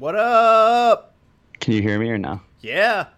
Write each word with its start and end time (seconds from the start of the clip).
What 0.00 0.14
up? 0.14 1.12
Can 1.60 1.74
you 1.74 1.82
hear 1.82 1.98
me 1.98 2.08
or 2.08 2.16
no? 2.16 2.40
Yeah. 2.62 3.08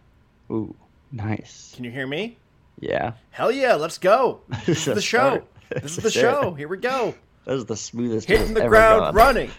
Ooh, 0.50 0.74
nice. 1.12 1.72
Can 1.76 1.84
you 1.84 1.92
hear 1.92 2.08
me? 2.08 2.36
Yeah. 2.80 3.12
Hell 3.30 3.52
yeah, 3.52 3.74
let's 3.74 3.98
go. 3.98 4.40
This 4.66 4.88
is 4.88 4.94
the 4.96 5.00
show. 5.00 5.44
This 5.70 5.96
is 5.96 6.02
the 6.02 6.10
show. 6.10 6.54
Here 6.54 6.66
we 6.66 6.78
go. 6.78 7.14
That 7.44 7.54
was 7.54 7.66
the 7.66 7.76
smoothest. 7.76 8.26
Hitting 8.28 8.54
the 8.54 8.66
ground 8.68 9.00
gone. 9.00 9.14
running. 9.14 9.50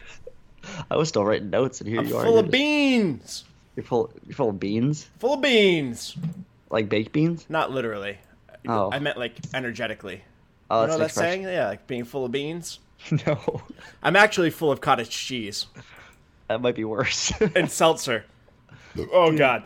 I 0.91 0.95
was 0.97 1.07
still 1.09 1.23
writing 1.25 1.49
notes, 1.49 1.79
and 1.81 1.89
here 1.89 1.99
I'm 2.01 2.07
you 2.07 2.15
are. 2.17 2.23
full 2.25 2.37
of 2.37 2.45
just- 2.45 2.51
beans. 2.51 3.45
You're 3.77 3.85
full. 3.85 4.11
You're 4.25 4.35
full 4.35 4.49
of 4.49 4.59
beans, 4.59 5.09
Full 5.19 5.33
of 5.35 5.41
beans. 5.41 6.15
like 6.69 6.87
baked 6.89 7.13
beans. 7.13 7.45
Not 7.49 7.71
literally. 7.71 8.17
Oh. 8.67 8.89
I 8.91 8.99
meant 8.99 9.17
like 9.17 9.33
energetically. 9.53 10.23
Oh, 10.69 10.81
you 10.81 10.87
know 10.87 10.93
an 10.93 10.99
that 10.99 11.05
expression. 11.05 11.43
saying? 11.43 11.55
Yeah, 11.55 11.67
like 11.69 11.87
being 11.87 12.03
full 12.03 12.23
of 12.25 12.31
beans. 12.33 12.79
no, 13.27 13.61
I'm 14.03 14.15
actually 14.17 14.49
full 14.49 14.71
of 14.71 14.79
cottage 14.81 15.09
cheese 15.09 15.67
that 16.53 16.61
might 16.61 16.75
be 16.75 16.85
worse. 16.85 17.33
and 17.55 17.69
seltzer. 17.69 18.23
Oh 19.11 19.35
god. 19.35 19.63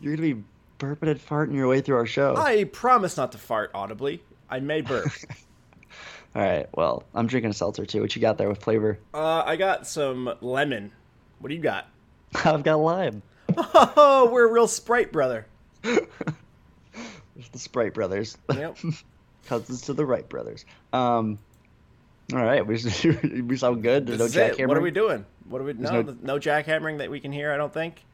you're 0.00 0.16
gonna 0.16 0.34
be 0.34 0.42
burping 0.80 1.08
and 1.08 1.24
farting 1.24 1.54
your 1.54 1.68
way 1.68 1.80
through 1.80 1.96
our 1.96 2.06
show. 2.06 2.34
I 2.36 2.64
promise 2.64 3.16
not 3.16 3.30
to 3.32 3.38
fart 3.38 3.70
audibly. 3.74 4.22
I 4.50 4.58
may 4.58 4.80
burp. 4.80 5.12
All 6.34 6.42
right. 6.42 6.68
Well, 6.74 7.04
I'm 7.14 7.28
drinking 7.28 7.52
a 7.52 7.54
seltzer 7.54 7.86
too. 7.86 8.00
What 8.00 8.16
you 8.16 8.20
got 8.20 8.38
there 8.38 8.48
with 8.48 8.62
flavor? 8.62 8.98
uh, 9.14 9.44
I 9.46 9.54
got 9.54 9.86
some 9.86 10.32
lemon. 10.40 10.90
What 11.38 11.48
do 11.48 11.54
you 11.54 11.60
got? 11.60 11.88
I've 12.44 12.64
got 12.64 12.76
lime. 12.76 13.22
Oh, 13.56 14.28
we're 14.32 14.48
a 14.48 14.52
real 14.52 14.68
Sprite 14.68 15.12
brother. 15.12 15.46
The 15.82 16.06
Sprite 17.54 17.94
brothers. 17.94 18.36
Yep. 18.52 18.78
Cousins 19.46 19.82
to 19.82 19.92
the 19.92 20.04
Wright 20.04 20.28
brothers. 20.28 20.64
Um. 20.92 21.38
All 22.32 22.44
right. 22.44 22.66
We 22.66 22.74
we 23.42 23.56
sound 23.56 23.82
good. 23.82 24.06
There's 24.06 24.18
no 24.18 24.24
is 24.26 24.36
it. 24.36 24.66
What 24.68 24.76
are 24.76 24.80
we 24.80 24.90
doing? 24.90 25.24
What 25.50 25.60
are 25.60 25.64
we? 25.64 25.72
No, 25.72 26.02
no- 26.02 26.16
no, 26.22 26.38
jackhammering 26.38 26.98
that 26.98 27.10
we 27.10 27.18
can 27.18 27.32
hear. 27.32 27.52
I 27.52 27.56
don't 27.56 27.74
think. 27.74 28.04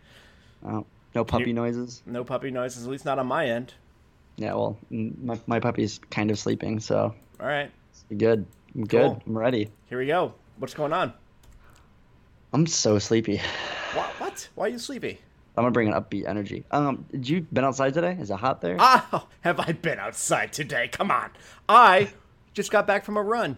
Oh, 0.64 0.86
no 1.14 1.22
puppy 1.24 1.52
noises. 1.52 2.02
No 2.06 2.24
puppy 2.24 2.50
noises, 2.50 2.84
at 2.84 2.90
least 2.90 3.04
not 3.04 3.18
on 3.18 3.26
my 3.26 3.46
end. 3.46 3.74
Yeah, 4.36 4.54
well, 4.54 4.78
my, 4.90 5.38
my 5.46 5.60
puppy's 5.60 6.00
kind 6.10 6.30
of 6.30 6.38
sleeping, 6.38 6.80
so 6.80 7.14
All 7.40 7.46
right, 7.46 7.70
good. 8.16 8.46
I'm 8.74 8.84
good. 8.84 9.02
Cool. 9.02 9.22
I'm 9.26 9.38
ready. 9.38 9.70
here 9.88 9.98
we 9.98 10.06
go. 10.06 10.32
What's 10.58 10.74
going 10.74 10.92
on? 10.92 11.12
I'm 12.52 12.66
so 12.66 12.98
sleepy. 12.98 13.40
What? 13.94 14.10
What? 14.20 14.48
Why 14.56 14.66
are 14.66 14.68
you 14.68 14.78
sleepy? 14.78 15.20
I'm 15.56 15.62
gonna 15.62 15.70
bring 15.70 15.88
an 15.88 15.94
upbeat 15.94 16.26
energy. 16.28 16.64
Um, 16.70 17.06
did 17.12 17.26
you 17.26 17.40
been 17.50 17.64
outside 17.64 17.94
today? 17.94 18.14
Is 18.20 18.30
it 18.30 18.36
hot 18.36 18.60
there? 18.60 18.76
Ah, 18.78 19.26
have 19.40 19.58
I 19.58 19.72
been 19.72 19.98
outside 19.98 20.52
today? 20.52 20.88
Come 20.88 21.10
on. 21.10 21.30
I 21.66 22.10
just 22.52 22.70
got 22.70 22.86
back 22.86 23.04
from 23.06 23.16
a 23.16 23.22
run. 23.22 23.56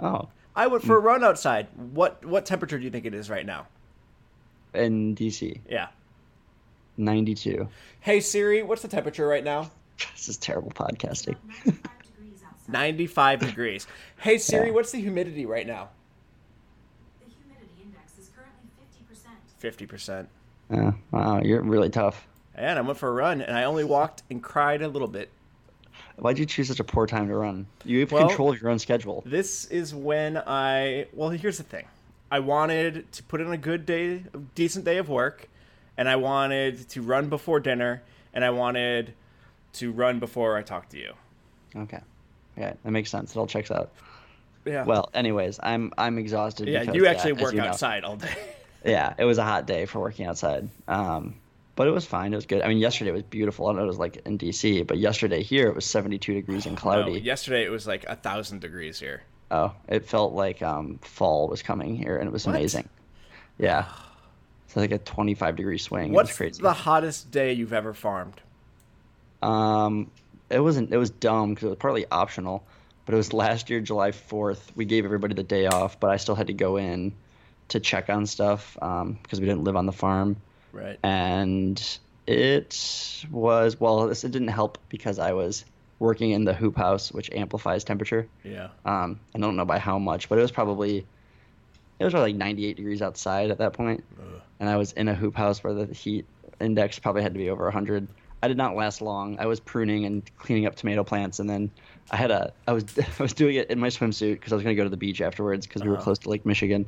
Oh, 0.00 0.28
I 0.58 0.66
went 0.66 0.82
for 0.82 0.96
a 0.96 1.00
run 1.00 1.22
outside. 1.22 1.68
What 1.76 2.24
what 2.24 2.44
temperature 2.44 2.76
do 2.78 2.84
you 2.84 2.90
think 2.90 3.06
it 3.06 3.14
is 3.14 3.30
right 3.30 3.46
now? 3.46 3.66
in 4.74 5.14
DC, 5.16 5.60
Yeah. 5.68 5.88
92. 6.98 7.68
Hey 8.00 8.20
Siri, 8.20 8.62
what's 8.62 8.82
the 8.82 8.88
temperature 8.88 9.26
right 9.26 9.42
now? 9.44 9.70
This 10.14 10.28
is 10.28 10.36
terrible 10.36 10.70
podcasting. 10.72 11.36
95 11.64 11.80
degrees 12.02 12.42
outside. 12.44 12.72
95 12.72 13.40
degrees. 13.40 13.86
Hey 14.18 14.36
Siri, 14.38 14.66
Yeah. 14.68 14.72
what's 14.74 14.90
the 14.92 15.00
humidity 15.00 15.46
right 15.46 15.66
now? 15.66 15.88
The 17.20 17.30
humidity 17.32 17.82
index 17.82 18.18
is 18.18 18.30
currently 18.36 18.68
50%. 19.88 20.26
50%. 20.70 20.86
Uh, 20.88 20.92
wow, 21.12 21.40
you're 21.42 21.62
really 21.62 21.88
tough. 21.90 22.26
And 22.54 22.78
I 22.78 22.82
went 22.82 22.98
for 22.98 23.08
a 23.08 23.12
run 23.12 23.40
and 23.40 23.56
I 23.56 23.62
only 23.64 23.84
walked 23.84 24.22
and 24.28 24.42
cried 24.42 24.82
a 24.82 24.88
little 24.88 25.08
bit. 25.08 25.30
Why'd 26.18 26.38
you 26.38 26.46
choose 26.46 26.68
such 26.68 26.80
a 26.80 26.84
poor 26.84 27.06
time 27.06 27.28
to 27.28 27.34
run? 27.36 27.66
You 27.84 28.00
have 28.00 28.12
Well- 28.12 28.28
control 28.28 28.52
of 28.52 28.60
your 28.60 28.70
own 28.70 28.78
schedule. 28.78 29.22
This 29.24 29.66
is 29.66 29.94
when 29.94 30.36
I 30.36 31.06
well, 31.12 31.30
here's 31.30 31.58
the 31.58 31.64
thing. 31.64 31.86
I 32.30 32.40
wanted 32.40 33.10
to 33.12 33.22
put 33.22 33.40
in 33.40 33.50
a 33.52 33.56
good 33.56 33.86
day, 33.86 34.24
a 34.34 34.38
decent 34.54 34.84
day 34.84 34.98
of 34.98 35.08
work, 35.08 35.48
and 35.96 36.08
I 36.08 36.16
wanted 36.16 36.88
to 36.90 37.02
run 37.02 37.28
before 37.28 37.58
dinner, 37.60 38.02
and 38.34 38.44
I 38.44 38.50
wanted 38.50 39.14
to 39.74 39.92
run 39.92 40.18
before 40.18 40.56
I 40.56 40.62
talk 40.62 40.88
to 40.90 40.98
you. 40.98 41.14
Okay. 41.74 42.00
Yeah, 42.56 42.74
that 42.82 42.90
makes 42.90 43.10
sense. 43.10 43.34
It 43.34 43.38
all 43.38 43.46
checks 43.46 43.70
out. 43.70 43.90
Yeah. 44.64 44.84
Well, 44.84 45.08
anyways, 45.14 45.60
I'm 45.62 45.92
I'm 45.96 46.18
exhausted. 46.18 46.68
yeah, 46.68 46.92
you 46.92 47.06
actually 47.06 47.32
work 47.34 47.52
you 47.52 47.60
know. 47.60 47.68
outside 47.68 48.04
all 48.04 48.16
day. 48.16 48.34
yeah, 48.84 49.14
it 49.16 49.24
was 49.24 49.38
a 49.38 49.44
hot 49.44 49.66
day 49.66 49.86
for 49.86 50.00
working 50.00 50.26
outside. 50.26 50.68
Um, 50.86 51.36
but 51.78 51.86
it 51.86 51.92
was 51.92 52.04
fine. 52.04 52.32
It 52.32 52.36
was 52.36 52.44
good. 52.46 52.60
I 52.60 52.66
mean, 52.66 52.78
yesterday 52.78 53.12
was 53.12 53.22
beautiful. 53.22 53.68
I 53.68 53.72
know 53.72 53.84
it 53.84 53.86
was 53.86 53.98
like 53.98 54.16
in 54.26 54.36
DC, 54.36 54.84
but 54.84 54.98
yesterday 54.98 55.44
here 55.44 55.68
it 55.68 55.76
was 55.76 55.84
72 55.86 56.34
degrees 56.34 56.66
and 56.66 56.74
No, 56.76 56.80
cloudy. 56.82 57.20
yesterday 57.20 57.64
it 57.64 57.70
was 57.70 57.86
like 57.86 58.04
a 58.08 58.16
thousand 58.16 58.60
degrees 58.62 58.98
here. 58.98 59.22
Oh, 59.52 59.72
it 59.88 60.04
felt 60.04 60.32
like 60.34 60.60
um, 60.60 60.98
fall 61.02 61.46
was 61.46 61.62
coming 61.62 61.94
here, 61.94 62.16
and 62.16 62.26
it 62.26 62.32
was 62.32 62.46
What? 62.46 62.56
amazing. 62.56 62.88
Yeah, 63.58 63.86
it's 64.66 64.74
like 64.76 64.90
a 64.90 64.98
25 64.98 65.54
degree 65.54 65.78
swing. 65.78 66.12
What's 66.12 66.36
crazy. 66.36 66.60
the 66.60 66.72
hottest 66.72 67.30
day 67.30 67.52
you've 67.52 67.72
ever 67.72 67.94
farmed? 67.94 68.40
Um, 69.40 70.10
it 70.50 70.58
wasn't. 70.60 70.92
It 70.92 70.98
was 70.98 71.10
dumb 71.10 71.50
because 71.54 71.66
it 71.66 71.70
was 71.70 71.78
partly 71.78 72.06
optional, 72.10 72.64
but 73.06 73.14
it 73.14 73.16
was 73.18 73.32
last 73.32 73.70
year, 73.70 73.80
July 73.80 74.10
4th. 74.10 74.60
We 74.74 74.84
gave 74.84 75.04
everybody 75.04 75.34
the 75.34 75.44
day 75.44 75.66
off, 75.66 76.00
but 76.00 76.10
I 76.10 76.16
still 76.16 76.34
had 76.34 76.48
to 76.48 76.52
go 76.54 76.76
in 76.76 77.12
to 77.68 77.78
check 77.80 78.10
on 78.10 78.26
stuff 78.26 78.74
because 78.74 79.40
we 79.40 79.46
didn't 79.46 79.62
live 79.64 79.76
on 79.76 79.86
the 79.86 79.92
farm. 79.92 80.36
Right. 80.72 80.98
and 81.02 81.98
it 82.26 83.24
was 83.30 83.80
well 83.80 84.06
this 84.06 84.22
it 84.24 84.30
didn't 84.32 84.48
help 84.48 84.78
because 84.90 85.18
i 85.18 85.32
was 85.32 85.64
working 85.98 86.30
in 86.30 86.44
the 86.44 86.52
hoop 86.54 86.76
house 86.76 87.10
which 87.10 87.30
amplifies 87.32 87.84
temperature. 87.84 88.28
Yeah. 88.44 88.68
um 88.84 89.18
i 89.34 89.38
don't 89.38 89.56
know 89.56 89.64
by 89.64 89.78
how 89.78 89.98
much 89.98 90.28
but 90.28 90.38
it 90.38 90.42
was 90.42 90.52
probably 90.52 91.06
it 91.98 92.04
was 92.04 92.12
probably 92.12 92.32
like 92.32 92.38
98 92.38 92.76
degrees 92.76 93.02
outside 93.02 93.50
at 93.50 93.58
that 93.58 93.72
point. 93.72 94.04
And 94.60 94.68
i 94.68 94.76
was 94.76 94.92
in 94.92 95.08
a 95.08 95.14
hoop 95.14 95.34
house 95.36 95.64
where 95.64 95.74
the 95.74 95.86
heat 95.92 96.26
index 96.60 96.98
probably 96.98 97.22
had 97.22 97.32
to 97.34 97.38
be 97.38 97.48
over 97.50 97.64
100 97.64 98.06
i 98.42 98.46
did 98.48 98.56
not 98.56 98.76
last 98.76 99.00
long. 99.00 99.36
I 99.40 99.46
was 99.46 99.58
pruning 99.58 100.04
and 100.04 100.22
cleaning 100.38 100.66
up 100.66 100.76
tomato 100.76 101.02
plants 101.04 101.38
and 101.40 101.48
then 101.48 101.70
i 102.10 102.16
had 102.16 102.30
a 102.30 102.52
i 102.66 102.72
was 102.72 102.84
i 103.18 103.22
was 103.22 103.32
doing 103.32 103.56
it 103.56 103.70
in 103.70 103.78
my 103.78 103.88
swimsuit 103.88 104.34
because 104.34 104.52
i 104.52 104.54
was 104.56 104.62
going 104.62 104.76
to 104.76 104.80
go 104.80 104.84
to 104.84 104.90
the 104.90 104.96
beach 104.98 105.20
afterwards 105.22 105.66
because 105.66 105.82
we 105.82 105.88
were 105.88 105.94
Uh-huh. 105.94 106.04
close 106.04 106.18
to 106.20 106.28
lake 106.28 106.44
michigan. 106.44 106.84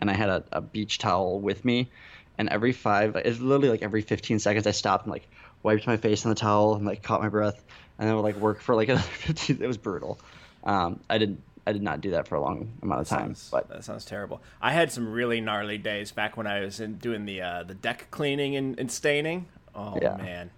And 0.00 0.08
i 0.10 0.14
had 0.14 0.28
a, 0.28 0.44
a 0.52 0.60
beach 0.60 0.98
towel 0.98 1.40
with 1.40 1.64
me 1.64 1.90
and 2.38 2.48
every 2.48 2.72
five 2.72 3.16
it's 3.16 3.40
literally 3.40 3.68
like 3.70 3.82
every 3.82 4.02
15 4.02 4.38
seconds 4.38 4.66
i 4.66 4.70
stopped 4.70 5.04
and 5.04 5.12
like 5.12 5.28
wiped 5.62 5.86
my 5.86 5.96
face 5.96 6.24
on 6.26 6.30
the 6.30 6.34
towel 6.34 6.74
and 6.74 6.84
like 6.86 7.02
caught 7.02 7.22
my 7.22 7.28
breath 7.28 7.64
and 7.98 8.08
then 8.08 8.14
would 8.16 8.22
like 8.22 8.36
work 8.36 8.60
for 8.60 8.74
like 8.74 8.88
another 8.90 9.02
15 9.02 9.62
it 9.62 9.66
was 9.66 9.76
brutal 9.78 10.18
um, 10.64 10.98
i 11.08 11.16
didn't 11.18 11.40
i 11.66 11.72
did 11.72 11.82
not 11.82 12.00
do 12.00 12.10
that 12.10 12.26
for 12.28 12.34
a 12.34 12.40
long 12.40 12.70
amount 12.82 13.00
of 13.00 13.08
time 13.08 13.34
Sounds- 13.34 13.48
but 13.50 13.68
that 13.68 13.84
sounds 13.84 14.04
terrible. 14.04 14.42
I 14.60 14.72
had 14.72 14.92
some 14.92 15.10
really 15.10 15.40
gnarly 15.40 15.78
days 15.78 16.12
back 16.12 16.36
when 16.36 16.46
I 16.46 16.60
was 16.60 16.78
in 16.80 16.96
doing 16.98 17.24
the 17.24 17.40
uh, 17.40 17.62
the 17.62 17.72
deck 17.74 18.08
cleaning 18.10 18.54
and, 18.56 18.78
and 18.78 18.90
staining. 18.92 19.46
Oh 19.74 19.98
Yeah. 20.02 20.16
man. 20.16 20.50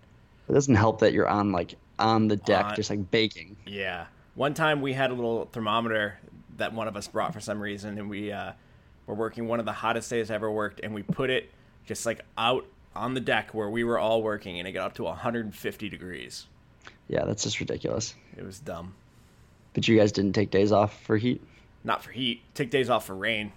it 0.49 0.53
doesn't 0.53 0.75
help 0.75 0.99
that 1.01 1.13
you're 1.13 1.29
on 1.29 1.53
like 1.53 1.77
on 2.01 2.27
the 2.27 2.35
deck 2.37 2.65
On- 2.67 2.75
just 2.75 2.91
like 2.91 3.09
baking 3.13 3.57
Yeah. 3.67 4.07
One 4.35 4.53
time 4.53 4.81
we 4.83 4.95
had 4.95 5.11
a 5.13 5.15
little 5.15 5.45
thermometer 5.53 6.19
that 6.57 6.73
one 6.73 6.89
of 6.89 6.97
us 6.97 7.07
brought 7.07 7.33
for 7.33 7.41
some 7.41 7.61
reason, 7.61 7.99
and 7.99 8.11
we 8.11 8.33
uh, 8.33 8.53
were 9.07 9.15
working 9.15 9.47
one 9.47 9.61
of 9.61 9.65
the 9.67 9.73
hottest 9.73 10.11
days 10.11 10.31
I 10.31 10.35
ever 10.35 10.51
worked, 10.51 10.81
and 10.83 10.93
we 10.93 11.03
put 11.05 11.31
it 11.31 11.51
just 11.87 12.05
like 12.07 12.21
out 12.37 12.67
on 12.95 13.15
the 13.15 13.21
deck 13.21 13.55
where 13.55 13.69
we 13.71 13.85
were 13.85 13.99
all 13.99 14.23
working, 14.23 14.59
and 14.59 14.67
it 14.69 14.73
got 14.73 14.87
up 14.87 14.95
to 14.95 15.05
150 15.05 15.89
degrees. 15.89 16.47
yeah 17.09 17.25
that's 17.25 17.43
just 17.43 17.61
ridiculous 17.61 18.15
It 18.37 18.45
was 18.45 18.59
dumb. 18.59 18.95
but 19.75 19.87
you 19.89 19.97
guys 19.99 20.13
didn't 20.13 20.33
take 20.35 20.51
days 20.51 20.73
off 20.73 21.03
for 21.03 21.17
heat 21.17 21.43
Not 21.85 22.03
for 22.03 22.11
heat. 22.11 22.43
Take 22.55 22.71
days 22.71 22.89
off 22.91 23.07
for 23.07 23.15
rain. 23.15 23.53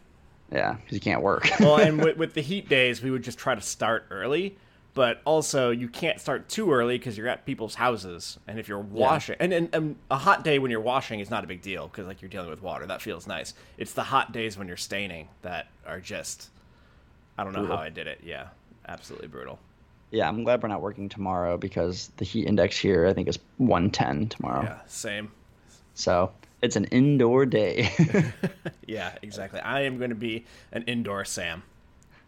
yeah 0.52 0.74
because 0.74 0.94
you 0.96 1.00
can't 1.02 1.22
work 1.22 1.48
Well, 1.60 1.78
and 1.78 1.98
with, 2.04 2.18
with 2.18 2.34
the 2.34 2.42
heat 2.42 2.68
days, 2.70 3.02
we 3.02 3.12
would 3.12 3.24
just 3.24 3.38
try 3.40 3.56
to 3.56 3.62
start 3.62 4.06
early. 4.12 4.58
But 4.96 5.22
also, 5.24 5.70
you 5.70 5.88
can't 5.88 6.20
start 6.20 6.50
too 6.50 6.74
early 6.74 6.98
because 6.98 7.16
you're 7.16 7.28
at 7.30 7.46
people's 7.46 7.76
houses, 7.76 8.40
and 8.48 8.60
if 8.60 8.68
you're 8.68 8.80
washing, 8.80 9.36
and, 9.40 9.54
and, 9.54 9.70
and 9.74 9.96
a 10.10 10.18
hot 10.18 10.44
day 10.44 10.58
when 10.60 10.72
you're 10.72 10.82
washing 10.82 11.20
is 11.22 11.30
not 11.30 11.44
a 11.44 11.48
big 11.48 11.62
deal 11.62 11.88
because 11.88 12.08
like 12.08 12.22
you're 12.24 12.28
dealing 12.30 12.50
with 12.50 12.62
water, 12.64 12.86
that 12.88 13.00
feels 13.02 13.28
nice. 13.28 13.54
It's 13.78 13.94
the 13.94 14.04
hot 14.04 14.34
days 14.34 14.58
when 14.58 14.68
you're 14.68 14.76
staining 14.78 15.30
that 15.44 15.68
are 15.86 16.02
just, 16.02 16.50
I 17.40 17.44
don't 17.44 17.54
know 17.54 17.60
Brutal. 17.60 17.78
how 17.78 17.84
I 17.84 17.90
did 17.90 18.08
it. 18.08 18.20
Yeah, 18.24 18.48
absolutely 18.88 19.28
brutal. 19.28 19.60
yeah 20.12 20.28
i'm 20.28 20.44
glad 20.44 20.62
we're 20.64 20.70
not 20.70 20.82
working 20.82 21.08
tomorrow 21.10 21.56
because 21.58 22.10
the 22.18 22.26
heat 22.26 22.48
index 22.48 22.76
here 22.78 23.06
i 23.06 23.14
think 23.14 23.28
is 23.28 23.38
110 23.58 24.28
tomorrow 24.30 24.64
Yeah, 24.64 24.80
same. 24.88 25.32
so 25.94 26.32
it's 26.64 26.76
an 26.76 26.86
indoor 26.86 27.46
day 27.46 27.92
Yeah, 28.88 29.12
exactly. 29.22 29.60
I 29.60 29.82
am 29.82 29.98
going 30.00 30.10
to 30.10 30.16
be 30.16 30.46
an 30.72 30.82
indoor 30.84 31.24
Sam. 31.26 31.62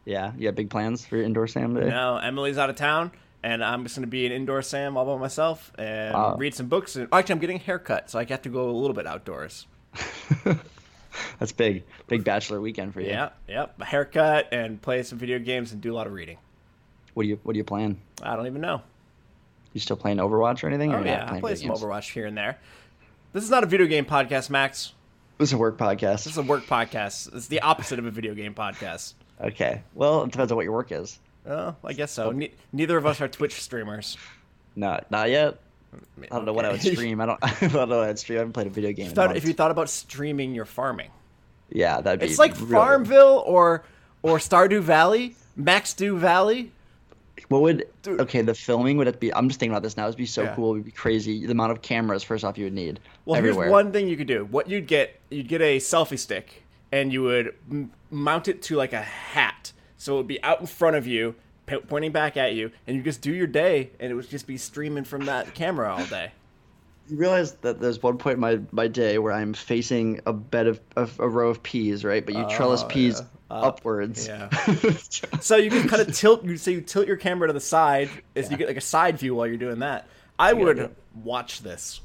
yeah 0.05 0.31
you 0.37 0.45
have 0.45 0.55
big 0.55 0.69
plans 0.69 1.03
for 1.05 1.15
your 1.17 1.25
indoor 1.25 1.47
sam 1.47 1.73
day 1.73 1.89
No, 1.89 2.17
Emily's 2.17 2.59
out 2.59 2.69
of 2.69 2.75
town, 2.75 3.11
and 3.41 3.63
I'm 3.63 3.81
just 3.83 3.95
going 3.95 4.05
to 4.05 4.11
be 4.19 4.27
an 4.27 4.31
indoor 4.31 4.61
Sam 4.61 4.95
all 4.95 5.05
by 5.05 5.17
myself 5.19 5.71
and 5.79 6.13
Wow. 6.13 6.35
read 6.37 6.53
some 6.53 6.67
books. 6.67 6.95
And 6.95 7.07
actually, 7.11 7.33
I'm 7.33 7.39
getting 7.39 7.57
a 7.57 7.65
haircut, 7.69 8.11
so 8.11 8.19
I 8.19 8.25
have 8.25 8.43
to 8.43 8.49
go 8.49 8.69
a 8.69 8.77
little 8.81 8.93
bit 8.93 9.07
outdoors. 9.07 9.65
That's 11.39 11.51
big, 11.51 11.83
big 12.07 12.23
bachelor 12.23 12.61
weekend 12.61 12.93
for 12.93 13.01
you. 13.01 13.07
Yeah, 13.07 13.29
yep. 13.47 13.75
A 13.79 13.85
haircut 13.85 14.49
and 14.51 14.81
play 14.81 15.03
some 15.03 15.17
video 15.17 15.39
games 15.39 15.71
and 15.71 15.81
do 15.81 15.93
a 15.93 15.95
lot 15.95 16.07
of 16.07 16.13
reading. 16.13 16.37
What 17.13 17.23
do 17.23 17.29
you 17.29 17.39
What 17.43 17.53
do 17.53 17.57
you 17.57 17.63
plan? 17.63 17.97
I 18.21 18.35
don't 18.35 18.47
even 18.47 18.61
know. 18.61 18.81
You 19.73 19.79
still 19.79 19.95
playing 19.95 20.17
Overwatch 20.17 20.63
or 20.63 20.67
anything? 20.67 20.93
Oh 20.93 20.97
you're 20.97 21.07
yeah, 21.07 21.31
I 21.31 21.39
play 21.39 21.55
some 21.55 21.69
games? 21.69 21.81
Overwatch 21.81 22.11
here 22.11 22.25
and 22.25 22.37
there. 22.37 22.57
This 23.33 23.43
is 23.43 23.49
not 23.49 23.63
a 23.63 23.67
video 23.67 23.87
game 23.87 24.05
podcast, 24.05 24.49
Max. 24.49 24.93
This 25.37 25.49
is 25.49 25.53
a 25.53 25.57
work 25.57 25.77
podcast. 25.77 26.23
This 26.23 26.27
is 26.27 26.37
a 26.37 26.43
work 26.43 26.65
podcast. 26.65 27.33
It's 27.33 27.47
the 27.47 27.61
opposite 27.61 27.97
of 27.97 28.05
a 28.05 28.11
video 28.11 28.33
game 28.35 28.53
podcast. 28.53 29.13
Okay. 29.39 29.81
Well, 29.95 30.23
it 30.23 30.31
depends 30.31 30.51
on 30.51 30.55
what 30.55 30.65
your 30.65 30.73
work 30.73 30.91
is. 30.91 31.17
Oh, 31.47 31.75
I 31.83 31.93
guess 31.93 32.11
so. 32.11 32.31
Ne- 32.31 32.51
neither 32.71 32.97
of 32.97 33.05
us 33.05 33.21
are 33.21 33.27
Twitch 33.27 33.59
streamers. 33.61 34.17
No, 34.75 34.99
not 35.09 35.29
yet. 35.29 35.57
I 36.23 36.35
don't 36.35 36.45
know 36.45 36.53
what 36.53 36.65
I 36.65 36.71
would 36.71 36.81
stream. 36.81 37.19
I 37.21 37.25
don't. 37.25 37.39
I 37.41 37.53
don't 37.67 37.89
know 37.89 37.97
what 37.99 38.09
I'd 38.09 38.19
stream. 38.19 38.37
I 38.37 38.41
haven't 38.41 38.53
played 38.53 38.67
a 38.67 38.71
video 38.71 38.91
game. 38.91 39.07
in 39.07 39.13
Thought- 39.15 39.35
if 39.37 39.45
you 39.45 39.53
thought 39.53 39.71
about 39.71 39.89
streaming 39.89 40.53
your 40.55 40.65
farming, 40.65 41.09
yeah, 41.69 42.01
that'd 42.01 42.19
be. 42.19 42.25
it's 42.27 42.39
like 42.39 42.55
really- 42.59 42.71
Farmville 42.71 43.43
or 43.45 43.83
or 44.23 44.37
Stardew 44.37 44.81
Valley, 44.81 45.35
Max 45.55 45.93
Dew 45.93 46.17
Valley. 46.17 46.71
What 47.47 47.61
would? 47.63 47.87
Dude. 48.03 48.21
Okay, 48.21 48.41
the 48.41 48.53
filming 48.53 48.97
would 48.97 49.07
it 49.07 49.19
be? 49.19 49.33
I'm 49.33 49.47
just 49.49 49.59
thinking 49.59 49.73
about 49.73 49.83
this 49.83 49.97
now. 49.97 50.05
It'd 50.05 50.17
be 50.17 50.25
so 50.25 50.43
Yeah. 50.43 50.55
cool. 50.55 50.73
It'd 50.73 50.85
be 50.85 50.91
crazy. 50.91 51.45
The 51.45 51.51
amount 51.51 51.71
of 51.71 51.81
cameras, 51.81 52.23
first 52.23 52.43
off, 52.43 52.57
you 52.57 52.65
would 52.65 52.73
need 52.73 52.99
Well, 53.25 53.37
everywhere. 53.37 53.65
here's 53.65 53.71
one 53.71 53.91
thing 53.91 54.07
you 54.07 54.15
could 54.15 54.27
do. 54.27 54.45
What 54.51 54.69
you'd 54.69 54.85
get, 54.85 55.19
you'd 55.31 55.47
get 55.47 55.61
a 55.61 55.77
selfie 55.77 56.19
stick, 56.19 56.63
and 56.91 57.11
you 57.11 57.23
would 57.23 57.55
m- 57.69 57.91
mount 58.11 58.47
it 58.47 58.61
to 58.63 58.75
like 58.75 58.93
a 58.93 59.01
hat, 59.01 59.71
so 59.97 60.13
it 60.13 60.17
would 60.17 60.27
be 60.27 60.43
out 60.43 60.59
in 60.61 60.67
front 60.67 60.95
of 60.97 61.07
you, 61.07 61.31
p- 61.31 61.37
pointing 61.65 62.11
back 62.11 62.37
at 62.37 62.53
you, 62.53 62.71
and 62.87 62.95
you 62.97 63.03
just 63.03 63.21
do 63.21 63.33
your 63.33 63.47
day, 63.47 63.91
and 63.99 64.11
it 64.11 64.15
would 64.15 64.29
just 64.29 64.47
be 64.47 64.57
streaming 64.57 65.03
from 65.03 65.25
that 65.25 65.53
camera 65.53 65.93
all 65.93 66.05
day. 66.05 66.31
You 67.07 67.17
realize 67.17 67.53
that 67.55 67.79
there's 67.79 68.01
one 68.01 68.17
point 68.17 68.35
in 68.35 68.39
my, 68.39 68.59
my 68.71 68.87
day 68.87 69.17
where 69.17 69.33
I'm 69.33 69.53
facing 69.53 70.21
a 70.25 70.33
bed 70.33 70.67
of, 70.67 70.79
of 70.95 71.19
a 71.19 71.27
row 71.27 71.49
of 71.49 71.61
peas, 71.63 72.05
right? 72.05 72.25
But 72.25 72.35
you 72.35 72.45
trellis 72.49 72.83
Oh, 72.83 72.87
peas 72.87 73.19
yeah. 73.19 73.55
Up, 73.57 73.63
upwards. 73.79 74.27
yeah. 74.27 74.49
So 75.41 75.57
you 75.57 75.69
can 75.69 75.89
kind 75.89 76.01
of 76.07 76.15
tilt. 76.15 76.45
You 76.45 76.55
say 76.55 76.71
you 76.73 76.81
tilt 76.81 77.07
your 77.07 77.17
camera 77.17 77.47
to 77.47 77.53
the 77.53 77.59
side, 77.59 78.09
as 78.35 78.49
you 78.49 78.55
get 78.55 78.67
like 78.67 78.77
a 78.77 78.81
side 78.81 79.17
view 79.17 79.35
while 79.35 79.47
you're 79.47 79.57
doing 79.57 79.79
that. 79.79 80.07
I 80.39 80.53
would 80.53 80.95
watch 81.23 81.61
this. 81.61 81.99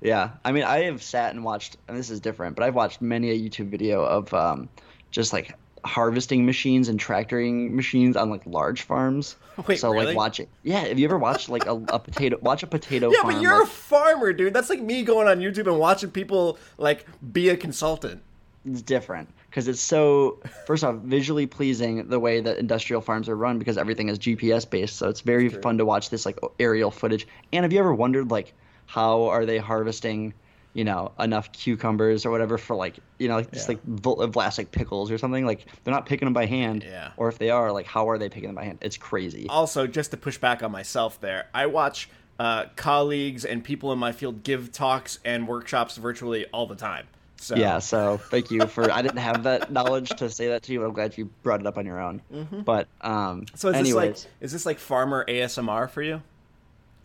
Yeah, 0.00 0.30
I 0.44 0.52
mean, 0.52 0.64
I 0.64 0.84
have 0.84 1.02
sat 1.02 1.34
and 1.34 1.44
watched, 1.44 1.76
and 1.88 1.96
this 1.96 2.10
is 2.10 2.20
different, 2.20 2.54
but 2.56 2.64
I've 2.64 2.74
watched 2.74 3.00
many 3.02 3.30
a 3.30 3.34
YouTube 3.38 3.68
video 3.68 4.02
of 4.04 4.32
um, 4.34 4.68
just 5.10 5.32
like 5.32 5.54
harvesting 5.84 6.44
machines 6.46 6.88
and 6.88 6.98
tractoring 6.98 7.74
machines 7.76 8.16
on 8.16 8.30
like 8.30 8.42
large 8.46 8.82
farms. 8.82 9.36
Wait, 9.66 9.78
so 9.78 9.90
really? 9.92 10.06
like 10.06 10.16
watching, 10.16 10.46
yeah. 10.62 10.80
Have 10.80 10.98
you 10.98 11.04
ever 11.06 11.18
watched 11.18 11.48
like 11.48 11.66
a, 11.66 11.72
a 11.88 11.98
potato? 11.98 12.38
Watch 12.40 12.62
a 12.62 12.66
potato 12.66 13.10
Yeah, 13.10 13.22
farm. 13.22 13.34
but 13.34 13.42
you're 13.42 13.62
a 13.62 13.66
farmer, 13.66 14.32
dude. 14.32 14.52
That's 14.54 14.70
like 14.70 14.80
me 14.80 15.02
going 15.02 15.28
on 15.28 15.38
YouTube 15.40 15.66
and 15.66 15.78
watching 15.78 16.10
people 16.10 16.58
like 16.78 17.06
be 17.32 17.48
a 17.48 17.56
consultant. 17.56 18.22
it's 18.64 18.82
different 18.82 19.28
because 19.50 19.66
it's 19.68 19.80
so 19.80 20.38
first 20.66 20.84
off 20.84 20.96
visually 20.96 21.46
pleasing 21.46 22.08
the 22.08 22.18
way 22.20 22.40
that 22.40 22.58
industrial 22.58 23.00
farms 23.00 23.28
are 23.28 23.36
run 23.36 23.58
because 23.58 23.78
everything 23.78 24.08
is 24.08 24.18
GPS 24.18 24.68
based. 24.68 24.96
So 24.96 25.08
it's 25.08 25.22
very 25.22 25.48
fun 25.48 25.78
to 25.78 25.84
watch 25.84 26.10
this 26.10 26.26
like 26.26 26.38
aerial 26.58 26.90
footage. 26.90 27.26
And 27.52 27.64
have 27.64 27.72
you 27.72 27.78
ever 27.78 27.94
wondered 27.94 28.30
like 28.30 28.52
how 28.86 29.24
are 29.24 29.44
they 29.46 29.58
harvesting? 29.58 30.34
You 30.78 30.84
know, 30.84 31.10
enough 31.18 31.50
cucumbers 31.50 32.24
or 32.24 32.30
whatever 32.30 32.56
for 32.56 32.76
like, 32.76 32.98
you 33.18 33.26
know, 33.28 33.34
like 33.34 33.50
just 33.50 33.68
Yeah. 33.68 33.74
like 33.74 33.86
Vlasic 34.32 34.70
pickles 34.70 35.10
or 35.10 35.18
something. 35.18 35.44
Like 35.44 35.66
they're 35.82 35.92
not 35.94 36.06
picking 36.06 36.26
them 36.26 36.32
by 36.34 36.46
hand. 36.46 36.84
Yeah. 36.86 37.10
Or 37.16 37.28
if 37.28 37.36
they 37.38 37.50
are, 37.50 37.72
like, 37.72 37.86
how 37.86 38.08
are 38.10 38.16
they 38.18 38.28
picking 38.28 38.48
them 38.50 38.54
by 38.54 38.64
hand? 38.64 38.78
It's 38.80 38.96
crazy. 38.96 39.46
also 39.48 39.86
just 39.88 40.12
to 40.12 40.16
push 40.16 40.38
back 40.38 40.62
on 40.62 40.70
myself 40.70 41.20
there 41.20 41.48
i 41.52 41.66
watch 41.66 42.08
uh, 42.38 42.66
colleagues 42.76 43.44
and 43.44 43.64
people 43.64 43.92
in 43.92 43.98
my 43.98 44.12
field 44.12 44.44
give 44.44 44.70
talks 44.70 45.18
and 45.24 45.48
workshops 45.48 45.96
virtually 45.96 46.46
all 46.52 46.66
the 46.68 46.76
time 46.76 47.06
so 47.40 47.54
Yeah, 47.56 47.78
so 47.80 48.16
thank 48.16 48.50
you 48.52 48.66
for. 48.66 48.90
I 48.90 49.00
didn't 49.02 49.18
have 49.18 49.44
that 49.44 49.70
knowledge 49.72 50.08
to 50.10 50.28
say 50.30 50.48
that 50.48 50.62
to 50.64 50.72
you, 50.72 50.80
but 50.80 50.86
I'm 50.86 50.92
glad 50.92 51.16
you 51.18 51.26
brought 51.44 51.60
it 51.60 51.66
up 51.68 51.78
on 51.78 51.86
your 51.86 52.00
own. 52.00 52.20
But 52.64 52.86
um, 53.00 53.42
Mm-hmm. 53.42 53.56
so 53.56 53.68
is 53.70 53.74
anyways, 53.76 53.92
this 54.14 54.24
like 54.24 54.32
is 54.42 54.52
this 54.52 54.66
like 54.66 54.78
farmer 54.78 55.24
asmr 55.28 55.88
for 55.90 56.02
you 56.02 56.20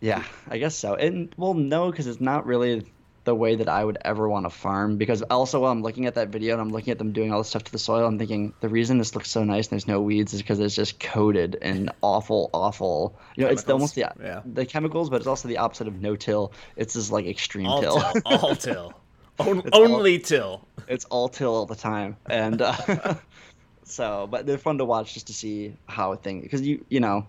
Yeah, 0.00 0.22
I 0.48 0.58
guess 0.58 0.74
so. 0.76 0.94
And 0.96 1.32
well, 1.36 1.54
no, 1.54 1.90
because 1.90 2.06
it's 2.08 2.20
not 2.20 2.46
really 2.46 2.84
the 3.24 3.34
way 3.34 3.56
that 3.56 3.68
I 3.68 3.84
would 3.84 3.98
ever 4.04 4.28
want 4.28 4.44
to 4.46 4.50
farm. 4.50 4.96
Because 4.98 5.22
also, 5.22 5.60
while 5.60 5.72
I'm 5.72 5.82
looking 5.82 6.06
at 6.06 6.14
that 6.16 6.28
video 6.28 6.52
and 6.52 6.60
I'm 6.60 6.70
looking 6.70 6.90
at 6.92 6.98
them 6.98 7.12
doing 7.12 7.32
all 7.32 7.38
this 7.38 7.48
stuff 7.48 7.64
to 7.64 7.72
the 7.72 7.78
soil, 7.78 8.06
I'm 8.06 8.18
thinking 8.18 8.52
the 8.60 8.68
reason 8.68 8.98
this 8.98 9.14
looks 9.14 9.30
so 9.30 9.44
nice 9.44 9.66
and 9.66 9.72
there's 9.72 9.88
no 9.88 10.00
weeds 10.00 10.34
is 10.34 10.42
because 10.42 10.60
it's 10.60 10.74
just 10.74 11.00
coated 11.00 11.56
in 11.56 11.90
awful, 12.02 12.50
awful. 12.52 13.18
You 13.36 13.44
know, 13.44 13.50
it's 13.50 13.68
almost 13.68 13.94
the 13.94 14.02
Chemicals, 14.02 14.24
yeah. 14.24 14.40
the 14.44 14.66
chemicals, 14.66 15.10
but 15.10 15.16
it's 15.16 15.26
also 15.26 15.48
the 15.48 15.58
opposite 15.58 15.88
of 15.88 16.00
no 16.00 16.16
till. 16.16 16.52
It's 16.76 16.94
just 16.94 17.10
like 17.10 17.26
extreme 17.26 17.66
all 17.66 17.80
till. 17.80 17.98
till 18.00 18.22
all 18.26 18.56
till 18.68 18.92
On- 19.38 19.58
It's 19.60 19.70
all- 19.72 19.82
only 19.94 20.18
till 20.18 20.66
it's 20.86 21.06
all 21.06 21.28
till 21.28 21.54
all 21.54 21.66
the 21.66 21.74
time 21.74 22.16
and 22.26 22.60
uh, 22.62 23.14
so 23.84 24.28
but 24.30 24.46
they're 24.46 24.58
fun 24.58 24.78
to 24.78 24.84
watch 24.84 25.14
just 25.14 25.26
to 25.28 25.32
see 25.32 25.74
how 25.86 26.12
a 26.12 26.16
thing 26.16 26.40
because 26.40 26.60
you 26.60 26.84
you 26.88 27.00
know 27.00 27.26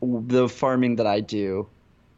the 0.00 0.48
farming 0.48 0.96
that 0.96 1.06
i 1.06 1.20
do 1.20 1.66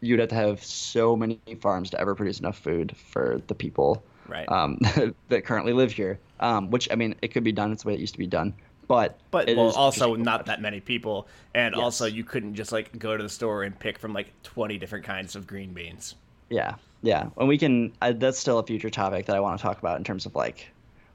you'd 0.05 0.21
have 0.21 0.29
to 0.31 0.35
have 0.35 0.63
so 0.65 1.17
many 1.17 1.39
farms 1.61 1.91
to 1.91 2.01
ever 2.01 2.15
produce 2.15 2.39
enough 2.41 2.59
food 2.59 2.95
for 2.97 3.41
the 3.47 3.55
people 3.55 4.03
Right. 4.29 4.49
um, 4.49 4.79
that 5.29 5.45
currently 5.45 5.73
live 5.73 5.93
here. 5.93 6.19
Um, 6.41 6.71
which 6.71 6.89
i 6.91 6.95
mean 6.95 7.15
it 7.23 7.29
could 7.29 7.45
be 7.45 7.53
done. 7.53 7.73
It's 7.73 7.83
the 7.85 7.89
way 7.89 7.95
it 7.95 8.01
used 8.01 8.15
to 8.15 8.19
be 8.19 8.27
done. 8.27 8.55
But 8.87 9.19
but 9.31 9.47
well, 9.49 9.71
also 9.73 10.15
not 10.15 10.47
that 10.47 10.61
many 10.61 10.81
people. 10.81 11.27
And 11.55 11.75
also 11.75 12.05
you 12.07 12.23
couldn't 12.25 12.55
just 12.55 12.71
like 12.73 12.99
go 12.99 13.17
to 13.17 13.23
the 13.23 13.29
store 13.31 13.63
and 13.63 13.79
pick 13.79 13.99
from 13.99 14.13
like 14.13 14.29
20 14.43 14.77
different 14.79 15.05
kinds 15.05 15.37
of 15.37 15.47
green 15.47 15.73
beans. 15.73 16.17
Yeah, 16.51 16.75
yeah, 17.03 17.29
and 17.39 17.49
we 17.49 17.57
can. 17.57 17.93
I, 18.03 18.13
that's 18.13 18.39
still 18.39 18.59
a 18.59 18.63
future 18.67 18.91
topic 18.91 19.25
that 19.27 19.37
I 19.37 19.41
want 19.41 19.59
to 19.59 19.63
talk 19.63 19.79
about 19.79 19.97
in 19.97 20.05
terms 20.05 20.27
of 20.27 20.35
like 20.35 20.69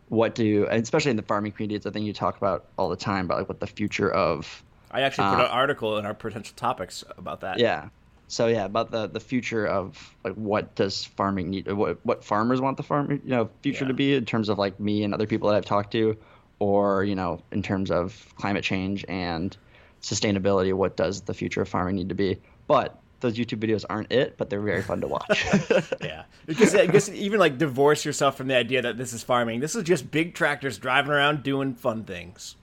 what 0.08 0.34
do, 0.34 0.68
especially 0.72 1.12
in 1.12 1.18
the 1.18 1.24
farming 1.24 1.52
community, 1.52 1.76
it's 1.76 1.86
a 1.86 1.92
thing 1.92 2.04
you 2.04 2.14
talk 2.14 2.38
about 2.38 2.66
all 2.78 2.90
the 2.90 2.96
time 2.96 3.26
about 3.26 3.38
like 3.38 3.50
what 3.50 3.60
the 3.60 3.68
future 3.68 4.12
of. 4.12 4.64
i 4.90 5.02
actually 5.02 5.30
put 5.30 5.40
Uh, 5.40 5.46
an 5.46 5.52
article 5.52 5.98
in 6.00 6.06
our 6.08 6.16
potential 6.16 6.54
topics 6.56 7.04
about 7.18 7.42
that. 7.42 7.60
Yeah, 7.60 7.90
so 8.30 8.48
yeah, 8.48 8.64
about 8.64 8.92
the 8.92 9.08
the 9.08 9.20
future 9.20 9.66
of 9.68 10.16
like 10.24 10.36
what 10.36 10.76
does 10.76 11.04
farming 11.04 11.50
need, 11.50 11.70
what 11.72 11.98
what 12.04 12.24
farmers 12.24 12.62
want 12.62 12.78
the 12.78 12.84
farm, 12.84 13.12
you 13.26 13.30
know, 13.32 13.50
future 13.62 13.84
Yeah. 13.84 13.90
to 13.90 13.94
be 13.94 14.14
in 14.16 14.26
terms 14.26 14.48
of 14.48 14.58
like 14.58 14.80
me 14.80 15.04
and 15.04 15.14
other 15.14 15.28
people 15.28 15.50
that 15.50 15.56
I've 15.58 15.66
talked 15.66 15.92
to, 15.92 16.16
or 16.60 17.04
you 17.04 17.16
know, 17.16 17.42
in 17.52 17.62
terms 17.62 17.92
of 17.92 18.26
climate 18.38 18.64
change 18.64 19.04
and 19.10 19.58
sustainability, 20.02 20.74
what 20.74 20.96
does 20.96 21.22
the 21.22 21.34
future 21.34 21.62
of 21.62 21.68
farming 21.70 21.96
need 21.96 22.10
to 22.10 22.16
be? 22.16 22.38
But 22.68 22.98
those 23.20 23.36
YouTube 23.36 23.60
videos 23.60 23.84
aren't 23.90 24.12
it, 24.14 24.38
but 24.38 24.50
they're 24.50 24.62
very 24.62 24.82
fun 24.82 25.02
to 25.02 25.08
watch. 25.08 25.46
Yeah, 26.02 26.24
because 26.46 26.74
I 26.74 26.86
guess 26.86 27.10
even 27.10 27.38
like 27.40 27.58
divorce 27.58 28.06
yourself 28.06 28.38
from 28.38 28.48
the 28.48 28.56
idea 28.56 28.82
that 28.84 28.98
this 28.98 29.12
is 29.12 29.24
farming. 29.24 29.60
This 29.60 29.76
is 29.76 29.84
just 29.84 30.10
big 30.10 30.36
tractors 30.36 30.78
driving 30.78 31.12
around 31.12 31.44
doing 31.44 31.74
fun 31.76 32.06
things. 32.06 32.56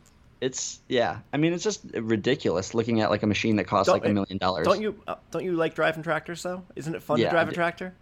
It's 0.46 0.80
yeah. 0.88 1.18
I 1.32 1.36
mean, 1.36 1.52
it's 1.52 1.64
just 1.64 1.80
ridiculous 1.92 2.72
looking 2.72 3.00
at 3.00 3.10
like 3.10 3.22
a 3.22 3.26
machine 3.26 3.56
that 3.56 3.64
costs 3.64 3.86
Don't- 3.92 4.00
like 4.00 4.08
a 4.08 4.12
million 4.14 4.38
dollars. 4.38 4.64
Don't 4.66 4.80
you? 4.80 5.00
Uh, 5.06 5.16
don't 5.30 5.44
you 5.44 5.52
like 5.52 5.74
driving 5.74 6.02
tractors 6.02 6.42
though? 6.42 6.62
Isn't 6.76 6.94
it 6.94 7.02
fun 7.02 7.18
Yeah, 7.18 7.26
to 7.26 7.30
drive 7.30 7.48
a 7.48 7.52
tractor? 7.52 7.94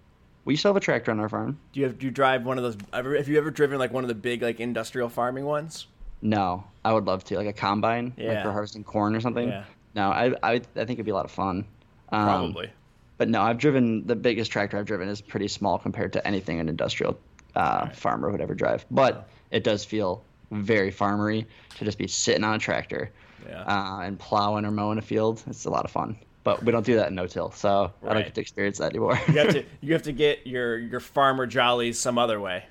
We 0.45 0.57
still 0.57 0.71
have 0.71 0.77
a 0.77 0.81
tractor 0.81 1.11
on 1.11 1.21
our 1.21 1.29
farm. 1.31 1.59
Do 1.73 1.81
you 1.81 1.87
have? 1.87 1.99
Do 1.99 2.05
you 2.07 2.13
drive 2.13 2.45
one 2.45 2.59
of 2.59 2.65
those? 2.65 2.77
Ever, 2.93 3.17
have 3.17 3.29
you 3.29 3.39
ever 3.39 3.51
driven 3.51 3.79
like 3.79 3.93
one 3.93 4.05
of 4.05 4.09
the 4.09 4.15
big 4.15 4.43
like 4.43 4.61
industrial 4.61 5.09
farming 5.09 5.47
ones? 5.47 5.87
No, 6.21 6.65
I 6.85 6.93
would 6.93 7.07
love 7.07 7.25
to 7.25 7.37
like 7.37 7.47
a 7.47 7.53
combine, 7.53 8.13
like 8.19 8.43
for 8.43 8.53
harvesting 8.53 8.85
corn 8.85 9.15
or 9.15 9.21
something. 9.21 9.49
Yeah. 9.49 9.65
No, 9.95 10.11
I, 10.11 10.35
I 10.43 10.53
I 10.55 10.59
think 10.59 10.91
it'd 10.91 11.05
be 11.07 11.13
a 11.13 11.15
lot 11.15 11.25
of 11.25 11.31
fun. 11.31 11.65
Um, 12.11 12.25
Probably. 12.27 12.71
But 13.17 13.29
no, 13.29 13.41
I've 13.41 13.59
driven 13.59 14.07
the 14.07 14.17
biggest 14.17 14.51
tractor 14.51 14.77
I've 14.77 14.87
driven 14.87 15.09
is 15.09 15.21
pretty 15.21 15.49
small 15.49 15.79
compared 15.79 16.15
to 16.15 16.27
anything 16.27 16.61
an 16.61 16.69
industrial 16.69 17.19
uh, 17.55 17.89
farmer 17.91 18.31
would 18.31 18.41
ever 18.41 18.55
drive. 18.55 18.85
But 18.91 19.29
it 19.51 19.65
does 19.65 19.85
feel 19.85 20.25
very 20.51 20.91
farmery 20.93 21.47
to 21.79 21.85
just 21.85 21.99
be 21.99 22.07
sitting 22.07 22.45
on 22.45 22.55
a 22.55 22.59
tractor 22.59 23.11
Yeah. 23.49 23.63
uh, 23.63 24.01
and 24.03 24.19
plowing 24.19 24.65
or 24.65 24.71
mowing 24.71 24.99
a 24.99 25.03
field. 25.03 25.43
It's 25.47 25.65
a 25.65 25.71
lot 25.71 25.85
of 25.85 25.91
fun. 25.91 26.17
But 26.45 26.63
we 26.63 26.73
don't 26.73 26.85
do 26.85 26.97
that 26.97 27.09
in 27.09 27.15
no-till, 27.15 27.51
so 27.53 27.91
I 28.07 28.13
don't 28.13 28.23
get 28.25 28.35
to 28.35 28.41
experience 28.43 28.77
that 28.79 28.91
anymore. 28.91 29.19
you 29.29 29.35
have 29.39 29.49
to. 29.55 29.65
You 29.81 29.93
have 29.95 30.03
to 30.03 30.13
get 30.13 30.47
your 30.47 30.77
your 30.79 31.01
farmer 31.01 31.47
jollies 31.47 31.99
some 31.99 32.19
other 32.19 32.39
way. 32.39 32.67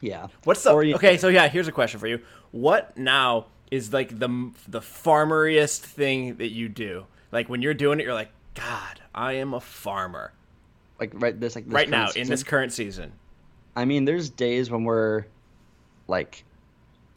yeah. 0.00 0.26
What's 0.44 0.62
the 0.64 0.76
you- 0.80 0.94
okay? 0.96 1.16
So 1.16 1.28
yeah, 1.28 1.48
here's 1.48 1.68
a 1.68 1.72
question 1.72 2.00
for 2.00 2.08
you. 2.08 2.20
What 2.50 2.96
now 2.98 3.46
is 3.70 3.92
like 3.92 4.18
the 4.18 4.50
the 4.66 4.80
farmeriest 4.80 5.80
thing 5.80 6.36
that 6.38 6.48
you 6.50 6.68
do? 6.68 7.06
Like 7.30 7.48
when 7.48 7.62
you're 7.62 7.74
doing 7.74 8.00
it, 8.00 8.04
you're 8.04 8.14
like, 8.14 8.30
God, 8.54 9.00
I 9.14 9.34
am 9.34 9.54
a 9.54 9.60
farmer 9.60 10.32
like 10.98 11.12
right 11.14 11.38
this 11.38 11.54
like 11.54 11.66
this 11.66 11.74
right 11.74 11.88
now 11.88 12.08
in 12.16 12.26
this 12.28 12.42
current 12.42 12.72
season. 12.72 13.12
I 13.76 13.84
mean, 13.84 14.04
there's 14.06 14.28
days 14.30 14.70
when 14.72 14.82
we're 14.82 15.26
like 16.08 16.42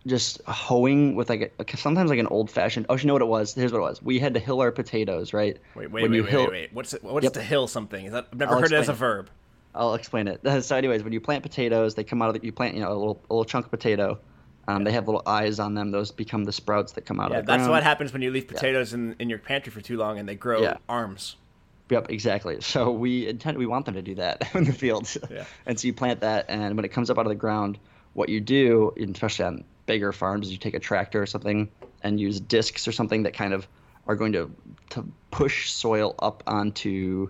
just 0.07 0.41
hoeing 0.47 1.15
with 1.15 1.29
like 1.29 1.53
a, 1.59 1.77
sometimes 1.77 2.09
like 2.09 2.19
an 2.19 2.27
old 2.27 2.49
fashioned. 2.49 2.85
Oh, 2.89 2.95
you 2.97 3.05
know 3.05 3.13
what 3.13 3.21
it 3.21 3.27
was? 3.27 3.53
Here's 3.53 3.71
what 3.71 3.79
it 3.79 3.81
was. 3.81 4.01
We 4.01 4.19
had 4.19 4.33
to 4.33 4.39
hill 4.39 4.61
our 4.61 4.71
potatoes, 4.71 5.33
right? 5.33 5.57
Wait, 5.75 5.91
wait, 5.91 6.01
When 6.01 6.11
wait, 6.11 6.17
you 6.17 6.23
wait, 6.23 6.29
hill- 6.31 6.41
wait, 6.43 6.51
wait. 6.51 6.73
What's 6.73 6.93
it, 6.93 7.03
what's 7.03 7.23
Yep. 7.23 7.33
to 7.33 7.41
hill 7.43 7.67
something? 7.67 8.05
Is 8.05 8.11
that 8.13 8.27
I've 8.31 8.39
never 8.39 8.53
I'll 8.55 8.59
heard 8.61 8.71
it 8.71 8.75
as 8.75 8.89
a 8.89 8.93
it. 8.93 8.95
verb. 8.95 9.29
I'll 9.75 9.93
explain 9.93 10.27
it. 10.27 10.41
So, 10.63 10.75
anyways, 10.75 11.03
when 11.03 11.13
you 11.13 11.21
plant 11.21 11.43
potatoes, 11.43 11.95
they 11.95 12.03
come 12.03 12.21
out 12.21 12.29
of 12.35 12.39
the, 12.41 12.45
you 12.45 12.51
plant 12.51 12.75
you 12.75 12.81
know 12.81 12.89
a 12.91 12.97
little 12.97 13.21
a 13.29 13.33
little 13.33 13.45
chunk 13.45 13.65
of 13.65 13.71
potato. 13.71 14.19
Um, 14.67 14.83
They 14.83 14.91
have 14.91 15.07
little 15.07 15.23
eyes 15.25 15.59
on 15.59 15.73
them. 15.73 15.91
Those 15.91 16.11
become 16.11 16.43
the 16.45 16.51
sprouts 16.51 16.91
that 16.93 17.05
come 17.05 17.19
out 17.19 17.31
Yeah, 17.31 17.37
of 17.39 17.45
the 17.45 17.51
that's 17.51 17.59
ground. 17.61 17.71
what 17.71 17.83
happens 17.83 18.13
when 18.13 18.21
you 18.21 18.29
leave 18.31 18.47
potatoes 18.47 18.93
in, 18.93 19.15
in 19.19 19.27
your 19.29 19.39
pantry 19.39 19.71
for 19.71 19.81
too 19.81 19.97
long 19.97 20.19
and 20.19 20.29
they 20.29 20.35
grow 20.35 20.61
Yeah. 20.61 20.77
arms. 20.87 21.35
Yep, 21.89 22.09
exactly. 22.09 22.61
So 22.61 22.91
we 22.91 23.27
intend 23.27 23.57
we 23.57 23.65
want 23.65 23.85
them 23.85 23.95
to 23.95 24.01
do 24.01 24.15
that 24.15 24.49
in 24.55 24.63
the 24.63 24.71
field. 24.73 25.07
Yeah. 25.29 25.45
And 25.65 25.79
so 25.79 25.87
you 25.87 25.93
plant 25.93 26.21
that, 26.21 26.45
and 26.47 26.75
when 26.75 26.85
it 26.85 26.89
comes 26.89 27.09
up 27.09 27.17
out 27.17 27.25
of 27.25 27.29
the 27.29 27.35
ground, 27.35 27.77
what 28.13 28.29
you 28.29 28.39
do, 28.39 28.93
especially 28.97 29.45
on 29.45 29.63
bigger 29.85 30.11
farms, 30.11 30.47
is 30.47 30.53
you 30.53 30.57
take 30.57 30.73
a 30.73 30.79
tractor 30.79 31.21
or 31.21 31.25
something 31.25 31.69
and 32.03 32.19
use 32.19 32.39
discs 32.39 32.87
or 32.87 32.91
something 32.91 33.23
that 33.23 33.33
kind 33.33 33.53
of 33.53 33.67
are 34.07 34.15
going 34.15 34.33
to 34.33 34.51
to 34.89 35.07
push 35.29 35.71
soil 35.71 36.15
up 36.19 36.43
onto 36.47 37.29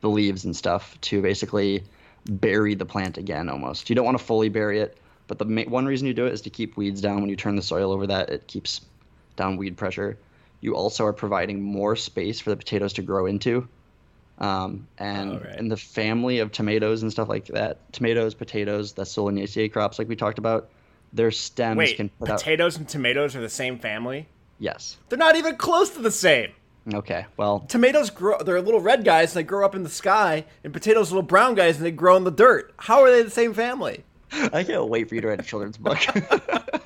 the 0.00 0.08
leaves 0.08 0.44
and 0.44 0.54
stuff 0.54 1.00
to 1.00 1.22
basically 1.22 1.82
bury 2.28 2.74
the 2.74 2.84
plant 2.84 3.18
again. 3.18 3.48
Almost, 3.48 3.88
you 3.88 3.96
don't 3.96 4.04
want 4.04 4.18
to 4.18 4.24
fully 4.24 4.48
bury 4.48 4.80
it, 4.80 4.98
but 5.26 5.38
the 5.38 5.44
ma- 5.44 5.62
one 5.62 5.86
reason 5.86 6.06
you 6.06 6.14
do 6.14 6.26
it 6.26 6.32
is 6.32 6.40
to 6.42 6.50
keep 6.50 6.76
weeds 6.76 7.00
down. 7.00 7.20
When 7.20 7.30
you 7.30 7.36
turn 7.36 7.56
the 7.56 7.62
soil 7.62 7.92
over 7.92 8.06
that, 8.06 8.30
it 8.30 8.46
keeps 8.46 8.80
down 9.36 9.56
weed 9.56 9.76
pressure. 9.76 10.18
You 10.60 10.74
also 10.74 11.04
are 11.06 11.12
providing 11.12 11.62
more 11.62 11.94
space 11.94 12.40
for 12.40 12.50
the 12.50 12.56
potatoes 12.56 12.92
to 12.94 13.02
grow 13.02 13.26
into. 13.26 13.68
Um, 14.38 14.86
and 14.98 15.44
right. 15.44 15.58
in 15.58 15.68
the 15.68 15.76
family 15.76 16.38
of 16.38 16.52
tomatoes 16.52 17.02
and 17.02 17.10
stuff 17.10 17.28
like 17.28 17.46
that, 17.46 17.92
tomatoes, 17.92 18.34
potatoes, 18.34 18.92
the 18.92 19.02
Solanaceae 19.02 19.72
crops, 19.72 19.98
like 19.98 20.08
we 20.08 20.14
talked 20.14 20.38
about, 20.38 20.70
their 21.12 21.30
stems 21.30 21.78
Wait, 21.78 21.96
can 21.96 22.08
put 22.08 22.28
out. 22.28 22.38
potatoes 22.38 22.76
and 22.76 22.88
tomatoes 22.88 23.34
are 23.36 23.40
the 23.40 23.48
same 23.48 23.78
family? 23.78 24.28
Yes. 24.58 24.96
They're 25.08 25.18
not 25.18 25.36
even 25.36 25.56
close 25.56 25.90
to 25.90 26.00
the 26.00 26.10
same. 26.10 26.52
Okay. 26.92 27.26
Well, 27.36 27.60
Tomatoes 27.60 28.10
grow. 28.10 28.38
They're 28.42 28.60
little 28.62 28.80
red 28.80 29.04
guys, 29.04 29.34
and 29.34 29.40
they 29.40 29.46
grow 29.46 29.64
up 29.64 29.74
in 29.74 29.82
the 29.82 29.90
sky. 29.90 30.46
And 30.64 30.72
potatoes, 30.72 31.10
are 31.10 31.16
little 31.16 31.22
brown 31.22 31.54
guys, 31.54 31.76
and 31.76 31.84
they 31.84 31.90
grow 31.90 32.16
in 32.16 32.24
the 32.24 32.30
dirt. 32.30 32.72
How 32.78 33.02
are 33.02 33.10
they 33.10 33.22
the 33.22 33.30
same 33.30 33.52
family? 33.52 34.04
I 34.32 34.64
can't 34.64 34.88
wait 34.88 35.08
for 35.08 35.14
you 35.14 35.20
to 35.20 35.28
write 35.28 35.40
a 35.40 35.44
children's 35.44 35.76
book. 35.76 35.98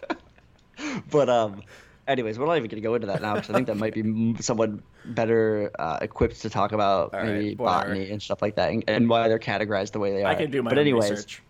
but 1.11 1.29
um, 1.29 1.63
anyways, 2.07 2.39
we're 2.39 2.47
not 2.47 2.57
even 2.57 2.69
going 2.69 2.83
to 2.83 2.89
go 2.89 2.95
into 2.95 3.07
that 3.09 3.23
now 3.23 3.35
because 3.35 3.51
I 3.51 3.55
think 3.55 3.67
that 3.69 3.77
might 3.77 3.95
be 3.95 4.37
someone 4.41 4.83
better 5.05 5.71
uh, 5.79 5.99
equipped 6.03 6.41
to 6.43 6.51
talk 6.51 6.73
about 6.73 7.15
All 7.15 7.25
maybe 7.25 7.55
botany 7.55 8.11
and 8.11 8.21
stuff 8.21 8.43
like 8.43 8.57
that, 8.57 8.71
and, 8.71 8.85
and 8.89 9.09
why 9.09 9.29
they're 9.29 9.39
categorized 9.39 9.93
the 9.93 10.01
way 10.01 10.13
they 10.13 10.23
are. 10.23 10.29
I 10.29 10.35
can 10.35 10.51
do 10.51 10.63
my 10.63 10.71
But 10.71 10.79
anyways, 10.79 11.11
research. 11.11 11.43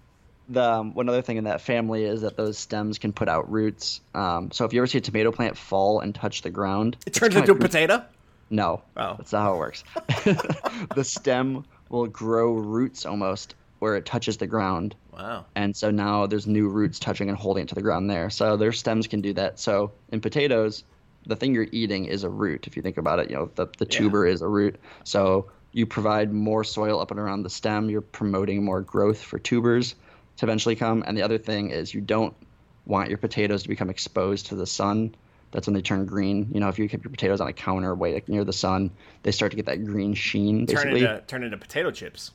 The 0.53 0.63
um, 0.63 0.95
one 0.95 1.09
other 1.09 1.23
thing 1.23 1.37
in 1.39 1.45
that 1.45 1.61
family 1.61 2.05
is 2.05 2.21
that 2.23 2.37
those 2.37 2.59
stems 2.59 2.99
can 2.99 3.13
put 3.13 3.29
out 3.29 3.51
roots. 3.51 4.01
Um, 4.15 4.51
so 4.53 4.65
if 4.65 4.73
you 4.73 4.81
ever 4.81 4.87
see 4.87 4.99
a 4.99 5.01
tomato 5.01 5.33
plant 5.33 5.57
fall 5.57 6.01
and 6.01 6.15
touch 6.15 6.43
the 6.43 6.51
ground, 6.51 6.97
It 7.07 7.15
turns 7.15 7.35
into 7.35 7.53
a 7.53 7.55
potato. 7.57 8.05
No, 8.51 8.83
Oh. 8.97 9.15
that's 9.17 9.33
not 9.33 9.43
how 9.43 9.55
it 9.55 9.59
works. 9.59 9.85
the 10.95 11.05
stem 11.05 11.65
will 11.89 12.07
grow 12.07 12.53
roots 12.53 13.07
almost 13.07 13.55
where 13.79 13.97
it 13.97 14.07
touches 14.07 14.37
the 14.37 14.47
ground, 14.47 14.95
Wow. 15.13 15.45
and 15.57 15.75
so 15.77 15.91
now 15.91 16.27
there's 16.27 16.47
new 16.47 16.69
roots 16.69 16.99
touching 17.01 17.29
and 17.29 17.37
holding 17.37 17.65
it 17.65 17.69
to 17.71 17.75
the 17.75 17.83
ground 17.83 18.09
there. 18.09 18.31
So 18.31 18.57
their 18.57 18.73
stems 18.73 19.09
can 19.09 19.21
do 19.23 19.33
that. 19.33 19.59
So 19.59 19.91
in 20.13 20.21
potatoes, 20.21 20.85
the 21.27 21.35
thing 21.35 21.55
you're 21.55 21.67
eating 21.73 22.05
is 22.05 22.23
a 22.25 22.31
root. 22.31 22.67
If 22.67 22.77
you 22.77 22.83
think 22.83 22.97
about 22.99 23.19
it, 23.19 23.31
you 23.31 23.37
know 23.37 23.51
the 23.55 23.67
the 23.79 23.87
Yeah. 23.91 23.99
tuber 23.99 24.27
is 24.27 24.41
a 24.43 24.47
root. 24.49 24.77
So 25.05 25.47
you 25.73 25.87
provide 25.87 26.33
more 26.33 26.63
soil 26.63 27.01
up 27.01 27.11
and 27.11 27.19
around 27.19 27.43
the 27.43 27.51
stem. 27.51 27.89
You're 27.91 28.03
promoting 28.03 28.65
more 28.65 28.83
growth 28.83 29.21
for 29.23 29.39
tubers 29.39 29.95
to 30.39 30.47
eventually 30.47 30.77
come. 30.77 31.03
And 31.07 31.17
the 31.17 31.23
other 31.23 31.39
thing 31.39 31.71
is 31.71 31.93
you 31.95 32.01
don't 32.01 32.35
want 32.87 33.09
your 33.09 33.19
potatoes 33.19 33.63
to 33.63 33.69
become 33.69 33.91
exposed 33.91 34.47
to 34.47 34.55
the 34.55 34.67
sun. 34.67 35.15
That's 35.53 35.67
when 35.67 35.75
they 35.75 35.83
turn 35.83 36.07
green. 36.07 36.49
You 36.53 36.61
know, 36.61 36.69
if 36.69 36.79
you 36.79 36.89
keep 36.89 37.05
your 37.05 37.11
potatoes 37.11 37.41
on 37.41 37.47
a 37.49 37.53
counter 37.53 37.95
way 37.95 38.15
like 38.15 38.29
near 38.29 38.45
the 38.45 38.53
sun, 38.55 38.91
they 39.23 39.33
start 39.33 39.53
to 39.53 39.57
get 39.57 39.67
that 39.67 39.85
green 39.85 40.15
sheen. 40.15 40.67
Turn 40.67 40.77
Basically, 40.77 41.01
into 41.05 41.21
turn 41.27 41.43
into 41.45 41.59
potato 41.59 41.91
chips. 41.91 42.31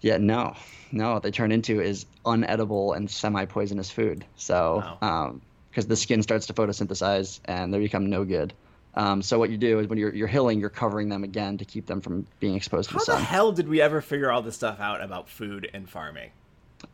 yeah, 0.00 0.16
no, 0.16 0.56
no. 0.90 1.14
What 1.14 1.22
they 1.22 1.30
turn 1.30 1.52
into 1.52 1.80
is 1.80 2.06
unedible 2.24 2.96
and 2.96 3.10
semi-poisonous 3.10 3.90
food. 3.90 4.24
So, 4.36 4.82
Wow. 5.02 5.36
because 5.70 5.86
the 5.86 5.96
skin 5.96 6.22
starts 6.22 6.46
to 6.46 6.54
photosynthesize 6.54 7.40
and 7.44 7.72
they 7.74 7.78
become 7.78 8.08
no 8.08 8.24
good. 8.24 8.54
Um, 8.94 9.20
so 9.20 9.38
what 9.38 9.50
you 9.50 9.58
do 9.58 9.78
is 9.78 9.86
when 9.88 9.98
you're 9.98 10.14
you're 10.14 10.26
hilling, 10.26 10.58
you're 10.58 10.70
covering 10.70 11.10
them 11.10 11.22
again 11.24 11.58
to 11.58 11.66
keep 11.66 11.84
them 11.84 12.00
from 12.00 12.26
being 12.40 12.54
exposed 12.54 12.88
to 12.90 12.98
sun. 13.00 13.16
How 13.16 13.18
the 13.18 13.20
the 13.20 13.26
hell 13.26 13.52
did 13.52 13.68
we 13.68 13.82
ever 13.82 14.00
figure 14.00 14.30
all 14.32 14.40
this 14.40 14.54
stuff 14.54 14.80
out 14.80 15.02
about 15.02 15.28
food 15.28 15.68
and 15.74 15.86
farming? 15.88 16.30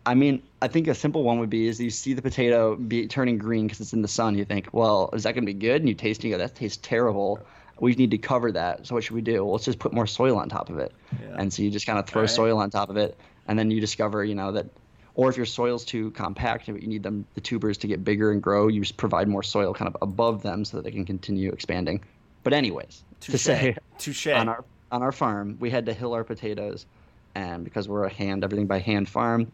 I 0.07 0.15
mean, 0.15 0.43
I 0.61 0.69
think 0.69 0.89
a 0.89 0.95
simple 0.95 1.23
one 1.23 1.39
would 1.39 1.51
be 1.51 1.67
is 1.67 1.81
you 1.81 1.91
see 1.91 2.13
the 2.13 2.23
potato 2.23 2.77
be 2.77 3.07
turning 3.07 3.39
green 3.39 3.67
because 3.67 3.81
it's 3.81 3.93
in 3.93 4.03
the 4.03 4.09
sun. 4.09 4.37
You 4.37 4.45
think, 4.45 4.69
well, 4.73 5.11
is 5.13 5.25
that 5.25 5.35
going 5.35 5.45
to 5.45 5.53
be 5.53 5.59
good? 5.59 5.83
And 5.83 5.89
you 5.89 5.95
taste 5.95 6.21
it, 6.21 6.25
and 6.25 6.31
you 6.31 6.37
go, 6.37 6.43
that 6.43 6.55
tastes 6.55 6.79
terrible. 6.83 7.41
We 7.81 7.95
need 7.95 8.11
to 8.13 8.19
cover 8.19 8.53
that. 8.53 8.87
So 8.87 8.95
what 8.95 9.05
should 9.05 9.15
we 9.15 9.23
do? 9.23 9.45
Well, 9.45 9.53
let's 9.53 9.65
just 9.65 9.79
put 9.79 9.93
more 9.93 10.07
soil 10.07 10.39
on 10.39 10.49
top 10.49 10.71
of 10.71 10.79
it. 10.79 10.93
Yeah. 11.21 11.37
And 11.39 11.53
so 11.53 11.63
you 11.63 11.71
just 11.71 11.87
kind 11.87 11.99
of 11.99 12.07
throw 12.07 12.21
Alright. 12.21 12.31
soil 12.31 12.59
on 12.59 12.71
top 12.71 12.91
of 12.91 12.97
it, 12.97 13.17
and 13.49 13.59
then 13.59 13.71
you 13.71 13.81
discover, 13.81 14.25
you 14.25 14.35
know, 14.35 14.53
that, 14.53 14.67
or 15.15 15.29
if 15.29 15.37
your 15.37 15.47
soil's 15.47 15.85
too 15.85 16.11
compact, 16.13 16.67
but 16.67 16.81
you 16.81 16.89
need 16.89 17.03
them 17.03 17.27
the 17.35 17.41
tubers 17.41 17.77
to 17.79 17.87
get 17.87 18.05
bigger 18.05 18.31
and 18.31 18.43
grow, 18.43 18.69
you 18.69 18.81
just 18.81 18.97
provide 18.97 19.29
more 19.29 19.43
soil 19.43 19.75
kind 19.75 19.89
of 19.89 19.97
above 20.01 20.43
them 20.43 20.65
so 20.65 20.77
that 20.77 20.85
they 20.85 20.93
can 20.93 21.05
continue 21.05 21.51
expanding. 21.51 22.03
But 22.45 22.53
anyways, 22.53 23.05
to 23.21 23.39
say 23.39 23.77
Touche. 23.99 24.29
on 24.29 24.49
our 24.49 24.65
on 24.91 25.03
our 25.03 25.13
farm, 25.13 25.57
we 25.61 25.71
had 25.71 25.87
to 25.87 25.93
hill 25.93 26.13
our 26.13 26.25
potatoes, 26.25 26.87
and 27.35 27.65
because 27.65 27.89
we're 27.89 28.05
a 28.05 28.13
hand 28.13 28.45
everything 28.45 28.67
by 28.67 28.79
hand 28.79 29.09
farm, 29.09 29.51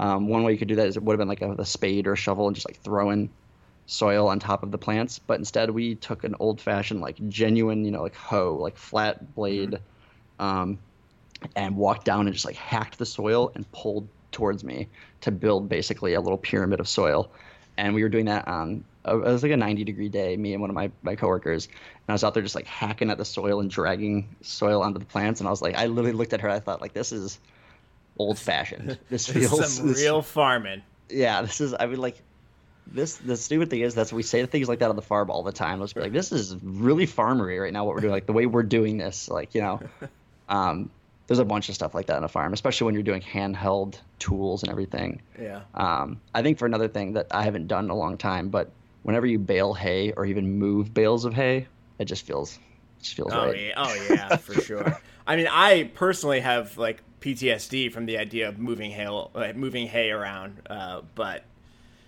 um, 0.00 0.28
one 0.28 0.42
way 0.42 0.52
you 0.52 0.58
could 0.58 0.66
do 0.66 0.76
that 0.76 0.86
is 0.86 0.96
it 0.96 1.02
would 1.02 1.12
have 1.12 1.18
been 1.18 1.28
like 1.28 1.42
a, 1.42 1.52
a 1.52 1.66
spade 1.66 2.06
or 2.06 2.14
a 2.14 2.16
shovel 2.16 2.46
and 2.46 2.56
just 2.56 2.66
like 2.66 2.78
throwing 2.78 3.28
soil 3.84 4.28
on 4.28 4.38
top 4.38 4.62
of 4.62 4.70
the 4.70 4.78
plants. 4.78 5.18
But 5.18 5.38
instead, 5.38 5.70
we 5.70 5.94
took 5.94 6.24
an 6.24 6.34
old 6.40 6.58
fashioned 6.58 7.02
like 7.02 7.16
genuine, 7.28 7.84
you 7.84 7.90
know, 7.90 8.02
like 8.02 8.16
hoe, 8.16 8.56
like 8.56 8.78
flat 8.78 9.34
blade, 9.34 9.78
um, 10.38 10.78
and 11.54 11.76
walked 11.76 12.06
down 12.06 12.26
and 12.26 12.32
just 12.32 12.46
like 12.46 12.56
hacked 12.56 12.98
the 12.98 13.04
soil 13.04 13.52
and 13.54 13.70
pulled 13.72 14.08
towards 14.32 14.64
me 14.64 14.88
to 15.20 15.30
build 15.30 15.68
basically 15.68 16.14
a 16.14 16.20
little 16.20 16.38
pyramid 16.38 16.80
of 16.80 16.88
soil. 16.88 17.30
And 17.76 17.94
we 17.94 18.02
were 18.02 18.08
doing 18.08 18.24
that 18.24 18.48
on 18.48 18.84
uh, 19.06 19.18
it 19.18 19.32
was 19.32 19.42
like 19.42 19.52
a 19.52 19.56
90 19.56 19.84
degree 19.84 20.08
day, 20.08 20.34
me 20.34 20.54
and 20.54 20.62
one 20.62 20.70
of 20.70 20.74
my, 20.74 20.90
my 21.02 21.14
coworkers. 21.14 21.66
And 21.66 22.08
I 22.08 22.12
was 22.12 22.24
out 22.24 22.32
there 22.32 22.42
just 22.42 22.54
like 22.54 22.66
hacking 22.66 23.10
at 23.10 23.18
the 23.18 23.24
soil 23.26 23.60
and 23.60 23.70
dragging 23.70 24.34
soil 24.40 24.82
onto 24.82 24.98
the 24.98 25.04
plants. 25.04 25.40
And 25.40 25.48
I 25.48 25.50
was 25.50 25.60
like, 25.60 25.76
I 25.76 25.86
literally 25.86 26.12
looked 26.12 26.32
at 26.32 26.40
her. 26.40 26.48
I 26.48 26.60
thought 26.60 26.80
like, 26.80 26.94
this 26.94 27.12
is 27.12 27.38
old 28.20 28.38
fashioned. 28.38 28.98
This 29.10 29.26
This 29.26 29.36
is 29.36 29.48
feels 29.50 29.72
some 29.74 29.88
this- 29.88 29.98
real 30.02 30.22
farming. 30.22 30.82
yeah, 31.08 31.42
this 31.42 31.60
is. 31.60 31.74
I 31.78 31.86
mean, 31.86 32.00
like, 32.00 32.20
this. 32.86 33.16
The 33.16 33.36
stupid 33.36 33.70
thing 33.70 33.80
is 33.80 33.94
that's 33.94 34.12
we 34.12 34.22
say 34.22 34.44
things 34.46 34.68
like 34.68 34.78
that 34.80 34.90
on 34.90 34.96
the 34.96 35.02
farm 35.02 35.30
all 35.30 35.42
the 35.42 35.52
time. 35.52 35.80
Let's 35.80 35.92
be 35.92 36.00
like, 36.00 36.12
this 36.12 36.32
is 36.32 36.56
really 36.62 37.06
farmery 37.06 37.60
right 37.60 37.72
now. 37.72 37.84
What 37.84 37.94
we're 37.94 38.00
doing, 38.02 38.12
like 38.12 38.26
the 38.26 38.32
way 38.32 38.46
we're 38.46 38.62
doing 38.62 38.98
this, 38.98 39.28
like 39.28 39.54
you 39.54 39.60
know, 39.62 39.80
um, 40.48 40.90
there's 41.26 41.38
a 41.38 41.44
bunch 41.44 41.68
of 41.68 41.74
stuff 41.74 41.94
like 41.94 42.06
that 42.06 42.16
on 42.16 42.24
a 42.24 42.28
farm, 42.28 42.52
especially 42.52 42.86
when 42.86 42.94
you're 42.94 43.02
doing 43.04 43.22
handheld 43.22 43.96
tools 44.18 44.62
and 44.62 44.70
everything. 44.72 45.22
Yeah. 45.40 45.60
Um, 45.74 46.20
I 46.34 46.42
think 46.42 46.58
for 46.58 46.66
another 46.66 46.88
thing 46.88 47.12
that 47.14 47.28
I 47.30 47.42
haven't 47.44 47.68
done 47.68 47.84
in 47.84 47.90
a 47.90 47.96
long 47.96 48.18
time, 48.18 48.48
but 48.48 48.70
whenever 49.02 49.26
you 49.26 49.38
bale 49.38 49.72
hay 49.74 50.12
or 50.12 50.26
even 50.26 50.58
move 50.58 50.92
bales 50.92 51.24
of 51.24 51.32
hay, 51.34 51.68
it 52.00 52.06
just 52.06 52.26
feels, 52.26 52.56
it 52.98 53.02
just 53.04 53.14
feels 53.14 53.32
Oh 53.32 53.46
right. 53.46 53.60
yeah, 53.68 53.72
oh 53.76 54.06
yeah, 54.10 54.36
for 54.36 54.54
sure. 54.60 55.00
I 55.26 55.36
mean, 55.36 55.46
I 55.48 55.84
personally 55.94 56.40
have 56.40 56.76
like 56.76 57.00
PTSD 57.20 57.92
from 57.92 58.06
the 58.06 58.18
idea 58.18 58.48
of 58.48 58.58
moving 58.58 58.90
hay, 58.90 59.52
moving 59.54 59.86
hay 59.86 60.10
around. 60.10 60.60
Uh, 60.68 61.02
but 61.14 61.44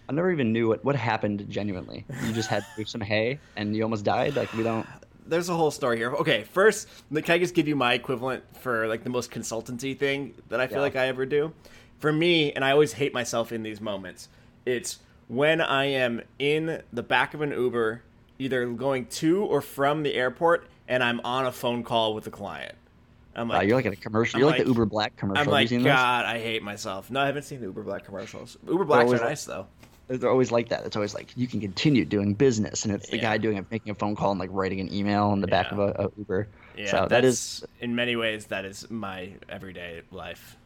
I 0.08 0.12
never 0.12 0.30
even 0.30 0.52
knew 0.52 0.68
what 0.68 0.84
what 0.84 0.96
happened 0.96 1.46
genuinely. 1.48 2.04
You 2.26 2.32
just 2.32 2.48
had 2.48 2.62
to 2.62 2.68
move 2.78 2.88
some 2.88 3.00
hay 3.00 3.38
and 3.56 3.74
you 3.76 3.82
almost 3.82 4.04
died. 4.04 4.36
Like 4.36 4.52
we 4.54 4.62
don't. 4.62 4.86
there's 5.26 5.48
a 5.48 5.54
whole 5.54 5.70
story 5.70 5.96
here. 5.98 6.12
Okay, 6.12 6.44
first, 6.44 6.88
can 7.14 7.24
I 7.28 7.38
just 7.38 7.54
give 7.54 7.68
you 7.68 7.76
my 7.76 7.94
equivalent 7.94 8.42
for 8.58 8.88
like 8.88 9.04
the 9.04 9.10
most 9.10 9.30
consultancy 9.30 9.96
thing 9.96 10.34
that 10.48 10.60
I 10.60 10.66
feel 10.66 10.78
Yeah. 10.78 10.82
like 10.82 10.96
I 10.96 11.06
ever 11.08 11.26
do? 11.26 11.52
For 11.98 12.12
me, 12.12 12.52
and 12.52 12.64
I 12.64 12.72
always 12.72 12.94
hate 12.94 13.14
myself 13.14 13.52
in 13.52 13.62
these 13.62 13.80
moments. 13.80 14.28
It's 14.66 14.98
when 15.28 15.60
I 15.60 15.84
am 15.84 16.20
in 16.40 16.82
the 16.92 17.02
back 17.02 17.32
of 17.32 17.40
an 17.42 17.52
Uber, 17.52 18.02
either 18.40 18.66
going 18.66 19.06
to 19.06 19.44
or 19.44 19.60
from 19.60 20.02
the 20.02 20.14
airport, 20.14 20.66
and 20.88 21.02
I'm 21.04 21.20
on 21.20 21.46
a 21.46 21.52
phone 21.52 21.84
call 21.84 22.12
with 22.14 22.26
a 22.26 22.30
client. 22.30 22.74
I'm 23.34 23.48
Wow, 23.48 23.60
you're 23.62 23.76
like 23.76 23.86
in 23.86 23.92
a 23.92 23.96
commercial. 23.96 24.36
I'm 24.36 24.40
You're 24.40 24.50
like, 24.50 24.58
like- 24.58 24.66
the 24.66 24.72
Uber 24.72 24.86
Black 24.86 25.16
commercial. 25.16 25.42
I'm 25.44 25.50
like, 25.50 25.68
seen 25.68 25.82
those? 25.82 25.92
God, 25.92 26.24
I 26.26 26.38
hate 26.38 26.62
myself. 26.62 27.10
No, 27.10 27.20
I 27.20 27.26
haven't 27.26 27.44
seen 27.44 27.60
the 27.60 27.66
Uber 27.66 27.82
Black 27.82 28.04
commercials. 28.04 28.58
Uber 28.68 28.84
Blacks 28.84 29.10
are 29.10 29.14
like- 29.16 29.22
nice 29.22 29.44
though. 29.44 29.66
They're 30.08 30.28
always 30.30 30.50
like 30.52 30.68
that. 30.68 30.84
It's 30.84 30.96
always 30.96 31.14
like 31.14 31.30
you 31.36 31.46
can 31.46 31.60
continue 31.60 32.04
doing 32.04 32.34
business, 32.34 32.84
and 32.84 32.92
it's 32.92 33.08
the 33.08 33.16
Yeah. 33.16 33.22
guy 33.22 33.38
doing 33.38 33.56
it, 33.56 33.64
making 33.70 33.92
a 33.92 33.94
phone 33.94 34.14
call 34.14 34.32
and 34.32 34.40
like 34.40 34.50
writing 34.52 34.80
an 34.80 34.92
email 34.92 35.32
in 35.32 35.40
the 35.40 35.46
back 35.46 35.72
of 35.72 35.78
a, 35.78 35.88
a 35.98 36.10
Uber. 36.18 36.48
Yeah, 36.76 36.90
so 36.90 37.06
that's 37.08 37.64
in 37.80 37.94
many 37.94 38.16
ways 38.16 38.46
that 38.46 38.64
is 38.66 38.90
my 38.90 39.30
everyday 39.48 40.02
life, 40.10 40.56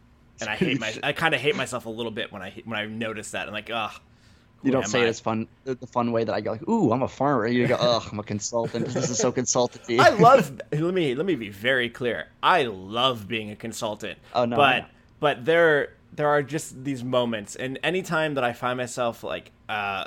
and 0.41 0.49
I 0.49 0.57
hate 0.57 0.81
my. 0.81 0.93
I 1.05 1.13
kind 1.13 1.35
of 1.35 1.41
hate 1.41 1.55
myself 1.55 1.87
a 1.87 1.91
little 1.91 2.11
bit 2.11 2.33
when 2.33 2.43
I 2.43 2.61
when 2.65 2.79
I 2.79 2.87
notice 2.87 3.33
that. 3.33 3.47
I'm 3.47 3.53
like, 3.53 3.71
ugh. 3.71 3.93
You 4.63 4.73
don't 4.73 4.87
say 4.87 5.01
I? 5.01 5.05
it 5.05 5.09
as 5.09 5.21
fun 5.21 5.47
the 5.65 5.87
fun 5.87 6.13
way 6.13 6.25
that 6.25 6.35
I 6.35 6.41
go 6.41 6.53
like, 6.53 6.69
ooh, 6.69 6.93
I'm 6.93 7.03
a 7.03 7.09
farmer. 7.09 7.47
You 7.47 7.67
go, 7.67 7.77
ugh, 7.77 8.03
I'm 8.11 8.19
a 8.19 8.23
consultant. 8.23 8.87
This 8.87 9.11
is 9.11 9.19
so 9.19 9.31
consultancy. 9.31 9.99
I 10.01 10.11
love. 10.11 10.61
let 10.73 10.95
me 10.95 11.15
let 11.15 11.27
me 11.27 11.35
be 11.35 11.51
very 11.51 11.89
clear. 11.89 12.29
I 12.43 12.65
love 12.65 13.29
being 13.29 13.51
a 13.51 13.57
consultant. 13.57 14.19
Oh, 14.35 14.45
no, 14.45 14.57
but 14.57 14.79
know. 14.79 14.87
but 15.21 15.45
there 15.45 15.95
there 16.13 16.29
are 16.29 16.43
just 16.43 16.85
these 16.85 17.05
moments, 17.05 17.57
and 17.57 17.79
anytime 17.83 18.35
that 18.35 18.45
I 18.45 18.53
find 18.53 18.77
myself 18.77 19.23
like 19.23 19.53
uh 19.69 20.07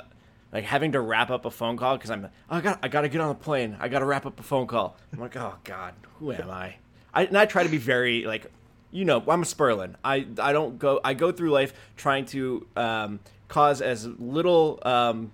like 0.52 0.64
having 0.64 0.92
to 0.92 1.00
wrap 1.00 1.30
up 1.30 1.44
a 1.44 1.50
phone 1.50 1.76
call 1.76 1.96
because 1.96 2.10
I'm 2.10 2.26
oh, 2.26 2.56
I 2.56 2.60
got 2.60 2.80
I 2.82 2.88
got 2.88 3.02
to 3.02 3.08
get 3.08 3.20
on 3.20 3.28
the 3.28 3.34
plane. 3.34 3.76
I 3.80 3.88
got 3.88 4.00
to 4.00 4.04
wrap 4.04 4.26
up 4.26 4.38
a 4.40 4.42
phone 4.42 4.66
call. 4.66 4.96
I'm 5.12 5.20
like, 5.20 5.36
oh 5.36 5.54
god, 5.64 5.94
who 6.18 6.32
am 6.32 6.50
I? 6.50 6.76
I 7.14 7.24
and 7.24 7.38
I 7.38 7.46
try 7.46 7.62
to 7.62 7.68
be 7.68 7.78
very 7.78 8.24
like. 8.24 8.46
You 8.92 9.04
know, 9.04 9.22
I'm 9.28 9.42
a 9.42 9.44
Sperlin. 9.44 9.94
I, 10.02 10.26
I 10.40 10.52
don't 10.52 10.76
go. 10.76 10.98
I 11.04 11.14
go 11.14 11.30
through 11.30 11.52
life 11.52 11.72
trying 11.96 12.24
to 12.24 12.66
um, 12.74 13.20
cause 13.50 13.82
as 13.82 14.06
little 14.06 14.78
um, 14.82 15.32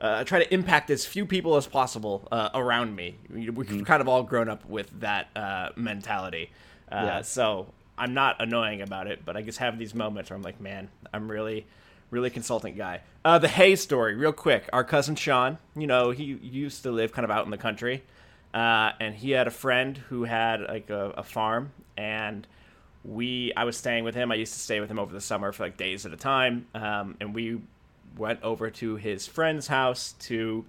uh, 0.00 0.24
try 0.24 0.38
to 0.42 0.54
impact 0.54 0.88
as 0.88 1.04
few 1.04 1.26
people 1.26 1.56
as 1.56 1.66
possible 1.66 2.26
uh, 2.32 2.48
around 2.54 2.96
me. 2.96 3.16
We- 3.28 3.50
We've 3.50 3.66
Mm-hmm. 3.68 3.82
kind 3.82 4.00
of 4.00 4.08
all 4.08 4.22
grown 4.22 4.48
up 4.48 4.64
with 4.66 4.88
that 5.00 5.28
uh, 5.36 5.68
mentality. 5.76 6.50
Uh, 6.90 7.02
Yeah. 7.04 7.22
So 7.22 7.66
I'm 7.98 8.14
not 8.14 8.36
annoying 8.40 8.80
about 8.80 9.06
it, 9.08 9.24
but 9.26 9.36
I 9.36 9.42
just 9.42 9.58
have 9.58 9.78
these 9.78 9.94
moments 9.94 10.30
where 10.30 10.36
I'm 10.38 10.42
like, 10.42 10.58
man, 10.60 10.88
I'm 11.12 11.30
really, 11.30 11.66
really 12.10 12.30
consultant 12.30 12.76
guy. 12.78 13.02
Uh, 13.26 13.38
the 13.38 13.48
Hay 13.48 13.76
story, 13.76 14.14
real 14.14 14.32
quick. 14.32 14.70
Our 14.72 14.84
cousin 14.84 15.16
Sean, 15.16 15.58
you 15.76 15.86
know, 15.86 16.10
he 16.12 16.24
used 16.24 16.82
to 16.84 16.90
live 16.90 17.12
kind 17.12 17.24
of 17.26 17.30
out 17.30 17.44
in 17.44 17.50
the 17.50 17.58
country, 17.58 18.02
uh, 18.54 18.92
and 19.00 19.14
he 19.14 19.32
had 19.32 19.46
a 19.46 19.50
friend 19.50 19.98
who 20.08 20.24
had 20.24 20.62
like 20.62 20.88
a, 20.88 21.10
a 21.18 21.22
farm, 21.22 21.72
and 21.98 22.46
we 23.04 23.52
I 23.56 23.64
was 23.64 23.76
staying 23.76 24.04
with 24.04 24.14
him. 24.14 24.30
I 24.30 24.34
used 24.34 24.52
to 24.52 24.58
stay 24.58 24.80
with 24.80 24.90
him 24.90 24.98
over 24.98 25.12
the 25.12 25.20
summer 25.20 25.52
for 25.52 25.64
like 25.64 25.76
days 25.76 26.04
at 26.06 26.12
a 26.12 26.16
time, 26.16 26.66
um, 26.74 27.16
and 27.20 27.34
we 27.34 27.60
went 28.16 28.42
over 28.42 28.70
to 28.70 28.96
his 28.96 29.26
friend's 29.26 29.68
house 29.68 30.14
to 30.20 30.64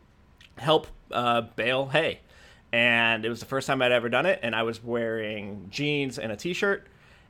help 0.57 0.87
uh, 1.11 1.41
bale 1.41 1.87
hay, 1.87 2.19
and 2.71 3.25
it 3.25 3.29
was 3.29 3.39
the 3.39 3.45
first 3.45 3.67
time 3.67 3.81
I'd 3.81 3.91
ever 3.91 4.09
done 4.09 4.25
it. 4.25 4.39
And 4.43 4.55
I 4.55 4.63
was 4.63 4.83
wearing 4.83 5.67
jeans 5.69 6.17
and 6.19 6.31
a 6.31 6.35
t-shirt, 6.37 6.87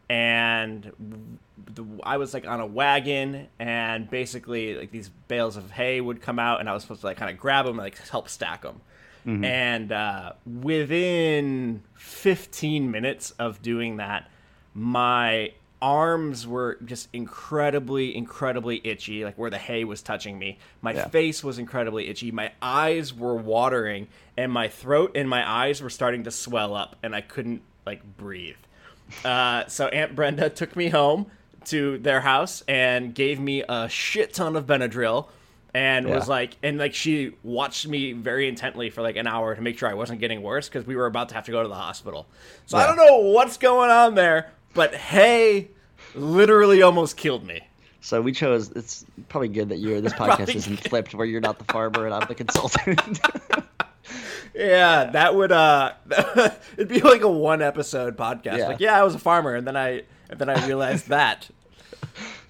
and 0.10 1.40
the, 1.74 1.86
I 2.04 2.18
was 2.18 2.34
like 2.34 2.46
on 2.46 2.60
a 2.60 2.66
wagon, 2.66 3.48
and 3.58 4.10
basically 4.10 4.76
like 4.76 4.92
these 4.92 5.10
bales 5.28 5.58
of 5.58 5.72
hay 5.72 6.00
would 6.00 6.22
come 6.22 6.38
out, 6.38 6.60
and 6.60 6.70
I 6.70 6.74
was 6.74 6.84
supposed 6.84 7.02
to 7.02 7.08
like 7.08 7.18
kind 7.18 7.32
of 7.32 7.40
grab 7.40 7.66
them 7.66 7.80
and 7.80 7.84
like 7.86 7.98
help 8.10 8.30
stack 8.30 8.62
them. 8.62 8.82
And 9.44 9.92
uh, 9.92 10.34
within 10.46 11.84
15 11.94 12.90
minutes 12.90 13.32
of 13.38 13.62
doing 13.62 13.98
that, 13.98 14.28
my 14.74 15.52
arms 15.82 16.46
were 16.46 16.78
just 16.86 17.10
incredibly, 17.12 18.16
incredibly 18.16 18.80
itchy, 18.84 19.26
like 19.26 19.36
where 19.38 19.50
the 19.50 19.58
hay 19.58 19.84
was 19.84 20.02
touching 20.04 20.38
me. 20.38 20.60
My 20.82 20.94
Yeah. 20.94 21.08
face 21.08 21.44
was 21.44 21.58
incredibly 21.58 22.08
itchy. 22.08 22.32
My 22.32 22.52
eyes 22.62 23.14
were 23.14 23.36
watering, 23.36 24.08
and 24.38 24.52
my 24.52 24.68
throat 24.68 25.12
and 25.16 25.28
my 25.28 25.50
eyes 25.50 25.82
were 25.82 25.90
starting 25.90 26.24
to 26.26 26.32
swell 26.32 26.76
up, 26.76 26.96
and 27.02 27.16
I 27.16 27.22
couldn't 27.22 27.64
like 27.86 28.02
breathe. 28.18 28.58
Uh, 29.26 29.66
so 29.68 29.88
Aunt 29.88 30.16
Brenda 30.16 30.50
took 30.50 30.76
me 30.76 30.90
home 30.90 31.26
to 31.66 31.98
their 31.98 32.22
house 32.22 32.64
and 32.68 33.14
gave 33.16 33.40
me 33.40 33.64
a 33.68 33.90
shit 33.90 34.34
ton 34.34 34.56
of 34.56 34.66
Benadryl 34.68 35.28
and 35.74 36.06
was 36.10 36.28
like 36.28 36.58
and 36.64 36.78
like 36.78 36.94
she 36.94 37.32
watched 37.44 37.88
me 37.88 38.12
very 38.14 38.48
intently 38.48 38.90
for 38.90 39.02
like 39.02 39.16
an 39.16 39.26
hour 39.26 39.56
to 39.56 39.62
make 39.62 39.78
sure 39.78 39.88
I 39.88 39.94
wasn't 39.94 40.20
getting 40.20 40.42
worse 40.42 40.68
because 40.68 40.86
we 40.86 40.96
were 40.96 41.06
about 41.06 41.30
to 41.30 41.36
have 41.36 41.46
to 41.46 41.52
go 41.52 41.62
to 41.62 41.68
the 41.70 41.76
hospital. 41.76 42.28
So 42.66 42.78
I 42.78 42.86
don't 42.88 42.98
know 42.98 43.18
what's 43.18 43.58
going 43.58 43.90
on 43.92 44.16
there, 44.16 44.52
but 44.74 44.94
hay, 44.96 45.70
literally 46.16 46.82
almost 46.82 47.18
killed 47.18 47.46
me. 47.46 47.62
So 48.02 48.22
we 48.22 48.32
chose. 48.32 48.72
It's 48.72 49.06
probably 49.30 49.50
good 49.50 49.70
that 49.70 49.78
you're. 49.78 50.02
This 50.02 50.14
Probably 50.18 50.46
podcast 50.46 50.56
isn't 50.56 50.78
flipped 50.90 51.14
where 51.14 51.26
you're 51.26 51.42
not 51.42 51.60
the 51.60 51.66
farmer 51.66 52.06
and 52.06 52.14
I'm 52.16 52.28
the 52.28 52.36
consultant. 52.36 53.20
Yeah, 54.54 55.06
that 55.12 55.36
would 55.36 55.52
uh 55.52 55.94
it'd 56.76 56.90
be 56.90 57.00
like 57.00 57.22
a 57.22 57.30
one 57.30 57.62
episode 57.62 58.18
podcast. 58.18 58.58
Yeah. 58.58 58.68
Like, 58.68 58.80
yeah, 58.82 59.00
I 59.00 59.04
was 59.04 59.16
a 59.16 59.20
farmer 59.20 59.56
and 59.56 59.66
then 59.66 59.78
I 59.78 60.04
and 60.30 60.38
then 60.40 60.50
I 60.50 60.66
realized 60.66 61.08
that. 61.08 61.50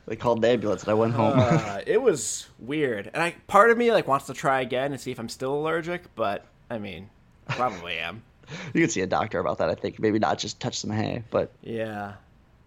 they 0.07 0.15
called 0.15 0.41
the 0.41 0.49
ambulance 0.49 0.81
and 0.81 0.91
I 0.91 0.93
went 0.95 1.13
home. 1.13 1.33
uh, 1.37 1.81
it 1.85 2.01
was 2.01 2.47
weird, 2.59 3.11
and 3.13 3.21
I 3.21 3.35
part 3.47 3.69
of 3.69 3.77
me 3.77 3.91
like 3.91 4.07
wants 4.07 4.25
to 4.27 4.33
try 4.33 4.61
again 4.61 4.91
and 4.91 4.99
see 4.99 5.11
if 5.11 5.19
I'm 5.19 5.29
still 5.29 5.53
allergic, 5.53 6.15
but 6.15 6.45
I 6.69 6.79
mean, 6.79 7.09
probably 7.49 7.97
am. 7.99 8.23
you 8.73 8.81
could 8.81 8.91
see 8.91 9.01
a 9.01 9.07
doctor 9.07 9.39
about 9.39 9.59
that. 9.59 9.69
I 9.69 9.75
think 9.75 9.99
maybe 9.99 10.19
not 10.19 10.37
just 10.39 10.59
touch 10.59 10.79
some 10.79 10.91
hay, 10.91 11.23
but 11.31 11.51
Yeah, 11.61 12.13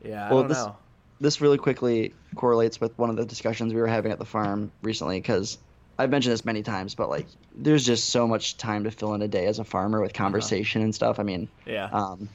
yeah. 0.04 0.26
I 0.28 0.30
Well, 0.32 0.40
don't 0.42 0.48
this- 0.48 0.58
know. 0.58 0.76
this 1.20 1.40
really 1.40 1.58
quickly 1.58 2.14
correlates 2.34 2.80
with 2.80 2.98
one 2.98 3.10
of 3.10 3.16
the 3.16 3.24
discussions 3.24 3.72
we 3.74 3.80
were 3.80 3.86
having 3.86 4.12
at 4.12 4.18
the 4.18 4.24
farm 4.24 4.72
recently 4.82 5.20
because 5.20 5.58
I've 5.98 6.10
mentioned 6.10 6.32
this 6.32 6.44
many 6.44 6.62
times, 6.62 6.94
but 6.96 7.08
like 7.08 7.26
there's 7.54 7.86
just 7.86 8.10
so 8.10 8.26
much 8.26 8.56
time 8.56 8.84
to 8.84 8.90
fill 8.90 9.14
in 9.14 9.22
a 9.22 9.28
day 9.28 9.46
as 9.46 9.58
a 9.60 9.64
farmer 9.64 10.00
with 10.00 10.12
conversation 10.12 10.82
and 10.82 10.92
stuff. 10.94 11.20
I 11.20 11.22
mean, 11.22 11.48
Yeah, 11.66 11.88
um, 11.92 12.28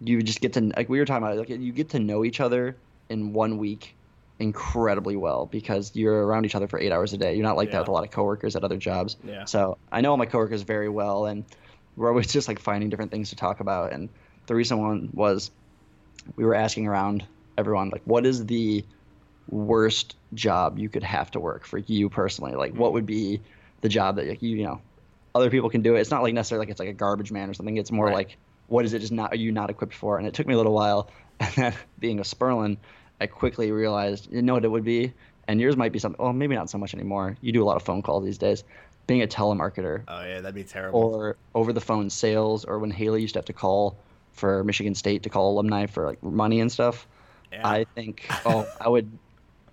you 0.00 0.22
just 0.22 0.40
get 0.40 0.52
to 0.54 0.60
like 0.76 0.88
we 0.88 0.98
were 1.00 1.04
talking 1.04 1.24
about 1.26 1.36
like 1.36 1.48
you 1.48 1.72
get 1.72 1.90
to 1.90 1.98
know 1.98 2.24
each 2.24 2.38
other 2.40 2.76
in 3.08 3.32
one 3.32 3.58
week 3.58 3.96
incredibly 4.38 5.16
well 5.16 5.44
because 5.46 5.94
you're 5.94 6.24
around 6.26 6.46
each 6.46 6.54
other 6.54 6.66
for 6.68 6.78
eight 6.78 6.92
hours 6.92 7.12
a 7.12 7.18
day. 7.18 7.34
You're 7.34 7.42
not 7.42 7.56
like 7.56 7.68
Yeah. 7.68 7.72
that 7.72 7.80
with 7.80 7.88
a 7.88 7.92
lot 7.92 8.04
of 8.04 8.10
coworkers 8.10 8.56
at 8.56 8.64
other 8.64 8.78
jobs. 8.78 9.16
Yeah. 9.24 9.44
So 9.44 9.76
I 9.92 10.00
know 10.00 10.12
all 10.12 10.16
my 10.16 10.24
coworkers 10.26 10.62
very 10.62 10.88
well, 10.88 11.26
and 11.26 11.44
we're 12.00 12.08
always 12.08 12.32
just 12.32 12.48
like 12.48 12.58
finding 12.58 12.88
different 12.90 13.10
things 13.12 13.30
to 13.30 13.36
talk 13.36 13.60
about. 13.60 13.92
And 13.92 14.08
the 14.46 14.54
recent 14.54 14.80
one 14.80 15.10
was 15.12 15.50
we 16.34 16.44
were 16.44 16.54
asking 16.54 16.86
around 16.86 17.26
everyone 17.58 17.90
like, 17.90 18.02
what 18.04 18.26
is 18.26 18.46
the 18.46 18.84
worst 19.46 20.16
job 20.32 20.78
you 20.78 20.88
could 20.88 21.02
have 21.02 21.30
to 21.32 21.40
work 21.40 21.66
for 21.66 21.78
you 21.78 22.08
personally? 22.08 22.52
Like, 22.54 22.74
what 22.74 22.94
would 22.94 23.06
be 23.06 23.42
the 23.82 23.88
job 23.88 24.16
that 24.16 24.26
like, 24.26 24.42
you 24.42 24.56
you 24.56 24.64
know 24.64 24.80
other 25.34 25.50
people 25.50 25.70
can 25.70 25.82
do 25.82 25.94
it? 25.94 26.00
It's 26.00 26.10
not 26.10 26.22
like 26.22 26.34
necessarily 26.34 26.64
like 26.66 26.70
it's 26.70 26.80
like 26.80 26.88
a 26.88 26.94
garbage 26.94 27.30
man 27.30 27.50
or 27.50 27.54
something. 27.54 27.76
It's 27.76 27.92
more 27.92 28.06
Right. 28.06 28.14
like 28.14 28.38
what 28.66 28.84
is 28.84 28.94
it 28.94 29.00
just 29.00 29.12
not 29.12 29.32
are 29.32 29.36
you 29.36 29.52
not 29.52 29.70
equipped 29.70 29.94
for? 29.94 30.16
And 30.18 30.26
it 30.26 30.34
took 30.34 30.46
me 30.46 30.54
a 30.54 30.56
little 30.56 30.74
while. 30.74 31.10
And 31.42 31.54
then 31.54 31.74
being 31.98 32.18
a 32.18 32.22
Sperlin, 32.22 32.76
I 33.18 33.26
quickly 33.26 33.72
realized 33.72 34.28
you 34.30 34.42
know 34.42 34.54
what 34.54 34.64
it 34.64 34.70
would 34.70 34.84
be. 34.84 35.14
And 35.48 35.58
yours 35.60 35.76
might 35.76 35.90
be 35.92 35.98
something. 35.98 36.22
Well, 36.22 36.32
maybe 36.34 36.54
not 36.54 36.70
so 36.70 36.78
much 36.78 36.94
anymore. 36.94 37.36
You 37.40 37.52
do 37.52 37.62
a 37.62 37.64
lot 37.64 37.76
of 37.76 37.82
phone 37.82 38.02
calls 38.02 38.24
these 38.24 38.38
days. 38.38 38.62
Being 39.10 39.22
a 39.22 39.26
telemarketer 39.26 40.04
oh 40.06 40.22
yeah, 40.22 40.40
that'd 40.40 40.54
be 40.54 40.62
terrible. 40.62 41.00
or 41.00 41.36
over 41.52 41.72
the 41.72 41.80
phone 41.80 42.10
sales, 42.10 42.64
or 42.64 42.78
when 42.78 42.92
Haley 42.92 43.22
used 43.22 43.34
to 43.34 43.38
have 43.38 43.46
to 43.46 43.52
call 43.52 43.96
for 44.30 44.62
Michigan 44.62 44.94
State 44.94 45.24
to 45.24 45.28
call 45.28 45.50
alumni 45.50 45.86
for 45.86 46.06
like 46.06 46.22
money 46.22 46.60
and 46.60 46.70
stuff. 46.70 47.08
Yeah. 47.52 47.68
I 47.68 47.86
think 47.96 48.28
oh 48.46 48.68
I 48.80 48.88
would 48.88 49.10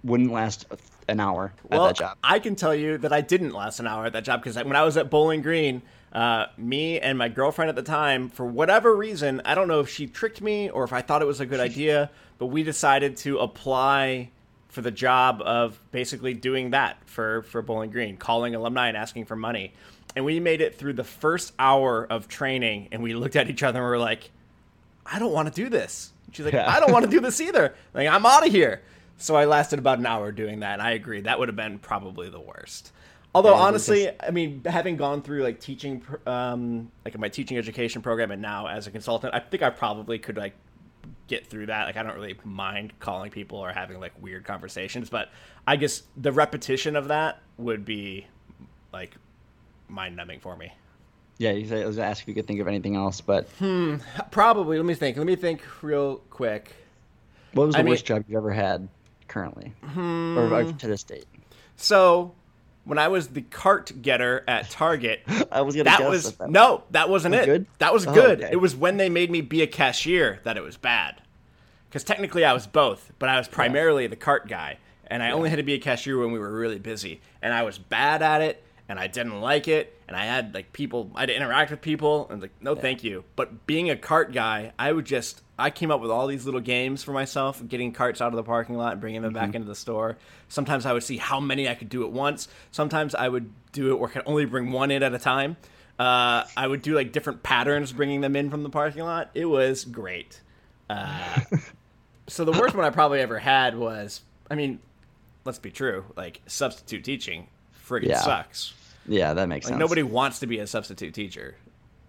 wouldn't 0.04 0.32
last 0.32 0.65
an 1.08 1.19
hour 1.19 1.54
well, 1.69 1.86
at 1.86 1.89
that 1.89 2.00
job. 2.00 2.17
I 2.23 2.39
can 2.39 2.56
tell 2.56 2.73
you 2.73 2.97
that 2.97 3.13
I 3.13 3.21
didn't 3.21 3.52
last 3.52 3.80
an 3.80 3.86
hour 3.86 4.08
at 4.08 4.13
that 4.13 4.23
job 4.23 4.41
because 4.41 4.56
when 4.56 4.76
I 4.76 4.84
was 4.84 4.97
at 4.97 5.12
Bowling 5.12 5.43
Green, 5.43 5.84
uh, 6.13 6.47
me 6.58 7.00
and 7.00 7.15
my 7.15 7.30
girlfriend 7.30 7.69
at 7.69 7.76
the 7.76 7.84
time, 7.84 8.30
for 8.30 8.43
whatever 8.43 8.95
reason, 8.95 9.43
I 9.45 9.54
don't 9.54 9.67
know 9.67 9.82
if 9.82 9.89
she 9.89 10.08
tricked 10.08 10.41
me 10.41 10.71
or 10.71 10.84
if 10.84 10.93
I 10.93 11.02
thought 11.02 11.21
it 11.21 11.26
was 11.26 11.41
a 11.41 11.45
good 11.45 11.60
idea, 11.60 12.10
but 12.39 12.47
we 12.47 12.63
decided 12.63 13.17
to 13.17 13.38
apply 13.38 14.32
for 14.69 14.82
the 14.82 14.91
job 14.91 15.41
of 15.43 15.80
basically 15.91 16.34
doing 16.34 16.71
that 16.71 16.97
for 17.06 17.43
for 17.43 17.62
Bowling 17.62 17.89
Green, 17.89 18.17
calling 18.17 18.56
alumni 18.56 18.88
and 18.88 18.97
asking 18.97 19.25
for 19.25 19.36
money. 19.36 19.73
And 20.15 20.25
we 20.25 20.39
made 20.39 20.62
it 20.62 20.75
through 20.75 20.93
the 20.93 21.03
first 21.03 21.53
hour 21.60 22.06
of 22.10 22.27
training, 22.27 22.89
and 22.91 23.03
we 23.03 23.13
looked 23.13 23.36
at 23.36 23.49
each 23.49 23.63
other 23.63 23.80
and 23.80 23.86
we 23.86 23.89
were 23.89 23.99
like, 23.99 24.32
I 25.06 25.19
don't 25.19 25.32
want 25.32 25.53
to 25.53 25.53
do 25.53 25.69
this. 25.69 26.12
She's 26.32 26.45
like, 26.45 26.53
Yeah. 26.53 26.69
I 26.69 26.80
don't 26.80 26.91
want 26.91 27.06
to 27.06 27.12
do 27.12 27.19
this 27.19 27.39
either. 27.39 27.75
Like, 27.93 28.08
I'm 28.08 28.25
out 28.25 28.45
of 28.45 28.51
here. 28.51 28.82
So 29.17 29.36
I 29.36 29.45
lasted 29.45 29.80
about 29.80 29.99
an 29.99 30.06
hour 30.06 30.32
doing 30.32 30.60
that, 30.60 30.73
and 30.73 30.82
I 30.82 30.91
agree 30.91 31.21
that 31.21 31.39
would 31.39 31.47
have 31.47 31.56
been 31.56 31.80
probably 31.80 32.30
the 32.30 32.39
worst. 32.39 32.91
Although 33.34 33.56
Yeah, 33.56 33.62
honestly, 33.62 34.10
I 34.21 34.32
mean, 34.32 34.62
having 34.65 34.95
gone 34.95 35.21
through 35.21 35.43
like 35.43 35.60
teaching, 35.60 36.03
um, 36.25 36.91
like 37.03 37.15
in 37.15 37.21
my 37.21 37.30
teaching 37.30 37.58
education 37.58 38.01
program, 38.01 38.32
and 38.32 38.41
now 38.41 38.67
as 38.67 38.88
a 38.88 38.91
consultant, 38.91 39.34
I 39.34 39.39
think 39.39 39.63
I 39.63 39.69
probably 39.69 40.19
could 40.19 40.38
like 40.38 40.53
get 41.27 41.47
through 41.47 41.67
that. 41.67 41.85
Like, 41.85 41.97
I 41.97 42.03
don't 42.03 42.15
really 42.15 42.35
mind 42.43 42.93
calling 42.99 43.31
people 43.31 43.59
or 43.59 43.71
having 43.71 43.99
like 43.99 44.13
weird 44.21 44.43
conversations, 44.45 45.09
but 45.09 45.29
I 45.65 45.75
guess 45.75 46.03
the 46.15 46.31
repetition 46.31 46.95
of 46.95 47.09
that 47.09 47.39
would 47.57 47.85
be 47.85 48.27
like 48.93 49.15
mind 49.89 50.15
numbing 50.15 50.39
for 50.39 50.55
me. 50.55 50.71
Yeah, 51.39 51.51
you 51.51 51.67
said, 51.67 51.83
I 51.83 51.85
was 51.85 51.97
gonna 51.97 52.07
ask 52.09 52.23
if 52.23 52.27
you 52.27 52.33
could 52.33 52.47
think 52.47 52.59
of 52.61 52.67
anything 52.67 52.95
else, 52.95 53.21
but 53.21 53.47
Probably. 54.31 54.77
Let 54.77 54.85
me 54.85 54.95
think. 54.95 55.17
Let 55.17 55.25
me 55.27 55.35
think 55.35 55.61
real 55.83 56.17
quick. 56.29 56.73
what 57.53 57.67
was 57.67 57.75
the 57.75 57.79
I 57.81 57.83
mean- 57.83 57.91
worst 57.91 58.05
job 58.05 58.23
you've 58.27 58.37
ever 58.37 58.51
had 58.51 58.87
currently, 59.27 59.71
or 59.95 60.53
uh, 60.53 60.71
to 60.71 60.87
this 60.87 61.03
date? 61.03 61.25
So, 61.75 62.33
when 62.88 62.97
I 62.97 63.08
was 63.10 63.28
the 63.30 63.41
cart 63.41 63.91
getter 64.02 64.43
at 64.47 64.69
Target, 64.69 65.21
I 65.52 65.62
was 65.62 65.76
gonna 65.76 65.86
that 65.86 66.00
guess 66.00 66.10
was 66.10 66.36
that. 66.38 66.50
no, 66.50 66.84
that 66.91 67.10
wasn't 67.10 67.34
Was 67.36 67.43
it. 67.43 67.45
good? 67.45 67.65
That 67.80 67.93
was 67.93 68.08
Oh, 68.08 68.13
good. 68.13 68.41
okay. 68.43 68.50
It 68.52 68.58
was 68.58 68.76
when 68.76 68.97
they 68.97 69.10
made 69.10 69.30
me 69.30 69.41
be 69.41 69.62
a 69.62 69.67
cashier 69.67 70.39
that 70.43 70.58
it 70.58 70.63
was 70.63 70.78
bad. 70.78 71.21
Because 71.89 72.04
technically 72.04 72.43
I 72.43 72.54
was 72.54 72.67
both, 72.67 73.12
but 73.19 73.30
I 73.30 73.38
was 73.38 73.47
primarily 73.47 74.08
the 74.08 74.15
cart 74.17 74.47
guy, 74.47 74.78
and 75.08 75.23
I 75.23 75.32
only 75.32 75.50
had 75.50 75.56
to 75.56 75.63
be 75.63 75.73
a 75.73 75.80
cashier 75.80 76.17
when 76.19 76.32
we 76.32 76.39
were 76.39 76.52
really 76.52 76.80
busy, 76.80 77.21
and 77.41 77.54
I 77.54 77.63
was 77.63 77.78
bad 77.78 78.21
at 78.21 78.41
it, 78.41 78.62
and 78.89 79.00
I 79.00 79.08
didn't 79.08 79.39
like 79.41 79.67
it, 79.69 79.96
and 80.08 80.15
I 80.15 80.26
had 80.26 80.54
like 80.54 80.72
people, 80.74 81.12
I 81.15 81.22
had 81.22 81.26
to 81.30 81.36
interact 81.36 81.72
with 81.72 81.82
people, 81.82 82.28
and 82.30 82.41
like 82.41 82.52
no, 82.62 82.76
thank 82.76 83.04
you. 83.04 83.24
But 83.36 83.65
being 83.67 83.89
a 83.89 83.96
cart 83.98 84.32
guy, 84.32 84.72
I 84.80 84.91
would 84.91 85.06
just, 85.06 85.41
I 85.60 85.70
came 85.70 85.91
up 85.91 86.00
with 86.02 86.12
all 86.12 86.28
these 86.28 86.46
little 86.46 86.62
games 86.62 87.04
for 87.04 87.12
myself, 87.12 87.62
getting 87.67 87.91
carts 87.91 88.22
out 88.22 88.28
of 88.34 88.36
the 88.38 88.43
parking 88.43 88.76
lot 88.78 88.93
and 88.93 89.02
bringing 89.02 89.22
them 89.22 89.34
Mm-hmm. 89.34 89.46
back 89.46 89.56
into 89.56 89.67
the 89.67 89.76
store. 89.76 90.17
Sometimes 90.50 90.86
I 90.86 90.93
would 90.93 91.04
see 91.04 91.17
how 91.17 91.39
many 91.39 91.67
I 91.67 91.76
could 91.76 91.89
do 91.89 92.06
at 92.06 92.12
once. 92.12 92.48
Sometimes 92.72 93.15
I 93.15 93.28
would 93.28 93.52
do 93.74 93.91
it 93.91 94.00
where 94.00 94.10
I 94.10 94.13
could 94.13 94.24
only 94.26 94.46
bring 94.46 94.72
one 94.72 94.91
in 94.91 95.04
at 95.04 95.13
a 95.13 95.20
time. 95.20 95.58
Uh, 96.00 96.43
I 96.56 96.67
would 96.67 96.84
do 96.84 96.93
like 96.96 97.12
different 97.12 97.41
patterns, 97.43 97.91
bringing 97.91 98.22
them 98.22 98.36
in 98.36 98.50
from 98.52 98.62
the 98.63 98.70
parking 98.70 99.04
lot. 99.04 99.32
It 99.34 99.46
was 99.46 99.84
great. 99.84 100.41
Uh, 100.89 101.39
so 102.28 102.46
the 102.46 102.52
worst 102.52 102.76
one 102.76 102.86
I 102.86 102.91
probably 102.91 103.20
ever 103.20 103.39
had 103.39 103.76
was, 103.78 104.22
I 104.50 104.56
mean, 104.56 104.80
let's 105.43 105.60
be 105.60 105.72
true, 105.72 106.06
like 106.15 106.41
substitute 106.46 107.04
teaching, 107.04 107.48
friggin' 107.88 108.10
Yeah. 108.10 108.20
sucks. 108.22 108.74
Yeah, 109.08 109.34
that 109.34 109.48
makes 109.48 109.65
Like 109.65 109.72
sense. 109.74 109.80
nobody 109.80 110.04
wants 110.04 110.39
to 110.39 110.48
be 110.48 110.60
a 110.60 110.67
substitute 110.67 111.13
teacher. 111.13 111.56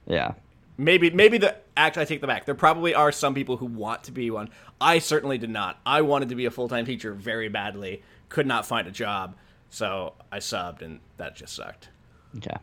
Yeah, 0.06 0.32
Maybe, 0.80 1.10
maybe 1.10 1.38
the 1.38 1.56
actually 1.76 2.02
I 2.02 2.04
take 2.06 2.20
the 2.20 2.26
back. 2.28 2.44
There 2.44 2.54
probably 2.54 2.94
are 2.94 3.10
some 3.10 3.34
people 3.34 3.56
who 3.56 3.66
want 3.66 4.04
to 4.04 4.12
be 4.12 4.30
one. 4.30 4.48
I 4.80 5.00
certainly 5.00 5.36
did 5.36 5.50
not. 5.50 5.80
I 5.84 6.02
wanted 6.02 6.28
to 6.28 6.34
be 6.36 6.44
a 6.44 6.50
full 6.52 6.68
time 6.68 6.86
teacher 6.86 7.12
very 7.12 7.48
badly. 7.48 8.02
Could 8.28 8.46
not 8.46 8.64
find 8.64 8.86
a 8.86 8.90
job, 8.92 9.34
so 9.70 10.14
I 10.30 10.38
subbed, 10.38 10.82
and 10.82 11.00
that 11.16 11.34
just 11.34 11.54
sucked. 11.56 11.88
okay. 12.36 12.56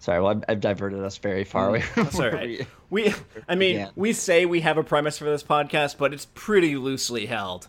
Sorry, 0.00 0.20
well, 0.20 0.32
I've, 0.32 0.44
I've 0.48 0.60
diverted 0.60 0.98
us 1.04 1.16
very 1.18 1.44
far 1.44 1.68
away. 1.68 1.84
That's 1.94 2.18
all 2.18 2.28
right. 2.30 2.66
we- 2.90 3.14
I 3.48 3.54
mean, 3.54 3.76
Yeah. 3.76 3.90
we 3.94 4.12
say 4.12 4.46
we 4.46 4.60
have 4.62 4.76
a 4.76 4.82
premise 4.82 5.16
for 5.16 5.24
this 5.26 5.44
podcast, 5.44 5.96
but 5.96 6.12
it's 6.12 6.26
pretty 6.34 6.76
loosely 6.76 7.24
held. 7.26 7.68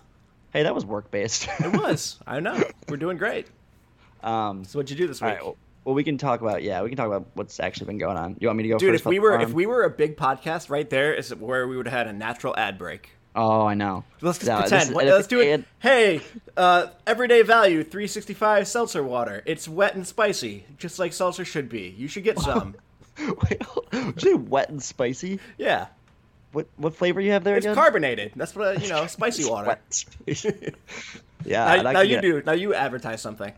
Hey, 0.51 0.63
that 0.63 0.73
was 0.73 0.83
work 0.83 1.11
based. 1.11 1.47
It 1.59 1.71
was. 1.79 2.17
I 2.27 2.39
know. 2.39 2.59
We're 2.89 2.97
doing 2.97 3.17
great. 3.17 3.47
um, 4.23 4.65
So 4.65 4.79
what'd 4.79 4.89
you 4.89 4.97
do 4.97 5.07
this 5.07 5.21
week? 5.21 5.31
right. 5.33 5.43
Well, 5.43 5.57
well, 5.85 5.95
we 5.95 6.03
can 6.03 6.17
talk 6.17 6.41
about 6.41 6.63
yeah, 6.63 6.81
we 6.81 6.89
can 6.89 6.97
talk 6.97 7.07
about 7.07 7.27
what's 7.33 7.59
actually 7.59 7.87
been 7.87 7.97
going 7.97 8.17
on. 8.17 8.37
You 8.39 8.47
want 8.47 8.57
me 8.57 8.63
to 8.63 8.69
go 8.69 8.77
Dude, 8.77 8.91
first? 8.93 9.01
if 9.01 9.05
we 9.05 9.19
were 9.19 9.39
if 9.39 9.51
we 9.53 9.65
were 9.65 9.83
a 9.83 9.89
big 9.89 10.17
podcast, 10.17 10.69
right 10.69 10.89
there 10.89 11.13
is 11.13 11.33
where 11.35 11.67
we 11.67 11.75
would 11.77 11.87
have 11.87 11.97
had 11.97 12.07
a 12.07 12.13
natural 12.17 12.55
ad 12.57 12.77
break. 12.77 13.09
oh, 13.35 13.65
I 13.65 13.73
know. 13.73 14.03
Let's 14.21 14.37
just 14.37 14.49
No, 14.49 14.59
pretend. 14.59 14.89
is- 14.89 14.95
What- 14.95 15.05
let's 15.05 15.27
do 15.27 15.41
it. 15.41 15.47
and- 15.49 15.65
Hey, 15.79 16.21
uh, 16.55 16.87
everyday 17.07 17.41
value, 17.41 17.83
three 17.83 18.07
sixty 18.07 18.33
five 18.33 18.67
seltzer 18.67 19.03
water. 19.03 19.41
It's 19.45 19.67
wet 19.67 19.95
and 19.95 20.05
spicy, 20.07 20.65
just 20.77 20.99
like 20.99 21.13
seltzer 21.13 21.43
should 21.45 21.67
be. 21.69 21.93
You 21.97 22.07
should 22.07 22.23
get 22.23 22.39
some. 22.39 22.75
Wait, 23.19 23.61
say 24.19 24.33
wet 24.35 24.69
and 24.69 24.81
spicy? 24.81 25.39
Yeah, 25.57 25.87
What 26.51 26.67
what 26.77 26.95
flavor 26.95 27.21
you 27.21 27.31
have 27.31 27.43
there 27.43 27.57
it's 27.57 27.65
again? 27.65 27.75
carbonated. 27.75 28.31
That's 28.35 28.55
what 28.55 28.81
you 28.81 28.89
know, 28.89 29.05
spicy 29.17 29.49
water. 29.49 29.67
wet 29.67 29.81
and 29.85 29.93
spicy. 29.93 30.73
yeah. 31.45 31.81
Now, 31.81 31.91
now 31.91 32.01
you 32.01 32.21
do. 32.21 32.41
Now 32.45 32.53
you 32.53 32.73
advertise 32.73 33.21
something. 33.21 33.51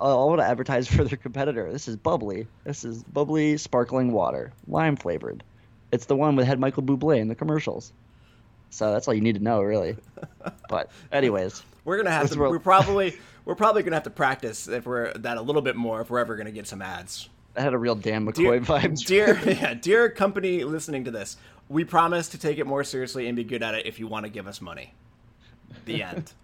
I 0.00 0.24
want 0.24 0.40
to 0.40 0.46
advertise 0.46 0.86
for 0.86 1.04
their 1.04 1.16
competitor. 1.18 1.72
This 1.72 1.88
is 1.88 1.96
bubbly. 1.96 2.46
This 2.64 2.84
is 2.84 3.02
bubly 3.02 3.56
sparkling 3.56 4.12
water, 4.12 4.52
lime 4.68 4.96
flavored. 4.96 5.42
It's 5.90 6.06
the 6.06 6.16
one 6.16 6.36
that 6.36 6.44
had 6.44 6.60
Michael 6.60 6.82
Bublé 6.82 7.18
in 7.18 7.28
the 7.28 7.34
commercials. 7.34 7.92
So 8.70 8.92
that's 8.92 9.08
all 9.08 9.14
you 9.14 9.20
need 9.22 9.34
to 9.36 9.42
know, 9.42 9.62
really. 9.62 9.96
But 10.68 10.90
anyways, 11.10 11.62
We're 11.84 11.96
gonna 11.96 12.10
have 12.10 12.30
to. 12.30 12.38
We're 12.38 12.58
probably. 12.58 13.16
We're 13.46 13.54
probably 13.54 13.82
gonna 13.82 13.96
have 13.96 14.02
to 14.02 14.10
practice 14.10 14.68
if 14.68 14.84
we're 14.84 15.14
that 15.14 15.38
a 15.38 15.40
little 15.40 15.62
bit 15.62 15.74
more 15.76 16.02
if 16.02 16.10
we're 16.10 16.18
ever 16.18 16.36
gonna 16.36 16.50
get 16.52 16.66
some 16.66 16.82
ads. 16.82 17.30
I 17.56 17.62
had 17.62 17.72
a 17.72 17.78
real 17.78 17.94
Dan 17.94 18.26
Dear, 18.26 18.60
McCoy 18.60 18.64
vibes. 18.64 18.98
dear, 19.06 19.40
yeah, 19.46 19.72
dear 19.72 20.10
company 20.10 20.62
listening 20.64 21.04
to 21.04 21.10
this, 21.10 21.38
we 21.70 21.84
promise 21.84 22.28
to 22.28 22.38
take 22.38 22.58
it 22.58 22.66
more 22.66 22.84
seriously 22.84 23.26
and 23.26 23.34
be 23.34 23.44
good 23.44 23.62
at 23.62 23.74
it 23.74 23.86
if 23.86 23.98
you 23.98 24.06
want 24.06 24.26
to 24.26 24.30
give 24.30 24.46
us 24.46 24.60
money. 24.60 24.92
The 25.86 26.02
end. 26.02 26.32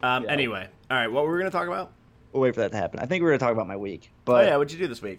Um, 0.00 0.24
Yeah. 0.24 0.30
Anyway, 0.30 0.68
all 0.90 0.96
right. 0.96 1.10
What 1.10 1.24
were 1.24 1.32
we 1.32 1.38
gonna 1.40 1.50
talk 1.50 1.66
about? 1.66 1.90
We'll 2.32 2.42
wait 2.42 2.54
for 2.54 2.60
that 2.60 2.72
to 2.72 2.76
happen. 2.76 3.00
I 3.00 3.06
think 3.06 3.22
we're 3.22 3.30
gonna 3.30 3.38
talk 3.38 3.52
about 3.52 3.66
my 3.66 3.76
week, 3.76 4.10
oh 4.10 4.14
but 4.26 4.46
yeah, 4.46 4.56
what'd 4.56 4.72
you 4.72 4.78
do 4.78 4.86
this 4.88 5.00
week? 5.02 5.18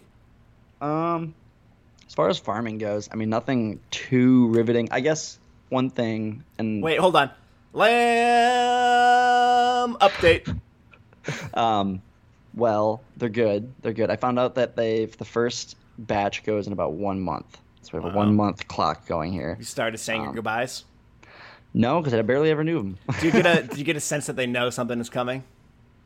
um, 0.82 1.34
as 2.08 2.14
far 2.16 2.30
as 2.30 2.38
farming 2.40 2.78
goes, 2.80 3.10
I 3.12 3.16
mean 3.16 3.30
nothing 3.30 3.80
too 3.92 4.48
riveting. 4.50 4.90
I 4.92 5.00
guess 5.02 5.38
one 5.70 5.90
thing, 5.90 6.44
and 6.58 6.82
Wait, 6.84 7.00
hold 7.00 7.16
on. 7.16 7.30
Lamb 8.60 9.96
update. 10.02 10.60
Um, 11.54 12.02
well, 12.56 13.04
they're 13.18 13.30
good. 13.30 13.72
They're 13.84 13.94
good. 13.94 14.10
I 14.10 14.16
found 14.16 14.40
out 14.40 14.56
that 14.56 14.76
they've 14.76 15.16
the 15.16 15.26
first 15.26 15.76
batch 16.00 16.44
goes 16.44 16.66
in 16.66 16.74
about 16.74 16.94
one 16.94 17.20
month. 17.20 17.60
So 17.84 17.98
we 18.00 18.04
have 18.04 18.12
a 18.14 18.18
one 18.18 18.36
month 18.36 18.68
clock 18.68 19.06
going 19.06 19.32
here. 19.32 19.56
You 19.60 19.66
started 19.66 20.00
saying 20.00 20.22
your 20.22 20.30
Um, 20.30 20.36
goodbyes. 20.36 20.86
No, 21.72 22.00
because 22.00 22.16
I 22.16 22.22
barely 22.24 22.50
ever 22.50 22.64
knew 22.64 22.78
them. 22.78 22.98
Do 23.20 23.26
you 23.28 23.32
get 23.32 23.46
a 23.46 23.62
Do 23.72 23.78
you 23.78 23.84
get 23.84 23.96
a 23.96 24.00
sense 24.00 24.26
that 24.26 24.38
they 24.38 24.48
know 24.48 24.72
something 24.72 25.00
is 25.00 25.10
coming? 25.10 25.44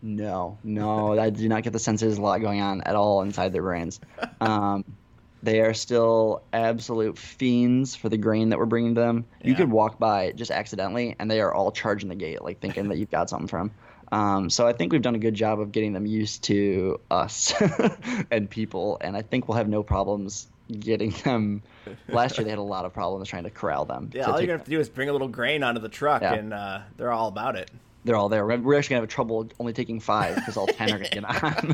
No, 0.04 0.58
no, 0.63 1.18
I 1.18 1.30
do 1.30 1.48
not 1.50 1.63
get 1.63 1.74
the 1.74 1.80
sense 1.80 2.02
there's 2.02 2.18
a 2.18 2.22
lot 2.22 2.42
going 2.42 2.62
on 2.62 2.82
at 2.82 2.96
all 2.96 3.22
inside 3.22 3.54
their 3.54 3.62
brains. 3.63 4.00
Um, 4.42 4.84
they 5.44 5.62
are 5.62 5.74
still 5.74 6.44
absolute 6.54 7.18
fiends 7.18 7.96
for 7.96 8.10
the 8.10 8.18
grain 8.18 8.50
that 8.50 8.60
we're 8.60 8.66
bringing 8.66 8.96
to 8.96 9.02
them. 9.02 9.26
You 9.42 9.56
could 9.56 9.72
walk 9.72 9.98
by 10.00 10.34
just 10.34 10.52
accidentally, 10.52 11.16
and 11.18 11.32
they 11.32 11.42
are 11.42 11.54
all 11.54 11.72
charging 11.72 12.10
the 12.10 12.16
gate, 12.16 12.42
like 12.44 12.60
thinking 12.60 12.89
that 12.89 12.98
you've 12.98 13.12
got 13.12 13.30
something 13.30 13.48
from. 13.48 13.72
Um, 14.12 14.50
so 14.50 14.68
I 14.68 14.74
think 14.74 14.92
we've 14.92 15.02
done 15.02 15.16
a 15.16 15.20
good 15.20 15.34
job 15.34 15.60
of 15.60 15.72
getting 15.72 15.94
them 15.94 16.06
used 16.06 16.44
to 16.44 17.00
us 17.10 17.54
and 18.32 18.50
people, 18.50 18.98
and 19.02 19.18
I 19.18 19.22
think 19.22 19.48
we'll 19.48 19.58
have 19.58 19.68
no 19.70 19.84
problems 19.84 20.48
getting 20.80 21.12
them. 21.24 21.63
Last 22.08 22.38
year 22.38 22.44
they 22.46 22.50
had 22.52 22.60
a 22.60 22.62
lot 22.62 22.86
of 22.86 22.94
problems 22.94 23.28
trying 23.28 23.44
to 23.44 23.50
corral 23.50 23.86
them. 23.86 24.12
Yeah, 24.13 24.26
all 24.26 24.34
you're 24.39 24.48
gonna 24.48 24.60
have 24.60 24.66
to 24.66 24.72
do 24.72 24.80
is 24.80 24.88
bring 24.88 25.10
a 25.10 25.12
little 25.13 25.28
grain 25.30 25.63
onto 25.63 25.82
the 25.82 25.89
truck, 25.89 26.22
Yeah. 26.22 26.36
and 26.36 26.54
uh, 26.54 26.82
they're 26.98 27.12
all 27.12 27.28
about 27.28 27.56
it. 27.56 27.72
They're 28.06 28.16
all 28.16 28.30
there. 28.30 28.46
We're 28.46 28.78
actually 28.78 28.96
gonna 28.96 29.02
have 29.04 29.10
trouble 29.10 29.48
only 29.60 29.74
taking 29.74 30.00
five 30.00 30.36
because 30.36 30.58
all 30.58 30.68
ten 30.68 30.92
are 30.94 30.98
gonna 30.98 31.10
get 31.10 31.44
on. 31.44 31.74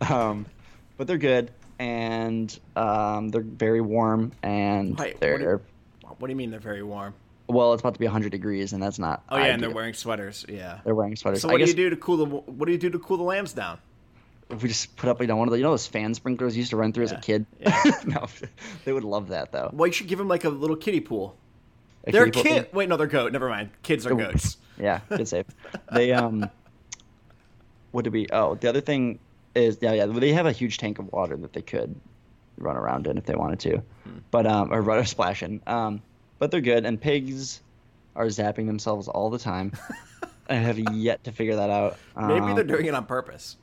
um, 0.10 0.46
but 0.96 1.06
they're 1.06 1.18
good 1.18 1.50
and 1.78 2.58
um, 2.74 3.28
they're 3.28 3.42
very 3.42 3.80
warm 3.80 4.32
and 4.42 4.98
Wait, 4.98 5.14
what 5.14 5.20
they're 5.20 5.38
do 5.38 5.44
you- 5.44 5.60
What 6.18 6.26
do 6.26 6.28
you 6.30 6.36
mean 6.36 6.50
they're 6.50 6.60
very 6.60 6.82
warm? 6.82 7.14
well. 7.48 7.72
It's 7.74 7.80
about 7.80 7.94
to 7.94 8.00
be 8.00 8.06
hundred 8.06 8.32
degrees 8.32 8.72
and 8.72 8.82
that's 8.82 8.98
not. 8.98 9.22
Oh 9.28 9.36
yeah, 9.36 9.44
and 9.46 9.62
they're 9.62 9.70
wearing 9.70 9.94
sweaters. 9.94 10.44
Yeah. 10.48 10.80
they're 10.84 10.94
wearing 10.94 11.16
sweaters. 11.16 11.42
So 11.42 11.48
I 11.48 11.52
what 11.52 11.58
do 11.58 11.64
guess 11.64 11.70
you 11.70 11.76
do 11.76 11.90
to 11.90 11.96
cool 11.96 12.16
the 12.16 12.24
What 12.24 12.66
do 12.66 12.72
you 12.72 12.78
do 12.78 12.90
to 12.90 12.98
cool 12.98 13.16
the 13.18 13.22
lambs 13.24 13.52
down? 13.52 13.78
if 14.48 14.62
we 14.62 14.68
just 14.68 14.94
put 14.96 15.08
up, 15.08 15.20
you 15.20 15.26
know, 15.26 15.34
one 15.36 15.48
of 15.48 15.52
the 15.52 15.58
you 15.58 15.64
know 15.64 15.70
those 15.70 15.86
fan 15.88 16.14
sprinklers 16.14 16.56
you 16.56 16.60
used 16.60 16.70
to 16.70 16.76
run 16.76 16.92
through 16.92 17.04
as 17.04 17.12
a 17.12 17.16
kid. 17.18 17.46
yeah. 17.60 17.82
no, 18.06 18.26
they 18.84 18.92
would 18.92 19.04
love 19.04 19.28
that 19.28 19.52
though. 19.52 19.70
Well, 19.72 19.86
you 19.88 19.92
should 19.92 20.06
give 20.06 20.18
them 20.18 20.28
like 20.28 20.44
a 20.44 20.48
little 20.48 20.76
kiddie 20.76 21.00
pool. 21.00 21.36
A 22.04 22.12
They're 22.12 22.30
kid. 22.30 22.68
Wait, 22.72 22.88
no, 22.88 22.96
they're 22.96 23.08
goat. 23.08 23.32
Never 23.32 23.48
mind. 23.48 23.70
Kids 23.82 24.06
are 24.06 24.14
goats. 24.14 24.56
Yeah, 24.78 25.00
good 25.08 25.26
save. 25.28 25.46
they 25.92 26.12
um, 26.12 26.48
what 27.92 28.04
did 28.04 28.12
we? 28.12 28.26
Oh, 28.32 28.54
the 28.54 28.68
other 28.68 28.80
thing 28.80 29.18
is 29.54 29.78
yeah, 29.80 29.92
yeah. 29.92 30.06
They 30.06 30.32
have 30.32 30.46
a 30.46 30.52
huge 30.52 30.78
tank 30.78 30.98
of 30.98 31.10
water 31.12 31.36
that 31.36 31.52
they 31.52 31.62
could 31.62 31.94
run 32.58 32.76
around 32.76 33.06
in 33.06 33.18
if 33.18 33.24
they 33.24 33.34
wanted 33.34 33.60
to, 33.60 33.78
Hmm. 34.04 34.18
but 34.30 34.46
um, 34.46 34.72
or 34.72 34.80
run 34.82 34.98
or 34.98 35.04
splash 35.04 35.42
in. 35.42 35.60
Um, 35.66 36.02
but 36.38 36.50
they're 36.50 36.60
good, 36.60 36.84
and 36.84 37.00
pigs 37.00 37.60
are 38.14 38.26
zapping 38.26 38.66
themselves 38.66 39.08
all 39.08 39.30
the 39.30 39.38
time. 39.38 39.72
I 40.48 40.54
have 40.54 40.78
yet 40.78 41.24
to 41.24 41.32
figure 41.32 41.56
that 41.56 41.70
out. 41.70 41.98
Maybe 42.16 42.40
Um, 42.46 42.54
they're 42.54 42.64
doing 42.64 42.86
it 42.86 42.94
on 42.94 43.04
purpose. 43.06 43.56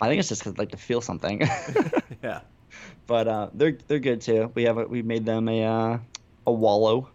I 0.00 0.08
think 0.08 0.18
it's 0.20 0.28
just 0.28 0.42
'cause 0.42 0.54
they 0.54 0.62
like 0.62 0.70
to 0.70 0.76
feel 0.76 1.00
something. 1.00 1.42
Yeah. 2.22 2.40
but 3.06 3.28
uh, 3.28 3.50
they're 3.52 3.76
they're 3.86 3.98
good 3.98 4.20
too. 4.22 4.50
We 4.54 4.64
have 4.64 4.78
a, 4.78 4.84
we 4.86 5.02
made 5.02 5.26
them 5.26 5.48
a 5.48 5.64
uh, 5.64 5.98
a 6.46 6.52
wallow 6.52 7.10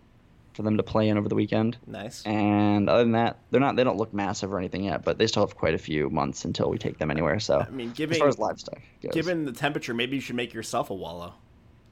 for 0.60 0.64
them 0.64 0.76
to 0.76 0.84
play 0.84 1.08
in 1.08 1.18
over 1.18 1.30
the 1.30 1.36
weekend. 1.36 1.78
Nice. 1.88 2.22
And 2.26 2.90
other 2.90 3.04
than 3.04 3.14
that, 3.14 3.38
they're 3.50 3.62
not 3.62 3.78
they 3.78 3.86
don't 3.86 3.96
look 3.96 4.14
massive 4.14 4.52
or 4.52 4.60
anything 4.60 4.84
yet, 4.84 5.06
but 5.06 5.18
they 5.18 5.26
still 5.26 5.48
have 5.48 5.56
quite 5.56 5.74
a 5.74 5.78
few 5.78 6.10
months 6.10 6.44
until 6.44 6.70
we 6.70 6.78
take 6.78 6.98
them 6.98 7.10
anywhere. 7.10 7.40
So 7.40 7.62
I 7.62 7.70
mean, 7.70 7.94
as 7.98 8.18
far 8.18 8.28
as 8.28 8.38
livestock 8.38 8.82
goes, 9.02 9.14
given 9.14 9.46
the 9.46 9.54
temperature, 9.54 9.94
maybe 9.94 10.18
you 10.18 10.22
should 10.22 10.36
make 10.36 10.54
yourself 10.54 10.90
a 10.90 10.94
wallow. 10.94 11.34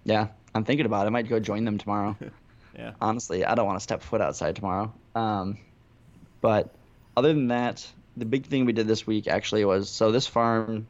yeah, 0.03 0.27
I'm 0.53 0.65
thinking 0.65 0.85
about 0.85 1.05
it. 1.05 1.07
I 1.07 1.09
might 1.11 1.29
go 1.29 1.39
join 1.39 1.63
them 1.63 1.77
tomorrow. 1.77 2.17
Yeah. 2.77 2.91
Honestly, 3.01 3.43
I 3.43 3.55
don't 3.55 3.65
want 3.65 3.79
to 3.79 3.83
step 3.83 4.03
foot 4.03 4.21
outside 4.21 4.55
tomorrow. 4.55 4.93
Um, 5.15 5.57
but 6.41 6.75
other 7.15 7.33
than 7.33 7.47
that, 7.47 7.91
the 8.15 8.25
big 8.25 8.45
thing 8.45 8.65
we 8.65 8.71
did 8.73 8.85
this 8.87 9.07
week 9.07 9.27
actually 9.27 9.65
was 9.65 9.89
so 9.89 10.11
this 10.11 10.27
farm 10.27 10.85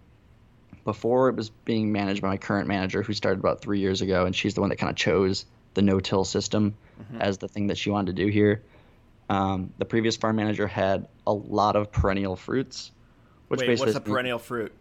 before 0.83 1.29
it 1.29 1.37
was 1.37 1.49
being 1.49 1.93
managed 1.93 2.21
by 2.21 2.27
my 2.27 2.35
current 2.35 2.67
manager 2.67 3.03
who 3.03 3.13
started 3.13 3.39
about 3.39 3.61
three 3.61 3.79
years 3.79 4.01
ago 4.01 4.25
and 4.25 4.35
she's 4.35 4.53
the 4.55 4.59
one 4.59 4.69
that 4.69 4.75
kind 4.75 4.89
of 4.89 4.97
chose 4.97 5.45
the 5.77 5.81
no-till 5.83 6.25
system 6.25 6.75
as 7.19 7.37
the 7.37 7.47
thing 7.47 7.67
that 7.67 7.77
she 7.77 7.91
wanted 7.91 8.15
to 8.15 8.23
do 8.25 8.31
here 8.31 8.63
um, 9.29 9.71
the 9.77 9.85
previous 9.85 10.17
farm 10.17 10.35
manager 10.37 10.65
had 10.65 11.07
a 11.27 11.31
lot 11.31 11.75
of 11.75 11.91
perennial 11.91 12.35
fruits 12.35 12.91
which 13.47 13.59
Wait, 13.59 13.67
basically 13.67 13.93
what's 13.93 13.97
a 13.97 14.09
perennial 14.09 14.39
fruit? 14.39 14.71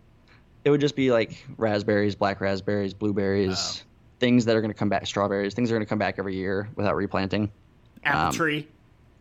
it 0.65 0.71
would 0.71 0.81
just 0.81 0.97
be 0.97 1.13
like 1.13 1.45
raspberries 1.59 2.15
black 2.15 2.41
raspberries 2.41 2.95
blueberries 2.95 3.83
Oh. 3.85 3.87
things 4.21 4.47
that 4.47 4.57
are 4.57 4.63
going 4.63 4.73
to 4.73 4.79
come 4.79 4.89
back 4.89 5.07
strawberries 5.07 5.53
things 5.53 5.69
that 5.69 5.75
are 5.75 5.79
going 5.79 5.85
to 5.87 5.89
come 5.91 5.99
back 5.99 6.15
every 6.19 6.35
year 6.35 6.71
without 6.77 6.97
replanting 6.97 7.53
Apple 8.03 8.29
Um, 8.29 8.33
tree, 8.33 8.67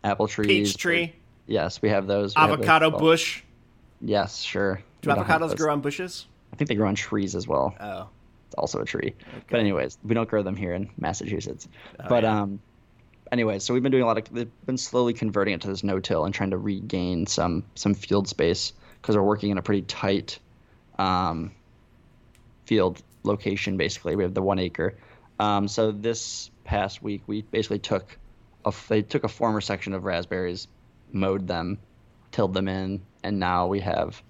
apple 0.02 0.28
trees 0.28 0.72
peach 0.72 0.76
tree, 0.78 1.12
yes 1.46 1.82
we 1.82 1.90
have 1.90 2.06
those 2.06 2.34
We 2.34 2.40
have 2.40 2.48
those 2.48 2.58
avocado 2.60 2.90
bush. 2.98 3.42
yes 4.00 4.40
sure 4.40 4.80
Do 5.02 5.10
We 5.10 5.16
avocados 5.16 5.54
grow 5.58 5.72
on 5.74 5.82
bushes? 5.82 6.24
i 6.54 6.56
think 6.56 6.68
they 6.68 6.74
grow 6.74 6.88
on 6.88 6.94
trees 6.94 7.34
as 7.34 7.46
well 7.46 7.74
Oh. 7.78 8.08
Also 8.56 8.80
a 8.80 8.84
tree. 8.84 9.14
But 9.50 9.60
anyways, 9.60 9.98
we 10.02 10.14
don't 10.14 10.28
grow 10.28 10.42
them 10.42 10.56
here 10.56 10.72
in 10.72 10.90
Massachusetts. 10.98 11.68
Oh, 12.00 12.04
but 12.08 12.22
yeah. 12.22 12.42
um, 12.42 12.60
anyways, 13.30 13.64
so 13.64 13.74
we've 13.74 13.82
been 13.82 13.92
doing 13.92 14.02
a 14.02 14.06
lot 14.06 14.18
of. 14.18 14.32
They've 14.32 14.50
been 14.64 14.78
slowly 14.78 15.12
converting 15.12 15.54
it 15.54 15.62
to 15.62 15.68
this 15.68 15.84
no-till 15.84 16.24
and 16.24 16.34
trying 16.34 16.50
to 16.50 16.58
regain 16.58 17.26
some 17.26 17.64
some 17.74 17.94
field 17.94 18.28
space 18.28 18.72
because 19.00 19.16
we're 19.16 19.22
working 19.22 19.50
in 19.50 19.58
a 19.58 19.62
pretty 19.62 19.82
tight 19.82 20.38
um, 20.98 21.52
field 22.64 23.02
location. 23.22 23.76
Basically, 23.76 24.16
we 24.16 24.22
have 24.22 24.34
the 24.34 24.42
one 24.42 24.58
acre. 24.58 24.96
Um, 25.38 25.68
so 25.68 25.92
this 25.92 26.50
past 26.64 27.02
week, 27.02 27.22
we 27.26 27.42
basically 27.42 27.78
took 27.78 28.18
a 28.64 28.72
they 28.88 29.02
took 29.02 29.24
a 29.24 29.28
former 29.28 29.60
section 29.60 29.92
of 29.92 30.04
raspberries, 30.04 30.68
mowed 31.12 31.46
them, 31.46 31.78
tilled 32.32 32.54
them 32.54 32.68
in, 32.68 33.02
and 33.22 33.38
now 33.38 33.66
we 33.66 33.80
have 33.80 34.22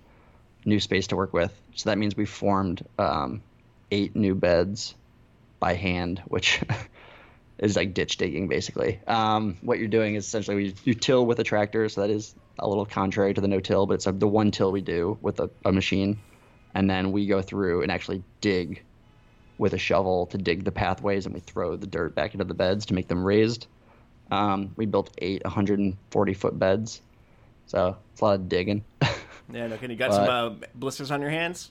new 0.65 0.81
space 0.81 1.09
to 1.09 1.17
work 1.17 1.33
with. 1.33 1.53
So 1.75 1.91
that 1.91 1.99
means 1.99 2.17
we 2.17 2.27
formed 2.27 2.85
um, 2.99 3.43
eight 3.91 4.17
new 4.17 4.35
beds 4.35 4.95
by 5.59 5.75
hand, 5.75 6.23
which 6.27 6.61
is 7.59 7.77
like 7.77 7.95
ditch 7.95 8.17
digging 8.17 8.49
basically. 8.49 9.01
Um, 9.07 9.57
what 9.63 9.79
you're 9.79 9.89
doing 9.89 10.15
is 10.15 10.27
essentially 10.27 10.57
we, 10.57 10.75
you 10.85 10.95
till 10.95 11.25
with 11.25 11.39
a 11.39 11.45
tractor, 11.45 11.89
so 11.89 12.03
that 12.03 12.11
is 12.11 12.35
a 12.59 12.69
little 12.69 12.87
contrary 12.87 13.35
to 13.35 13.41
the 13.41 13.49
no-till, 13.49 13.87
but 13.87 13.95
it's 13.95 14.07
a, 14.07 14.13
the 14.13 14.29
one 14.29 14.51
till 14.51 14.73
we 14.73 14.81
do 14.81 15.19
with 15.21 15.41
a, 15.41 15.51
a 15.65 15.73
machine, 15.73 16.19
and 16.75 16.89
then 16.89 17.13
we 17.13 17.27
go 17.27 17.43
through 17.43 17.83
and 17.83 17.93
actually 17.93 18.23
dig 18.41 18.83
with 19.59 19.73
a 19.73 19.79
shovel 19.79 20.27
to 20.27 20.39
dig 20.39 20.65
the 20.65 20.73
pathways, 20.73 21.27
and 21.27 21.35
we 21.35 21.41
throw 21.41 21.77
the 21.77 21.87
dirt 21.87 22.15
back 22.15 22.35
into 22.35 22.45
the 22.45 22.55
beds 22.55 22.87
to 22.87 22.95
make 22.95 23.09
them 23.09 23.25
raised. 23.25 23.67
Um, 24.31 24.73
we 24.77 24.87
built 24.87 25.11
eight 25.19 25.45
140 25.45 26.35
foot 26.35 26.59
beds, 26.59 27.01
so 27.67 27.97
it's 28.13 28.21
a 28.21 28.25
lot 28.25 28.35
of 28.35 28.49
digging. 28.49 28.85
Yeah, 29.53 29.69
no, 29.69 29.77
can 29.77 29.93
you 29.93 29.97
got 29.97 30.11
But- 30.11 30.27
some 30.27 30.29
uh, 30.29 30.67
blisters 30.75 31.13
on 31.13 31.21
your 31.21 31.31
hands? 31.31 31.71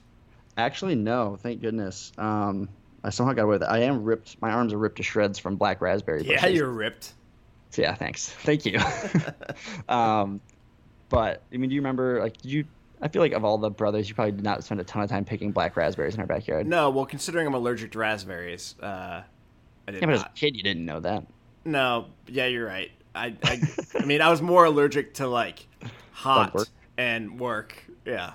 Actually, 0.58 0.96
no. 0.96 1.38
Thank 1.42 1.62
goodness. 1.62 2.12
Um, 2.18 2.70
I 3.04 3.10
somehow 3.10 3.34
got 3.34 3.44
away 3.44 3.56
with 3.56 3.64
it. 3.64 3.70
I 3.70 3.80
am 3.80 4.04
ripped. 4.04 4.42
My 4.42 4.52
arms 4.52 4.74
are 4.74 4.78
ripped 4.78 4.98
to 4.98 5.04
shreds 5.04 5.38
from 5.38 5.56
black 5.58 5.82
raspberry. 5.82 6.24
Yeah, 6.24 6.42
bushes. 6.42 6.58
you're 6.58 6.70
ripped. 6.72 7.14
So, 7.72 7.82
yeah, 7.82 7.94
thanks. 7.94 8.30
Thank 8.44 8.66
you. 8.66 8.80
um, 9.90 10.40
but 11.10 11.42
I 11.54 11.58
mean, 11.58 11.70
do 11.70 11.76
you 11.76 11.82
remember? 11.82 12.22
Like, 12.22 12.38
did 12.38 12.52
you? 12.52 12.66
I 13.02 13.10
feel 13.10 13.22
like 13.22 13.34
of 13.34 13.44
all 13.44 13.58
the 13.58 13.70
brothers, 13.70 14.08
you 14.08 14.16
probably 14.16 14.32
did 14.32 14.44
not 14.44 14.64
spend 14.64 14.80
a 14.80 14.84
ton 14.86 15.04
of 15.04 15.10
time 15.10 15.26
picking 15.26 15.52
black 15.52 15.76
raspberries 15.76 16.16
in 16.16 16.22
our 16.22 16.26
backyard. 16.26 16.66
No, 16.66 16.90
well, 16.90 17.06
considering 17.06 17.46
I'm 17.46 17.54
allergic 17.54 17.92
to 17.92 18.00
raspberries, 18.00 18.76
uh, 18.82 19.22
I 19.88 19.92
did 19.92 20.02
Yeah, 20.02 20.06
but 20.08 20.14
as 20.16 20.22
a 20.22 20.24
not. 20.24 20.36
kid, 20.36 20.56
you 20.56 20.64
didn't 20.64 20.86
know 20.86 21.02
that. 21.02 21.26
No, 21.66 22.06
yeah, 22.28 22.46
you're 22.46 22.66
right. 22.66 22.92
I, 23.14 23.36
I, 23.44 23.62
I 24.00 24.06
mean, 24.06 24.22
I 24.22 24.30
was 24.30 24.42
more 24.42 24.66
allergic 24.66 25.16
to 25.16 25.28
like 25.28 25.68
hot 26.12 26.54
work? 26.54 26.70
and 26.98 27.38
work. 27.40 27.76
Yeah, 28.06 28.32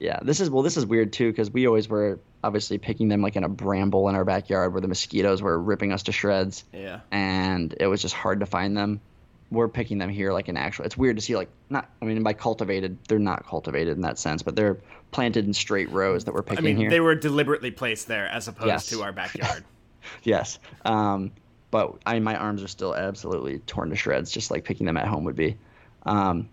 Yeah, 0.00 0.18
this 0.22 0.40
is 0.40 0.48
well. 0.48 0.62
This 0.62 0.78
is 0.78 0.86
weird 0.86 1.12
too 1.12 1.30
because 1.30 1.50
we 1.50 1.66
always 1.66 1.86
were 1.88 2.18
obviously 2.42 2.78
picking 2.78 3.08
them 3.08 3.20
like 3.20 3.36
in 3.36 3.44
a 3.44 3.48
bramble 3.50 4.08
in 4.08 4.14
our 4.14 4.24
backyard 4.24 4.72
where 4.72 4.80
the 4.80 4.88
mosquitoes 4.88 5.42
were 5.42 5.60
ripping 5.60 5.92
us 5.92 6.04
to 6.04 6.12
shreds. 6.12 6.64
Yeah. 6.72 7.00
And 7.10 7.74
it 7.78 7.86
was 7.86 8.00
just 8.00 8.14
hard 8.14 8.40
to 8.40 8.46
find 8.46 8.74
them. 8.74 9.02
We're 9.50 9.68
picking 9.68 9.98
them 9.98 10.08
here 10.08 10.32
like 10.32 10.48
an 10.48 10.56
actual. 10.56 10.86
It's 10.86 10.96
weird 10.96 11.16
to 11.16 11.22
see 11.22 11.36
like 11.36 11.50
not. 11.68 11.90
I 12.00 12.06
mean, 12.06 12.22
by 12.22 12.32
cultivated, 12.32 12.96
they're 13.08 13.18
not 13.18 13.46
cultivated 13.46 13.96
in 13.96 14.02
that 14.02 14.18
sense, 14.18 14.42
but 14.42 14.56
they're 14.56 14.78
planted 15.10 15.44
in 15.44 15.52
straight 15.52 15.90
rows 15.90 16.24
that 16.24 16.34
we're 16.34 16.42
picking 16.42 16.64
here. 16.64 16.70
I 16.70 16.74
mean, 16.74 16.80
here. 16.82 16.90
they 16.90 17.00
were 17.00 17.14
deliberately 17.14 17.70
placed 17.70 18.08
there 18.08 18.26
as 18.26 18.48
opposed 18.48 18.68
Yes. 18.68 18.86
to 18.88 19.02
our 19.02 19.12
backyard. 19.12 19.64
Yes. 20.22 20.58
Um, 20.82 21.30
but 21.70 21.98
I 22.06 22.14
mean, 22.14 22.22
my 22.24 22.36
arms 22.36 22.62
are 22.62 22.68
still 22.68 22.94
absolutely 22.94 23.58
torn 23.58 23.90
to 23.90 23.96
shreds, 23.96 24.30
just 24.30 24.50
like 24.50 24.64
picking 24.64 24.86
them 24.86 24.96
at 24.96 25.06
home 25.06 25.24
would 25.24 25.36
be. 25.36 25.58
Um, 26.06 26.48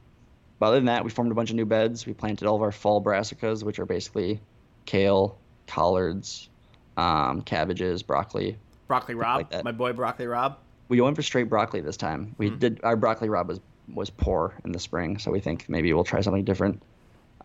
but 0.59 0.67
other 0.67 0.77
than 0.77 0.85
that, 0.85 1.03
we 1.03 1.09
formed 1.09 1.31
a 1.31 1.35
bunch 1.35 1.49
of 1.49 1.55
new 1.55 1.65
beds. 1.65 2.05
We 2.05 2.13
planted 2.13 2.47
all 2.47 2.55
of 2.55 2.61
our 2.61 2.71
fall 2.71 3.03
brassicas, 3.03 3.63
which 3.63 3.79
are 3.79 3.85
basically 3.85 4.39
kale, 4.85 5.37
collards, 5.67 6.49
um, 6.95 7.41
cabbages, 7.41 8.03
broccoli. 8.03 8.57
Broccoli 8.87 9.15
Rob, 9.15 9.51
like 9.51 9.63
my 9.63 9.71
boy 9.71 9.93
Broccoli 9.93 10.27
Rob. 10.27 10.57
We 10.89 11.01
went 11.01 11.15
for 11.15 11.21
straight 11.21 11.49
broccoli 11.49 11.81
this 11.81 11.97
time. 11.97 12.35
We 12.37 12.49
did 12.49 12.79
our 12.83 12.95
broccoli 12.95 13.27
rabe 13.27 13.47
was 13.47 13.59
was 13.93 14.09
poor 14.09 14.53
in 14.63 14.71
the 14.71 14.79
spring, 14.79 15.17
so 15.17 15.31
we 15.31 15.39
think 15.39 15.67
maybe 15.69 15.93
we'll 15.93 16.03
try 16.03 16.21
something 16.21 16.43
different 16.43 16.81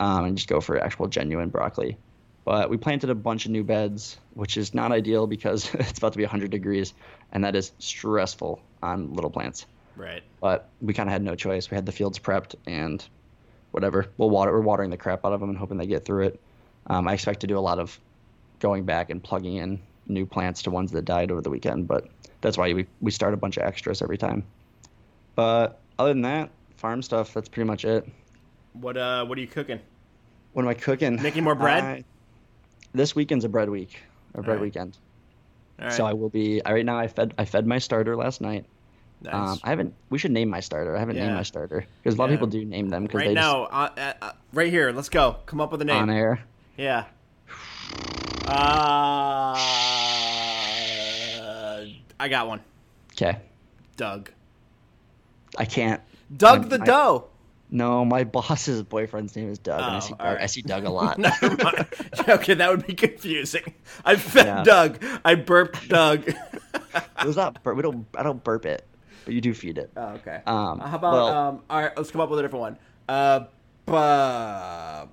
um, 0.00 0.24
and 0.24 0.36
just 0.36 0.48
go 0.48 0.60
for 0.60 0.78
actual 0.78 1.08
genuine 1.08 1.48
broccoli. 1.48 1.96
But 2.44 2.70
we 2.70 2.76
planted 2.76 3.10
a 3.10 3.14
bunch 3.14 3.44
of 3.44 3.52
new 3.52 3.62
beds, 3.62 4.16
which 4.34 4.56
is 4.56 4.74
not 4.74 4.90
ideal 4.90 5.26
because 5.26 5.72
it's 5.74 5.98
about 5.98 6.12
to 6.12 6.18
be 6.18 6.24
100 6.24 6.50
degrees, 6.50 6.92
and 7.32 7.44
that 7.44 7.54
is 7.54 7.72
stressful 7.78 8.60
on 8.82 9.14
little 9.14 9.30
plants. 9.30 9.66
Right. 9.96 10.22
But 10.40 10.68
we 10.80 10.94
kind 10.94 11.08
of 11.08 11.12
had 11.12 11.22
no 11.22 11.34
choice. 11.34 11.70
We 11.70 11.74
had 11.74 11.86
the 11.86 11.92
fields 11.92 12.18
prepped, 12.18 12.54
and 12.66 13.04
whatever. 13.72 14.06
We'll 14.16 14.30
water. 14.30 14.52
We're 14.52 14.60
watering 14.60 14.90
the 14.90 14.96
crap 14.96 15.24
out 15.24 15.32
of 15.32 15.40
them 15.40 15.50
and 15.50 15.58
hoping 15.58 15.76
they 15.78 15.86
get 15.86 16.04
through 16.04 16.26
it. 16.26 16.40
Um, 16.86 17.06
I 17.08 17.12
expect 17.14 17.40
to 17.40 17.46
do 17.46 17.58
a 17.58 17.60
lot 17.60 17.78
of 17.78 17.98
going 18.60 18.84
back 18.84 19.10
and 19.10 19.22
plugging 19.22 19.56
in 19.56 19.80
new 20.08 20.26
plants 20.26 20.62
to 20.62 20.70
ones 20.70 20.92
that 20.92 21.04
died 21.04 21.30
over 21.30 21.40
the 21.40 21.50
weekend, 21.50 21.86
but 21.88 22.08
that's 22.40 22.58
why 22.58 22.72
we 22.72 22.86
we 23.00 23.10
start 23.10 23.34
a 23.34 23.36
bunch 23.36 23.56
of 23.56 23.64
extras 23.64 24.02
every 24.02 24.18
time. 24.18 24.44
But 25.34 25.80
other 25.98 26.10
than 26.10 26.22
that, 26.22 26.50
farm 26.76 27.02
stuff. 27.02 27.34
That's 27.34 27.48
pretty 27.48 27.66
much 27.66 27.84
it. 27.84 28.08
What 28.72 28.96
uh 28.96 29.24
what 29.26 29.38
are 29.38 29.40
you 29.40 29.46
cooking? 29.46 29.80
What 30.52 30.62
am 30.62 30.68
I 30.68 30.74
cooking? 30.74 31.22
Making 31.22 31.44
more 31.44 31.54
bread? 31.54 31.84
I- 31.84 32.04
this 32.94 33.14
weekend's 33.16 33.44
a 33.44 33.48
bread 33.48 33.70
week, 33.70 34.02
or 34.34 34.42
bread 34.42 34.60
weekend. 34.60 34.98
All 35.78 35.86
right. 35.86 35.94
So 35.94 36.04
I 36.04 36.12
will 36.12 36.28
be. 36.28 36.62
I, 36.64 36.72
right 36.74 36.84
now, 36.84 36.98
I 36.98 37.06
fed 37.08 37.32
I 37.38 37.44
fed 37.46 37.66
my 37.66 37.78
starter 37.78 38.16
last 38.16 38.40
night. 38.42 38.66
Nice. 39.24 39.34
Um, 39.34 39.58
I 39.62 39.70
haven't. 39.70 39.94
We 40.10 40.18
should 40.18 40.30
name 40.32 40.48
my 40.48 40.60
starter. 40.60 40.96
I 40.96 40.98
haven't 41.00 41.16
named 41.16 41.34
my 41.34 41.42
starter 41.42 41.84
because 42.02 42.14
a 42.14 42.18
lot 42.18 42.28
Yeah. 42.30 42.34
of 42.34 42.38
people 42.40 42.48
do 42.48 42.64
name 42.64 42.88
them 42.88 43.02
because 43.04 43.18
right 43.20 43.28
they 43.28 43.34
now, 43.34 43.64
uh, 43.64 43.88
uh, 43.96 44.12
uh, 44.22 44.32
right 44.52 44.70
here. 44.70 44.92
Let's 44.92 45.08
go. 45.08 45.36
Come 45.46 45.60
up 45.60 45.70
with 45.72 45.80
a 45.82 45.84
name. 45.84 46.02
on 46.02 46.10
air. 46.10 46.42
Yeah. 46.76 47.04
Uh, 50.52 51.84
I 52.20 52.28
got 52.28 52.46
one. 52.48 52.60
Okay, 53.12 53.38
Doug. 53.96 54.30
I 55.58 55.64
can't. 55.64 56.00
Doug 56.36 56.62
My- 56.62 56.68
the 56.68 56.78
my- 56.78 56.84
dough. 56.86 57.28
No, 57.74 58.04
my 58.04 58.24
boss's 58.24 58.82
boyfriend's 58.82 59.34
name 59.34 59.48
is 59.50 59.58
Doug, 59.58 59.80
and 59.80 59.92
I 59.92 59.96
Oh, 59.96 60.00
see 60.00 60.12
Doug. 60.18 60.38
I 60.40 60.46
see 60.46 60.60
Doug 60.60 60.84
a 60.84 60.90
lot. 60.90 61.18
Okay, 62.28 62.52
that 62.52 62.70
would 62.70 62.86
be 62.86 62.92
confusing. 62.94 63.72
I 64.04 64.16
fed 64.16 64.44
Yeah. 64.44 64.62
Doug. 64.62 65.02
I 65.24 65.36
burped 65.36 65.88
Doug. 65.88 66.28
it 66.28 66.36
was 67.24 67.36
not. 67.36 67.62
Bur- 67.62 67.72
we 67.72 67.80
don't. 67.80 68.06
I 68.14 68.22
don't 68.22 68.44
burp 68.44 68.66
it, 68.66 68.86
but 69.24 69.34
you 69.34 69.40
do 69.40 69.54
feed 69.54 69.78
it. 69.78 69.90
oh, 69.96 70.08
okay. 70.14 70.40
Um, 70.46 70.80
How 70.80 70.96
about 70.96 71.12
well- 71.12 71.26
um? 71.28 71.62
All 71.70 71.80
right, 71.82 71.96
let's 71.96 72.10
come 72.10 72.20
up 72.20 72.30
with 72.30 72.38
a 72.38 72.42
different 72.42 72.60
one. 72.60 72.78
Uh, 73.08 73.40
bu- 73.86 75.08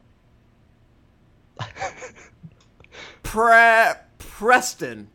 Pre 3.23 3.93
Preston. 4.17 5.07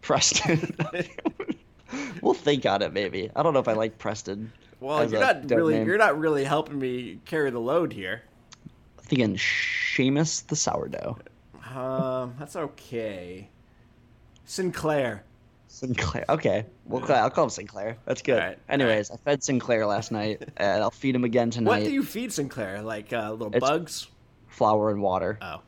Preston. 0.00 0.76
we'll 2.22 2.34
think 2.34 2.66
on 2.66 2.82
it, 2.82 2.92
maybe. 2.92 3.30
I 3.34 3.42
don't 3.42 3.54
know 3.54 3.60
if 3.60 3.68
I 3.68 3.72
like 3.74 3.98
Preston. 3.98 4.52
Well, 4.80 5.08
you're 5.08 5.20
not 5.20 5.48
really 5.48 5.74
name. 5.74 5.86
you're 5.86 5.98
not 5.98 6.18
really 6.18 6.44
helping 6.44 6.78
me 6.78 7.20
carry 7.24 7.50
the 7.50 7.60
load 7.60 7.92
here. 7.92 8.22
thinking 9.02 9.36
Seamus 9.36 10.44
the 10.48 10.56
sourdough. 10.56 11.18
Um, 11.72 12.34
that's 12.38 12.56
okay. 12.56 13.48
Sinclair. 14.44 15.24
Sinclair. 15.72 16.24
Okay, 16.28 16.66
well, 16.84 17.02
I'll 17.10 17.30
call 17.30 17.44
him 17.44 17.50
Sinclair. 17.50 17.96
That's 18.04 18.20
good. 18.22 18.38
Alright, 18.38 18.58
Anyways, 18.68 19.10
I 19.10 19.16
fed 19.16 19.42
Sinclair 19.42 19.86
last 19.86 20.12
night, 20.12 20.42
and 20.58 20.82
I'll 20.82 20.90
feed 20.90 21.14
him 21.14 21.24
again 21.24 21.50
tonight. 21.50 21.68
What 21.70 21.84
do 21.84 21.90
you 21.90 22.02
feed 22.04 22.32
Sinclair? 22.32 22.82
Like 22.82 23.12
uh, 23.12 23.30
little 23.32 23.48
It's- 23.54 23.60
bugs? 23.60 24.08
Flour 24.48 24.90
and 24.90 25.00
water. 25.00 25.38
Oh, 25.40 25.62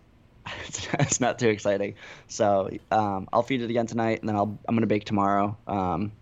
it's, 0.66 0.86
it's 0.92 1.20
not 1.20 1.38
too 1.38 1.48
exciting. 1.48 1.94
So 2.28 2.68
um, 2.90 3.28
I'll 3.32 3.42
feed 3.42 3.62
it 3.62 3.70
again 3.70 3.86
tonight, 3.86 4.20
and 4.20 4.28
then 4.28 4.36
I'll 4.36 4.58
I'm 4.68 4.76
gonna 4.76 4.86
bake 4.86 5.04
tomorrow 5.04 5.56
um, 5.66 6.12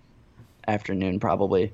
afternoon 0.68 1.18
probably. 1.18 1.73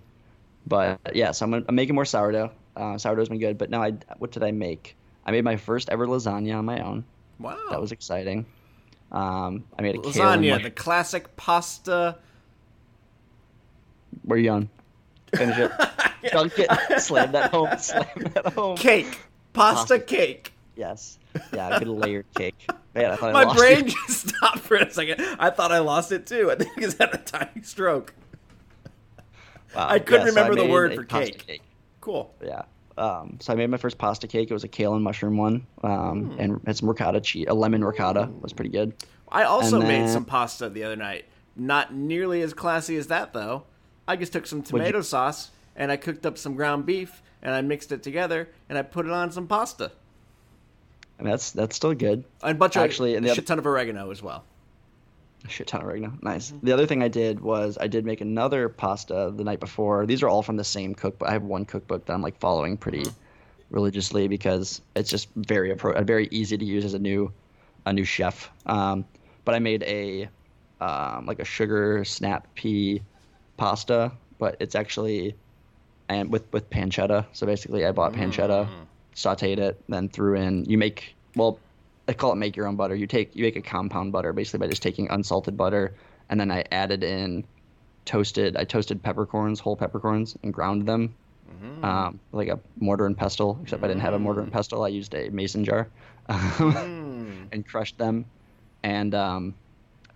But 0.67 0.99
yeah, 1.15 1.33
so 1.33 1.45
I'm, 1.45 1.51
gonna, 1.51 1.65
I'm 1.69 1.75
making 1.75 1.95
more 1.95 2.07
sourdough. 2.07 2.51
Uh, 2.75 2.97
sourdough's 2.97 3.29
been 3.29 3.39
good, 3.39 3.59
but 3.59 3.69
now 3.69 3.83
I 3.83 3.93
what 4.19 4.31
did 4.33 4.43
I 4.43 4.51
make? 4.51 4.97
I 5.27 5.31
made 5.31 5.45
my 5.45 5.57
first 5.57 5.91
ever 5.91 6.07
lasagna 6.07 6.57
on 6.59 6.65
my 6.65 6.81
own. 6.81 7.05
wow. 7.39 7.59
That 7.69 7.83
was 7.83 7.93
exciting. 7.93 8.47
Um, 9.11 9.65
I 9.79 9.83
made 9.83 9.95
a 9.97 9.99
lasagna, 9.99 10.63
the 10.63 10.71
classic 10.71 11.35
pasta. 11.37 12.19
Where 14.25 14.39
you 14.39 14.45
going? 14.47 14.71
Finish 15.35 15.59
it. 15.59 15.73
Dunk 16.33 16.53
it. 16.59 17.01
Slam 17.01 17.33
that 17.33 17.51
home. 17.51 17.69
Slam 17.79 18.07
that 18.35 18.53
home. 18.55 18.77
Cake. 18.77 19.19
Pasta, 19.53 19.95
Pasta. 19.95 19.99
cake. 20.01 20.53
Yes. 20.77 21.19
Yeah, 21.53 21.79
good 21.79 21.89
layered 21.89 22.27
cake. 22.35 22.69
Man, 22.95 23.11
I 23.13 23.17
thought 23.17 23.31
I 23.31 23.33
My 23.33 23.43
lost 23.45 23.59
brain 23.59 23.87
it. 23.87 23.95
just 24.07 24.29
stopped 24.37 24.61
for 24.61 24.77
a 24.77 24.91
second. 24.91 25.21
I 25.39 25.51
thought 25.51 25.73
I 25.73 25.79
lost 25.79 26.13
it 26.13 26.27
too. 26.27 26.51
I 26.51 26.57
think 26.57 26.73
it's 26.79 26.97
had 26.99 27.15
a 27.15 27.19
tiny 27.19 27.63
stroke. 27.63 28.15
Wow. 29.75 29.87
I 29.89 29.99
couldn't 29.99 30.27
Yeah, 30.27 30.33
so 30.33 30.37
remember 30.41 30.63
the 30.63 30.69
word 30.71 30.93
a 30.93 30.97
for 30.97 31.05
pasta 31.05 31.33
cake. 31.39 31.63
Cool. 32.01 32.35
Yeah. 32.45 32.63
Um, 32.99 33.39
so 33.41 33.53
I 33.53 33.57
made 33.57 33.71
my 33.71 33.77
first 33.77 33.97
pasta 33.99 34.27
cake. 34.27 34.51
It 34.51 34.55
was 34.55 34.65
a 34.65 34.69
kale 34.69 34.95
and 34.95 35.03
mushroom 35.05 35.37
one, 35.37 35.67
um, 35.83 36.31
Hmm. 36.33 36.41
and 36.41 36.61
had 36.67 36.77
some 36.77 36.89
ricotta 36.89 37.21
cheese. 37.21 37.47
A 37.49 37.55
lemon 37.55 37.85
ricotta 37.85 38.29
was 38.41 38.53
pretty 38.53 38.71
good. 38.71 38.93
I 39.31 39.45
also 39.45 39.79
And 39.81 39.89
made 39.89 40.09
some 40.09 40.25
pasta 40.25 40.69
the 40.69 40.85
other 40.85 40.97
night. 40.97 41.27
Not 41.55 41.93
nearly 41.95 42.43
as 42.43 42.55
classy 42.55 42.97
as 42.97 43.07
that 43.09 43.33
though. 43.33 43.65
I 44.07 44.17
just 44.17 44.33
took 44.33 44.47
some 44.47 44.61
What'd 44.61 44.73
you- 44.73 44.79
tomato 44.79 45.01
sauce 45.03 45.51
and 45.77 45.93
I 45.93 45.97
cooked 45.97 46.25
up 46.27 46.39
some 46.39 46.55
ground 46.55 46.87
beef 46.87 47.23
and 47.43 47.55
I 47.55 47.61
mixed 47.61 47.93
it 47.93 48.03
together 48.03 48.49
and 48.69 48.77
I 48.79 48.83
put 48.83 49.07
it 49.07 49.13
on 49.13 49.31
some 49.31 49.47
pasta. 49.47 49.93
And 51.19 51.27
that's 51.27 51.51
that's 51.51 51.77
still 51.77 51.95
good. 51.95 52.25
And 52.43 52.53
a 52.53 52.55
bunch 52.55 52.77
of 52.77 52.83
Actually, 52.83 53.17
and 53.17 53.27
a 53.27 53.35
shit 53.35 53.47
ton 53.47 53.59
of 53.59 53.67
oregano 53.67 54.11
as 54.11 54.23
well. 54.23 54.45
A 55.45 55.49
shit 55.49 55.67
ton 55.69 55.81
of 55.83 55.87
oregano. 55.87 56.13
Nice. 56.23 56.51
Mm-hmm. 56.51 56.67
The 56.67 56.73
other 56.73 56.87
thing 56.87 57.03
I 57.03 57.09
did 57.09 57.41
was 57.41 57.79
I 57.81 57.87
did 57.87 58.05
make 58.05 58.21
another 58.21 58.69
pasta 58.69 59.33
the 59.35 59.45
night 59.45 59.61
before. 59.61 60.05
These 60.07 60.23
are 60.23 60.29
all 60.29 60.43
from 60.43 60.57
the 60.57 60.65
same 60.65 60.95
cookbook. 60.95 61.29
I 61.29 61.33
have 61.33 61.43
one 61.45 61.65
cookbook 61.65 62.07
that 62.07 62.13
I'm 62.13 62.23
like 62.23 62.39
following 62.41 62.77
pretty 62.77 63.03
Mm-hmm. 63.03 63.75
religiously 63.75 64.29
because 64.29 64.81
it's 64.97 65.11
just 65.11 65.29
very 65.37 65.75
appro- 65.75 66.03
very 66.05 66.27
easy 66.31 66.57
to 66.59 66.65
use 66.65 66.85
as 66.85 66.95
a 66.95 66.99
new 66.99 67.33
a 67.87 67.93
new 67.93 68.05
chef. 68.05 68.51
Um, 68.67 69.05
but 69.45 69.55
I 69.55 69.59
made 69.61 69.83
a 69.85 70.29
um, 70.81 71.27
like 71.27 71.39
a 71.39 71.45
sugar 71.45 72.05
snap 72.05 72.47
pea 72.55 73.03
pasta, 73.57 74.13
but 74.39 74.57
it's 74.61 74.75
actually 74.75 75.35
and 76.09 76.31
with 76.33 76.51
with 76.53 76.69
pancetta. 76.71 77.27
So 77.33 77.47
basically, 77.47 77.85
I 77.87 77.93
bought 77.93 78.13
pancetta, 78.13 78.67
Mm. 78.67 78.87
sautéed 79.15 79.59
it, 79.59 79.81
then 79.89 80.09
threw 80.09 80.35
in. 80.37 80.65
You 80.65 80.79
make 80.79 81.15
well, 81.37 81.59
I 82.09 82.15
call 82.15 82.33
it 82.33 82.37
make 82.37 82.57
your 82.57 82.67
own 82.67 82.77
butter. 82.77 82.95
You 82.97 83.07
take 83.07 83.37
you 83.37 83.45
make 83.45 83.57
a 83.57 83.63
compound 83.63 84.13
butter 84.13 84.33
basically 84.33 84.61
by 84.61 84.69
just 84.69 84.83
taking 84.83 85.09
unsalted 85.11 85.57
butter, 85.57 85.95
and 86.31 86.41
then 86.41 86.51
I 86.51 86.65
added 86.73 87.05
in 87.05 87.45
toasted. 88.07 88.57
I 88.57 88.65
toasted 88.65 89.03
peppercorns, 89.03 89.61
whole 89.61 89.77
peppercorns, 89.77 90.37
and 90.43 90.53
ground 90.53 90.87
them. 90.87 91.15
Um, 91.81 92.19
like 92.33 92.49
a 92.49 92.59
mortar 92.81 93.07
and 93.07 93.17
pestle, 93.17 93.61
except 93.63 93.85
I 93.85 93.87
didn't 93.87 94.01
have 94.01 94.15
a 94.15 94.19
mortar 94.19 94.41
and 94.41 94.51
pestle. 94.51 94.83
I 94.83 94.89
used 94.89 95.15
a 95.15 95.29
mason 95.29 95.65
jar, 95.65 95.89
Mm. 96.29 97.49
and 97.53 97.67
crushed 97.67 97.99
them, 97.99 98.25
and 98.83 99.15
um, 99.15 99.55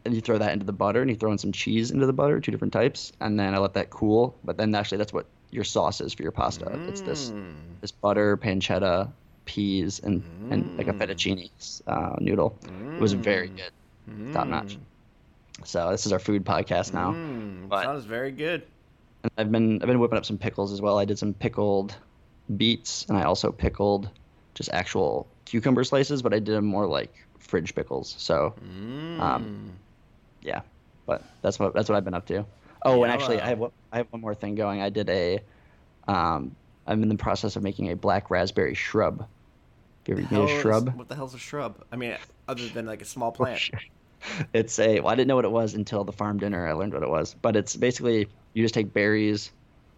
and 0.05 0.13
you 0.15 0.21
throw 0.21 0.39
that 0.39 0.53
into 0.53 0.65
the 0.67 0.73
butter, 0.73 1.03
and 1.03 1.11
you 1.11 1.17
throw 1.17 1.31
in 1.31 1.39
some 1.39 1.53
cheese 1.53 1.91
into 1.93 2.07
the 2.07 2.13
butter, 2.13 2.41
two 2.41 2.51
different 2.51 2.73
types, 2.73 3.13
and 3.21 3.39
then 3.39 3.55
I 3.55 3.59
let 3.59 3.75
that 3.75 3.91
cool. 3.91 4.37
But 4.43 4.57
then 4.57 4.75
actually, 4.75 4.99
that's 4.99 5.13
what 5.13 5.27
your 5.51 5.63
sauce 5.65 6.01
is 6.01 6.15
for 6.15 6.23
your 6.25 6.33
pasta. 6.33 6.81
It's 6.89 7.03
this 7.03 7.31
Mm. 7.31 7.81
this 7.81 7.93
butter, 7.93 8.37
pancetta, 8.37 9.13
peas, 9.45 10.01
and 10.01 10.23
and 10.51 10.71
like 10.79 10.89
a 10.89 10.93
fettuccine 10.93 11.51
uh, 11.87 12.17
noodle. 12.21 12.59
It 12.97 13.01
was 13.01 13.13
very 13.15 13.49
good, 13.49 13.71
top 14.33 14.47
notch. 14.47 14.79
So 15.65 15.91
this 15.91 16.07
is 16.07 16.13
our 16.13 16.19
food 16.19 16.45
podcast 16.45 16.93
now. 16.95 17.13
Mm, 17.13 17.69
But- 17.69 17.85
sounds 17.85 18.05
very 18.05 18.33
good. 18.33 18.63
And 19.23 19.31
I've 19.39 19.53
been 19.53 19.81
I've 19.81 19.87
been 19.87 20.01
whipping 20.01 20.19
up 20.19 20.25
some 20.25 20.39
pickles 20.39 20.73
as 20.73 20.81
well. 20.81 20.99
I 20.99 21.05
did 21.05 21.19
some 21.19 21.33
pickled 21.35 21.97
beets, 22.57 23.07
and 23.09 23.17
I 23.17 23.23
also 23.23 23.53
pickled 23.53 24.11
just 24.55 24.69
actual 24.73 25.29
cucumber 25.45 25.85
slices, 25.85 26.23
but 26.23 26.35
I 26.35 26.39
did 26.41 26.55
them 26.57 26.65
more 26.67 26.87
like 26.87 27.15
fridge 27.39 27.75
pickles. 27.75 28.15
So 28.19 28.55
Mm. 28.67 29.21
um, 29.21 29.73
yeah, 30.43 30.63
but 31.07 31.23
that's 31.41 31.59
what 31.61 31.73
that's 31.73 31.89
what 31.89 31.95
I've 31.97 32.05
been 32.05 32.15
up 32.15 32.27
to. 32.27 32.45
Oh, 32.85 33.05
and 33.05 33.13
actually. 33.13 33.41
I 33.41 33.49
have 33.51 33.63
I 33.93 33.99
have 33.99 34.09
one 34.11 34.21
more 34.23 34.35
thing 34.35 34.57
going. 34.57 34.81
I 34.83 34.91
did 34.91 35.09
a 35.09 35.39
um, 36.09 36.57
I'm 36.87 37.03
in 37.03 37.09
the 37.09 37.16
process 37.16 37.57
of 37.57 37.62
making 37.62 37.90
a 37.90 37.97
black 37.97 38.31
raspberry 38.31 38.75
shrub. 38.75 39.27
Have 40.09 40.18
you 40.18 40.27
ever 40.31 40.42
a 40.42 40.45
is- 40.47 40.61
shrub? 40.61 40.95
what 40.97 41.09
the 41.09 41.14
hell's 41.14 41.35
a 41.35 41.38
shrub? 41.38 41.85
I 41.92 41.97
mean, 41.97 42.16
other 42.49 42.68
than 42.68 42.87
like 42.87 43.03
a 43.03 43.07
small 43.07 43.33
plant. 43.33 43.71
It's 44.53 44.79
a. 44.79 45.01
Well, 45.01 45.12
I 45.12 45.16
didn't 45.16 45.27
know 45.29 45.37
what 45.37 45.45
it 45.45 45.51
was 45.51 45.75
until 45.75 46.05
the 46.05 46.12
farm 46.12 46.38
dinner. 46.38 46.66
I 46.66 46.73
learned 46.75 46.95
what 46.95 47.03
it 47.03 47.09
was. 47.09 47.35
But 47.35 47.57
it's 47.57 47.75
basically 47.75 48.29
you 48.55 48.62
just 48.62 48.75
take 48.75 48.92
berries 48.92 49.51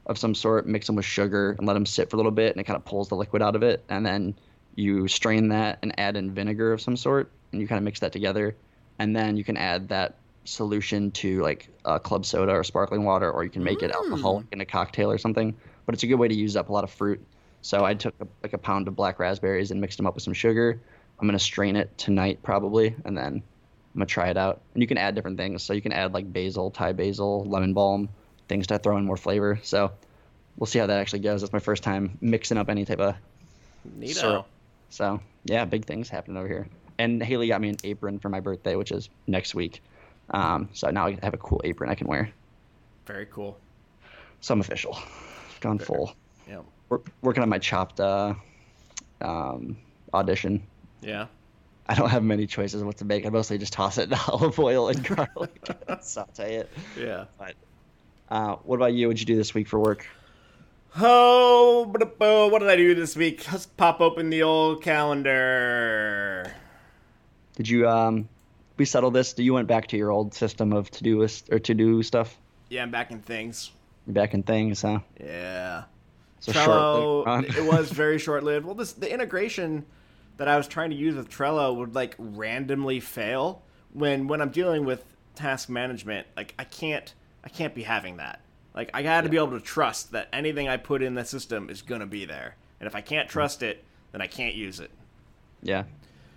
of 0.07 0.19
some 0.19 0.35
sort, 0.35 0.67
mix 0.67 0.87
them 0.87 0.97
with 0.97 1.05
sugar, 1.05 1.53
and 1.59 1.67
let 1.67 1.75
them 1.75 1.87
sit 1.87 2.11
for 2.11 2.17
a 2.17 2.19
little 2.19 2.33
bit, 2.33 2.53
and 2.53 2.61
it 2.61 2.65
kind 2.65 2.77
of 2.77 2.85
pulls 2.85 3.09
the 3.09 3.17
liquid 3.17 3.43
out 3.43 3.57
of 3.57 3.63
it. 3.63 3.85
And 3.89 4.05
then 4.05 4.35
you 4.77 5.09
strain 5.09 5.49
that 5.49 5.79
and 5.83 5.99
add 5.99 6.17
in 6.17 6.33
vinegar 6.33 6.73
of 6.73 6.81
some 6.81 6.97
sort, 6.97 7.31
and 7.53 7.61
you 7.61 7.69
kind 7.69 7.79
of 7.79 7.85
mix 7.85 8.01
that 8.01 8.13
together. 8.13 8.57
And 8.99 9.15
then 9.15 9.37
you 9.37 9.45
can 9.45 9.57
add 9.57 9.89
that 9.89 10.15
solution 10.45 11.11
to 11.11 11.43
like 11.43 11.69
uh, 11.85 11.99
club 11.99 12.27
soda 12.27 12.53
or 12.53 12.65
sparkling 12.65 13.05
water, 13.05 13.31
or 13.31 13.45
you 13.45 13.51
can 13.51 13.65
make 13.65 13.83
it 13.83 13.91
alcoholic 13.91 14.47
in 14.53 14.61
a 14.61 14.67
cocktail 14.67 15.11
or 15.11 15.19
something. 15.19 15.55
But 15.87 15.95
it's 15.95 16.03
a 16.03 16.07
good 16.07 16.17
way 16.17 16.29
to 16.29 16.35
use 16.35 16.57
up 16.57 16.69
a 16.69 16.73
lot 16.73 16.85
of 16.85 16.91
fruit. 16.91 17.25
So 17.63 17.85
I 17.85 17.95
took 17.95 18.15
a, 18.21 18.27
like 18.43 18.53
a 18.53 18.59
pound 18.59 18.89
of 18.89 18.97
black 18.97 19.19
raspberries 19.19 19.71
and 19.71 19.81
mixed 19.81 19.97
them 19.97 20.07
up 20.07 20.15
with 20.15 20.23
some 20.23 20.35
sugar. 20.35 20.81
I'm 21.19 21.27
gonna 21.27 21.39
strain 21.39 21.77
it 21.77 21.97
tonight 21.97 22.41
probably, 22.43 22.95
and 23.05 23.17
then 23.17 23.35
I'm 23.35 23.43
gonna 23.95 24.07
try 24.07 24.29
it 24.29 24.37
out. 24.37 24.61
And 24.75 24.83
you 24.83 24.87
can 24.87 24.99
add 24.99 25.15
different 25.15 25.39
things. 25.39 25.63
So 25.63 25.73
you 25.73 25.81
can 25.81 25.93
add 25.93 26.13
like 26.13 26.31
basil, 26.33 26.71
Thai 26.71 26.93
basil, 26.93 27.45
lemon 27.45 27.73
balm, 27.73 28.09
things 28.49 28.67
to 28.69 28.79
throw 28.79 28.97
in 28.97 29.05
more 29.05 29.17
flavor. 29.17 29.59
So 29.63 29.93
we'll 30.57 30.67
see 30.67 30.79
how 30.79 30.87
that 30.87 31.01
actually 31.01 31.21
goes. 31.21 31.41
That's 31.41 31.53
my 31.53 31.59
first 31.59 31.83
time 31.83 32.19
mixing 32.21 32.59
up 32.59 32.69
any 32.69 32.85
type 32.85 33.01
of 33.01 33.15
Neato. 33.99 34.15
syrup. 34.15 34.47
So 34.91 35.21
yeah, 35.45 35.65
big 35.65 35.85
things 35.85 36.09
happening 36.09 36.37
over 36.37 36.49
here. 36.49 36.69
And 36.99 37.23
Haley 37.23 37.49
got 37.49 37.61
me 37.61 37.71
an 37.71 37.77
apron 37.83 38.19
for 38.19 38.29
my 38.29 38.41
birthday, 38.41 38.77
which 38.77 38.93
is 38.93 39.09
next 39.27 39.55
week. 39.55 39.83
Um, 40.31 40.69
so 40.73 40.91
now 40.91 41.07
I 41.07 41.19
have 41.23 41.35
a 41.35 41.39
cool 41.39 41.61
apron 41.65 41.91
I 41.91 41.95
can 41.95 42.07
wear. 42.07 42.31
Very 43.07 43.27
cool. 43.27 43.59
So 44.41 44.55
I'm 44.55 44.61
official. 44.61 44.99
Gone 45.65 45.79
full. 45.79 46.15
Yeah. 46.47 46.59
We're 46.91 46.99
working 47.23 47.43
on 47.43 47.49
my 47.49 47.59
chopped 47.59 47.99
uh, 47.99 48.35
um, 49.23 49.79
audition. 50.13 50.63
Yeah. 51.01 51.29
I 51.87 51.95
don't 51.95 52.11
have 52.11 52.23
many 52.23 52.47
choices 52.47 52.83
of 52.83 52.87
what 52.87 52.99
to 52.99 53.07
make. 53.07 53.25
I 53.25 53.31
mostly 53.31 53.57
just 53.57 53.73
toss 53.73 53.97
it 53.97 54.13
in 54.13 54.19
olive 54.29 54.59
oil 54.59 54.89
and 54.89 55.03
garlic, 55.03 55.67
and 55.89 56.05
saute 56.05 56.57
it. 56.57 56.71
Yeah. 57.01 57.25
But 57.39 57.55
uh, 58.29 58.57
what 58.57 58.77
about 58.77 58.93
you? 58.93 59.07
What'd 59.07 59.21
you 59.21 59.25
do 59.25 59.37
this 59.37 59.55
week 59.55 59.67
for 59.67 59.81
work? 59.81 60.07
Oh, 61.01 61.91
what 61.91 62.59
did 62.59 62.69
I 62.69 62.77
do 62.77 62.95
this 62.95 63.17
week? 63.17 63.51
Let's 63.51 63.65
pop 63.65 64.03
open 64.03 64.29
the 64.29 64.43
old 64.43 64.83
calendar. 64.83 66.53
Did 67.57 67.71
you 67.71 67.89
um, 67.89 68.29
we 68.77 68.85
settle 68.85 69.11
this? 69.11 69.35
You 69.39 69.55
went 69.55 69.69
back 69.69 69.87
to 69.89 69.97
your 69.97 70.11
old 70.11 70.35
system 70.35 70.75
of 70.75 70.91
to 70.91 71.03
do 71.03 71.19
list 71.19 71.49
or 71.51 71.59
to 71.59 71.73
do 71.73 72.03
stuff. 72.03 72.37
Yeah, 72.69 72.83
I'm 72.83 72.91
back 72.91 73.11
in 73.11 73.21
things. 73.21 73.71
You're 74.07 74.15
back 74.15 74.35
in 74.35 74.43
things, 74.43 74.83
huh? 74.83 75.01
Yeah. 75.21 75.85
So 76.41 76.53
Trello, 76.53 77.57
it 77.57 77.65
was 77.65 77.91
very 77.91 78.19
short 78.27 78.45
lived. 78.45 78.67
Well, 78.67 78.75
this 78.75 78.93
the 78.93 79.11
integration 79.13 79.85
that 80.37 80.49
I 80.49 80.57
was 80.57 80.69
trying 80.69 80.91
to 80.91 80.97
use 80.97 81.15
with 81.15 81.31
Trello 81.31 81.75
would 81.77 81.95
like 81.95 82.15
randomly 82.19 83.01
fail 83.01 83.63
when 83.93 84.27
when 84.29 84.41
I'm 84.43 84.51
dealing 84.51 84.85
with 84.85 85.05
task 85.35 85.69
management. 85.71 86.27
Like 86.37 86.55
I 86.59 86.65
can't 86.65 87.13
I 87.45 87.49
can't 87.49 87.75
be 87.75 87.83
having 87.83 88.19
that. 88.19 88.41
Like 88.75 88.91
I 88.93 89.03
got 89.03 89.23
to 89.23 89.29
be 89.31 89.37
able 89.37 89.53
to 89.53 89.61
trust 89.61 90.13
that 90.13 90.29
anything 90.33 90.69
I 90.69 90.77
put 90.77 91.03
in 91.03 91.15
the 91.15 91.25
system 91.25 91.71
is 91.71 91.81
gonna 91.81 92.07
be 92.07 92.25
there. 92.27 92.57
And 92.81 92.87
if 92.87 92.95
I 92.95 93.01
can't 93.01 93.29
trust 93.29 93.63
it, 93.63 93.85
then 94.13 94.21
I 94.21 94.27
can't 94.27 94.55
use 94.55 94.81
it. 94.81 94.91
yeah, 95.63 95.85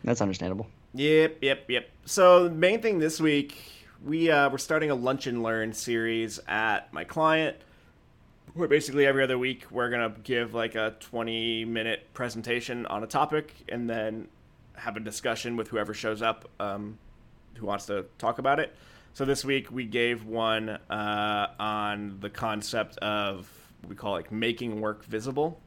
that's 0.03 0.21
understandable. 0.21 0.67
Yep, 0.93 1.39
yep, 1.41 1.69
yep. 1.69 1.89
So 2.05 2.45
the 2.47 2.55
main 2.55 2.81
thing 2.81 2.99
this 2.99 3.19
week, 3.19 3.57
we 4.03 4.29
uh, 4.29 4.49
we're 4.49 4.57
starting 4.57 4.91
a 4.91 4.95
lunch 4.95 5.27
and 5.27 5.43
learn 5.43 5.73
series 5.73 6.39
at 6.47 6.91
my 6.93 7.03
client. 7.03 7.57
Where 8.53 8.67
basically 8.67 9.05
every 9.05 9.23
other 9.23 9.37
week 9.37 9.65
we're 9.69 9.89
gonna 9.89 10.13
give 10.23 10.53
like 10.53 10.75
a 10.75 10.95
twenty 10.99 11.65
minute 11.65 12.07
presentation 12.13 12.85
on 12.85 13.03
a 13.03 13.07
topic, 13.07 13.53
and 13.69 13.89
then 13.89 14.27
have 14.75 14.97
a 14.97 14.99
discussion 14.99 15.57
with 15.57 15.67
whoever 15.67 15.93
shows 15.93 16.21
up 16.21 16.49
um, 16.59 16.97
who 17.55 17.65
wants 17.65 17.85
to 17.87 18.05
talk 18.17 18.39
about 18.39 18.59
it. 18.59 18.75
So 19.13 19.25
this 19.25 19.43
week 19.43 19.71
we 19.71 19.85
gave 19.85 20.25
one 20.25 20.69
uh, 20.69 21.47
on 21.59 22.17
the 22.19 22.29
concept 22.29 22.97
of 22.99 23.49
we 23.87 23.95
call 23.95 24.11
like 24.11 24.31
making 24.31 24.79
work 24.81 25.05
visible. 25.05 25.59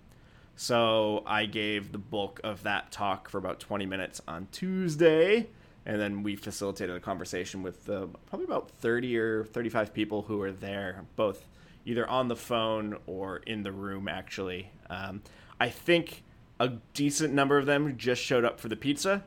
So 0.57 1.23
I 1.27 1.47
gave 1.47 1.91
the 1.91 1.99
bulk 1.99 2.41
of 2.45 2.63
that 2.65 2.93
talk 2.93 3.29
for 3.29 3.39
about 3.39 3.61
20 3.61 3.87
minutes 3.87 4.21
on 4.29 4.47
Tuesday, 4.53 5.49
and 5.87 6.01
then 6.01 6.23
we 6.23 6.37
facilitated 6.37 6.95
a 6.97 7.01
conversation 7.01 7.63
with 7.63 7.89
uh, 7.89 8.07
probably 8.27 8.45
about 8.45 8.71
30 8.71 9.17
or 9.19 9.45
35 9.45 9.93
people 9.95 10.23
who 10.23 10.39
were 10.39 10.53
there, 10.53 11.05
both 11.17 11.47
either 11.87 12.09
on 12.09 12.29
the 12.29 12.37
phone 12.37 12.97
or 13.07 13.39
in 13.39 13.63
the 13.63 13.73
room. 13.73 14.09
Actually, 14.09 14.71
um, 14.91 15.23
I 15.59 15.69
think 15.71 16.23
a 16.59 16.69
decent 16.95 17.33
number 17.33 17.57
of 17.59 17.67
them 17.67 17.97
just 17.97 18.23
showed 18.23 18.45
up 18.45 18.61
for 18.61 18.69
the 18.69 18.77
pizza, 18.77 19.25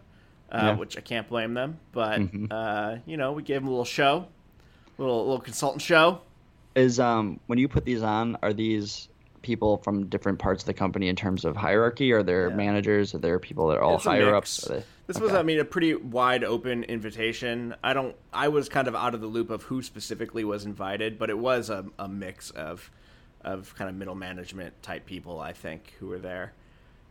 uh, 0.52 0.58
Yeah. 0.58 0.76
which 0.76 0.98
I 0.98 1.02
can't 1.02 1.28
blame 1.28 1.54
them. 1.56 1.80
But 1.92 2.22
uh, 2.52 2.98
you 3.06 3.18
know, 3.18 3.32
we 3.34 3.42
gave 3.44 3.62
them 3.62 3.68
a 3.68 3.72
little 3.72 3.86
show, 3.86 4.28
little 4.98 5.22
little 5.24 5.42
consultant 5.42 5.82
show. 5.82 6.22
Is 6.76 7.00
um 7.00 7.40
when 7.48 7.60
you 7.60 7.68
put 7.68 7.86
these 7.86 8.02
on, 8.04 8.38
are 8.42 8.54
these 8.54 9.08
people 9.44 9.78
from 9.78 10.08
different 10.08 10.40
parts 10.40 10.64
of 10.64 10.68
the 10.68 10.74
company 10.74 11.08
in 11.08 11.16
terms 11.16 11.46
of 11.46 11.56
hierarchy? 11.56 12.12
Are 12.12 12.24
there 12.24 12.50
Yeah. 12.50 12.56
managers? 12.56 13.14
Are 13.14 13.20
there 13.20 13.38
people 13.38 13.68
that 13.68 13.78
are 13.78 13.84
all 13.84 13.96
It's 13.98 14.06
higher 14.06 14.26
mix. 14.34 14.64
ups? 14.64 14.68
They, 14.70 14.84
This 15.06 15.20
was. 15.20 15.34
I 15.34 15.44
mean, 15.44 15.60
a 15.60 15.66
pretty 15.66 15.94
wide 15.94 16.44
open 16.44 16.84
invitation. 16.86 17.76
I 17.84 17.94
don't, 17.94 18.16
I 18.34 18.48
was 18.48 18.70
kind 18.70 18.88
of 18.88 18.96
out 18.96 19.14
of 19.14 19.22
the 19.22 19.28
loop 19.28 19.50
of 19.52 19.64
who 19.64 19.84
specifically 19.84 20.44
was 20.44 20.66
invited, 20.66 21.20
but 21.20 21.30
it 21.30 21.38
was 21.38 21.70
a, 21.70 21.86
a 22.00 22.08
mix 22.08 22.50
of, 22.52 22.90
of 23.42 23.76
kind 23.76 23.90
of 23.90 23.96
middle 23.96 24.16
management 24.16 24.82
type 24.82 25.06
people, 25.06 25.40
I 25.40 25.54
think, 25.54 25.94
who 26.00 26.08
were 26.08 26.20
there. 26.20 26.54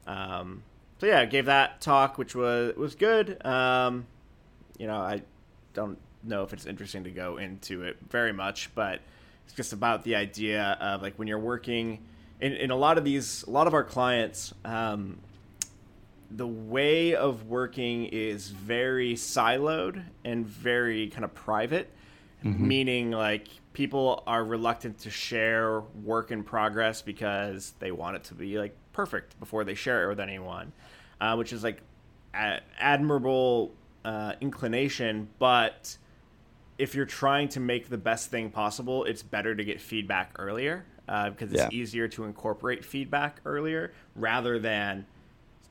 Um, 0.07 0.62
so 0.99 1.07
yeah, 1.07 1.21
I 1.21 1.27
gave 1.27 1.47
that 1.47 1.81
talk, 1.81 2.16
which 2.18 2.35
was 2.35 2.75
was 2.77 2.95
good. 2.95 3.45
Um, 3.47 4.07
you 4.79 4.87
know, 4.87 4.97
I 4.97 5.23
don't 5.75 5.99
know 6.25 6.42
if 6.45 6.53
it's 6.53 6.66
interesting 6.66 7.05
to 7.05 7.11
go 7.11 7.37
into 7.37 7.83
it 7.83 7.97
very 8.09 8.33
much, 8.33 8.71
but 8.75 9.01
it's 9.45 9.55
just 9.55 9.73
about 9.73 10.05
the 10.05 10.14
idea 10.14 10.79
of 10.81 11.03
like 11.03 11.14
when 11.16 11.29
you're 11.29 11.38
working 11.38 11.99
in, 12.42 12.55
in 12.55 12.70
a 12.72 12.76
lot 12.76 12.98
of 12.98 13.05
these, 13.05 13.44
a 13.44 13.50
lot 13.50 13.66
of 13.66 13.72
our 13.72 13.85
clients. 13.85 14.52
Um, 14.64 15.18
the 16.31 16.46
way 16.46 17.14
of 17.14 17.46
working 17.46 18.07
is 18.07 18.48
very 18.48 19.14
siloed 19.14 20.02
and 20.24 20.46
very 20.46 21.09
kind 21.09 21.24
of 21.24 21.35
private, 21.35 21.90
meaning 22.42 23.11
like 23.11 23.48
people 23.74 24.22
are 24.26 24.44
reluctant 24.44 24.98
to 25.00 25.11
share 25.11 25.81
work 26.02 26.31
in 26.31 26.42
progress 26.42 27.02
because 27.02 27.74
they 27.78 27.92
want 27.92 28.16
it 28.16 28.24
to 28.24 28.35
be 28.35 28.59
like 28.59 28.74
perfect 28.92 29.38
before 29.38 29.62
they 29.62 29.74
share 29.74 30.05
it 30.05 30.09
with 30.09 30.20
anyone, 30.20 30.72
uh, 31.20 31.37
which 31.37 31.52
is 31.52 31.62
like 31.62 31.83
a- 32.35 32.61
admirable 32.78 33.72
uh, 34.05 34.33
inclination, 34.40 35.28
but 35.38 35.96
if 36.78 36.94
you're 36.94 37.07
trying 37.07 37.48
to 37.48 37.61
make 37.61 37.88
the 37.88 37.98
best 37.98 38.31
thing 38.31 38.50
possible, 38.50 39.05
it's 39.05 39.22
better 39.22 39.55
to 39.55 39.64
get 39.64 39.81
feedback 39.81 40.35
earlier 40.38 40.85
uh, 41.09 41.31
because 41.31 41.53
it's 41.53 41.62
Yeah. 41.62 41.69
easier 41.73 42.09
to 42.09 42.25
incorporate 42.25 42.85
feedback 42.85 43.41
earlier 43.45 43.93
rather 44.17 44.59
than 44.59 45.07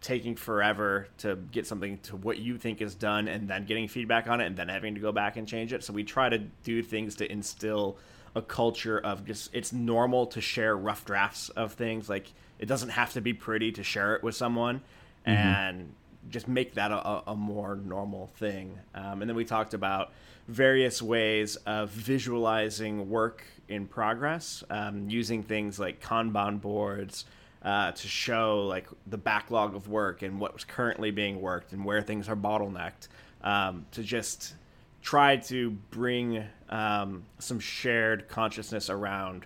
taking 0.01 0.35
forever 0.35 1.07
to 1.19 1.35
get 1.51 1.67
something 1.67 1.99
to 1.99 2.15
what 2.15 2.39
you 2.39 2.57
think 2.57 2.81
is 2.81 2.95
done 2.95 3.27
and 3.27 3.47
then 3.47 3.65
getting 3.65 3.87
feedback 3.87 4.27
on 4.27 4.41
it 4.41 4.45
and 4.47 4.57
then 4.57 4.67
having 4.67 4.95
to 4.95 4.99
go 5.01 5.11
back 5.11 5.37
and 5.37 5.47
change 5.47 5.71
it. 5.73 5.83
So 5.83 5.93
we 5.93 6.03
try 6.03 6.27
to 6.29 6.39
do 6.63 6.81
things 6.81 7.15
to 7.17 7.31
instill 7.31 7.97
a 8.33 8.41
culture 8.41 8.97
of 8.97 9.25
just 9.25 9.53
it's 9.53 9.71
normal 9.73 10.25
to 10.27 10.41
share 10.41 10.75
rough 10.75 11.05
drafts 11.05 11.49
of 11.49 11.73
things. 11.73 12.09
Like 12.09 12.31
it 12.59 12.65
doesn't 12.65 12.89
have 12.89 13.13
to 13.13 13.21
be 13.21 13.33
pretty 13.33 13.71
to 13.73 13.83
share 13.83 14.15
it 14.15 14.23
with 14.23 14.35
someone 14.35 14.81
and 15.25 15.93
just 16.29 16.47
make 16.47 16.75
that 16.75 16.91
a, 16.91 17.07
a- 17.07 17.23
a 17.27 17.35
more 17.35 17.75
normal 17.75 18.31
thing. 18.37 18.77
Um, 18.95 19.21
and 19.21 19.29
then 19.29 19.35
we 19.35 19.45
talked 19.45 19.73
about 19.75 20.11
various 20.47 20.99
ways 21.01 21.57
of 21.57 21.89
visualizing 21.91 23.09
work 23.09 23.43
in 23.71 23.87
progress, 23.87 24.63
um, 24.69 25.09
using 25.09 25.41
things 25.43 25.79
like 25.79 26.01
Kanban 26.03 26.61
boards 26.61 27.25
uh, 27.63 27.91
to 27.91 28.07
show 28.07 28.65
like 28.67 28.87
the 29.07 29.17
backlog 29.17 29.75
of 29.75 29.87
work 29.87 30.21
and 30.21 30.39
what's 30.39 30.63
currently 30.63 31.11
being 31.11 31.41
worked 31.41 31.73
and 31.73 31.85
where 31.85 32.01
things 32.01 32.27
are 32.29 32.35
bottlenecked. 32.35 33.07
Um, 33.43 33.85
to 33.91 34.03
just 34.03 34.53
try 35.01 35.37
to 35.37 35.71
bring 35.89 36.43
um, 36.69 37.23
some 37.39 37.59
shared 37.59 38.27
consciousness 38.27 38.89
around 38.89 39.45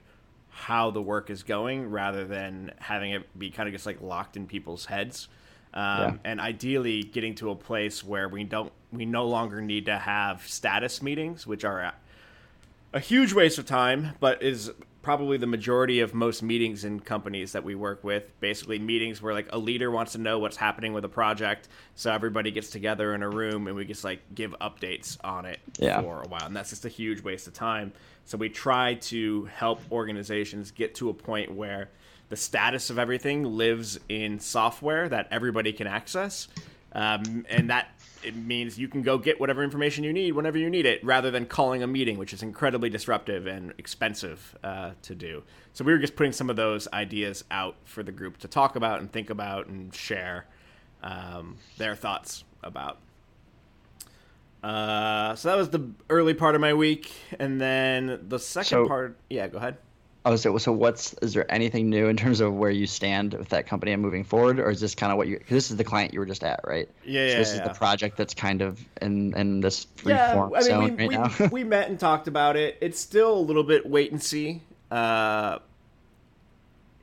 how 0.49 0.91
the 0.91 1.01
work 1.01 1.29
is 1.29 1.43
going 1.43 1.89
rather 1.89 2.25
than 2.25 2.71
having 2.79 3.11
it 3.11 3.39
be 3.39 3.49
kind 3.49 3.67
of 3.69 3.73
just 3.73 3.85
like 3.85 4.01
locked 4.01 4.35
in 4.37 4.47
people's 4.47 4.85
heads 4.85 5.27
um, 5.73 5.81
Yeah. 6.01 6.13
and 6.25 6.39
ideally 6.41 7.03
getting 7.03 7.35
to 7.35 7.51
a 7.51 7.55
place 7.55 8.03
where 8.03 8.27
we 8.29 8.43
don't 8.45 8.71
we 8.91 9.05
no 9.05 9.25
longer 9.27 9.61
need 9.61 9.85
to 9.87 9.97
have 9.97 10.47
status 10.47 11.01
meetings 11.01 11.45
which 11.45 11.65
are 11.65 11.93
a, 12.95 12.99
huge 12.99 13.33
waste 13.33 13.59
of 13.59 13.65
time 13.65 14.13
but 14.19 14.41
is 14.41 14.71
probably 15.05 15.37
the 15.37 15.45
majority 15.45 15.99
of 15.99 16.15
most 16.15 16.41
meetings 16.41 16.83
in 16.83 16.99
companies 16.99 17.51
that 17.51 17.63
we 17.63 17.75
work 17.75 18.03
with. 18.03 18.23
Basically, 18.39 18.79
meetings 18.79 19.21
where 19.21 19.35
like 19.35 19.47
a 19.51 19.57
leader 19.59 19.91
wants 19.91 20.13
to 20.13 20.17
know 20.17 20.39
what's 20.39 20.57
happening 20.57 20.93
with 20.93 21.05
a 21.05 21.09
project, 21.09 21.67
so 21.93 22.11
everybody 22.11 22.49
gets 22.49 22.71
together 22.71 23.13
in 23.13 23.21
a 23.21 23.29
room 23.29 23.67
and 23.67 23.75
we 23.75 23.85
just 23.85 24.03
like 24.03 24.21
give 24.33 24.55
updates 24.59 25.19
on 25.23 25.45
it 25.45 25.59
Yeah. 25.77 26.01
for 26.01 26.23
a 26.23 26.27
while, 26.27 26.47
and 26.47 26.55
that's 26.55 26.71
just 26.71 26.85
a 26.85 26.89
huge 26.89 27.21
waste 27.21 27.45
of 27.45 27.53
time. 27.53 27.93
So 28.25 28.35
we 28.39 28.49
try 28.49 28.95
to 28.95 29.45
help 29.45 29.79
organizations 29.91 30.71
get 30.71 30.95
to 30.95 31.09
a 31.09 31.13
point 31.13 31.53
where 31.53 31.91
the 32.29 32.35
status 32.35 32.89
of 32.89 32.97
everything 32.97 33.43
lives 33.43 33.99
in 34.09 34.39
software 34.39 35.07
that 35.07 35.27
everybody 35.29 35.71
can 35.71 35.85
access, 35.85 36.47
um, 36.95 37.45
and 37.49 37.69
that 37.69 37.89
it 38.23 38.35
means 38.35 38.79
you 38.79 38.87
can 38.87 39.03
go 39.03 39.19
get 39.19 39.39
whatever 39.39 39.63
information 39.63 40.03
you 40.03 40.11
need 40.11 40.31
whenever 40.31 40.57
you 40.57 40.67
need 40.69 40.87
it, 40.87 41.03
rather 41.03 41.29
than 41.29 41.45
calling 41.45 41.83
a 41.83 41.87
meeting, 41.87 42.17
which 42.17 42.33
is 42.33 42.41
incredibly 42.41 42.89
disruptive 42.89 43.45
and 43.45 43.71
expensive 43.77 44.57
uh, 44.63 44.91
to 45.03 45.13
do. 45.13 45.43
So 45.73 45.83
we 45.85 45.91
were 45.91 45.99
just 45.99 46.15
putting 46.15 46.31
some 46.31 46.49
of 46.49 46.55
those 46.55 46.87
ideas 46.91 47.43
out 47.51 47.75
for 47.83 48.01
the 48.01 48.11
group 48.11 48.37
to 48.39 48.47
talk 48.47 48.75
about 48.75 48.99
and 48.99 49.11
think 49.11 49.29
about 49.29 49.67
and 49.67 49.93
share 49.93 50.45
um, 51.03 51.57
their 51.77 51.95
thoughts 51.95 52.43
about. 52.63 52.97
Uh, 54.63 55.35
so 55.35 55.49
that 55.49 55.57
was 55.57 55.69
the 55.69 55.87
early 56.09 56.33
part 56.33 56.55
of 56.55 56.61
my 56.61 56.73
week, 56.73 57.11
and 57.37 57.61
then 57.61 58.19
the 58.27 58.39
second 58.39 58.69
So- 58.69 58.87
part. 58.87 59.17
Yeah, 59.29 59.47
go 59.47 59.57
ahead. 59.59 59.77
Oh, 60.27 60.35
so 60.35 60.57
so 60.57 60.71
what's 60.71 61.13
is 61.21 61.33
there 61.33 61.49
anything 61.51 61.87
new 61.87 62.07
in 62.07 62.17
terms 62.17 62.39
of 62.39 62.51
where 62.55 62.71
you 62.71 62.87
stand 62.87 63.35
with 63.35 63.49
that 63.49 63.67
company 63.67 63.91
and 63.91 64.01
moving 64.01 64.23
forward, 64.23 64.59
or 64.59 64.71
is 64.71 64.81
this 64.81 64.95
kind 64.95 65.11
of 65.11 65.19
what 65.19 65.27
you? 65.27 65.37
Cause 65.37 65.49
this 65.49 65.69
is 65.69 65.77
the 65.77 65.83
client 65.83 66.13
you 66.13 66.19
were 66.19 66.25
just 66.25 66.43
at, 66.43 66.61
right? 66.63 66.89
Yeah, 67.03 67.27
So 67.27 67.31
yeah, 67.31 67.37
this 67.37 67.53
yeah. 67.53 67.61
is 67.61 67.67
the 67.67 67.73
project 67.75 68.17
that's 68.17 68.33
kind 68.33 68.63
of 68.63 68.83
in 69.03 69.35
in 69.37 69.61
this 69.61 69.85
free 69.97 70.13
yeah, 70.13 70.33
form 70.33 70.53
I 70.55 70.57
mean, 70.57 70.63
zone 70.63 70.83
we, 70.83 70.89
right 70.89 71.09
we, 71.09 71.15
now. 71.15 71.49
we 71.51 71.63
met 71.63 71.89
and 71.89 71.99
talked 71.99 72.27
about 72.27 72.57
it. 72.57 72.75
It's 72.81 72.99
still 72.99 73.37
a 73.37 73.39
little 73.39 73.63
bit 73.63 73.85
wait 73.87 74.11
and 74.11 74.21
see. 74.21 74.61
Uh, 74.89 75.59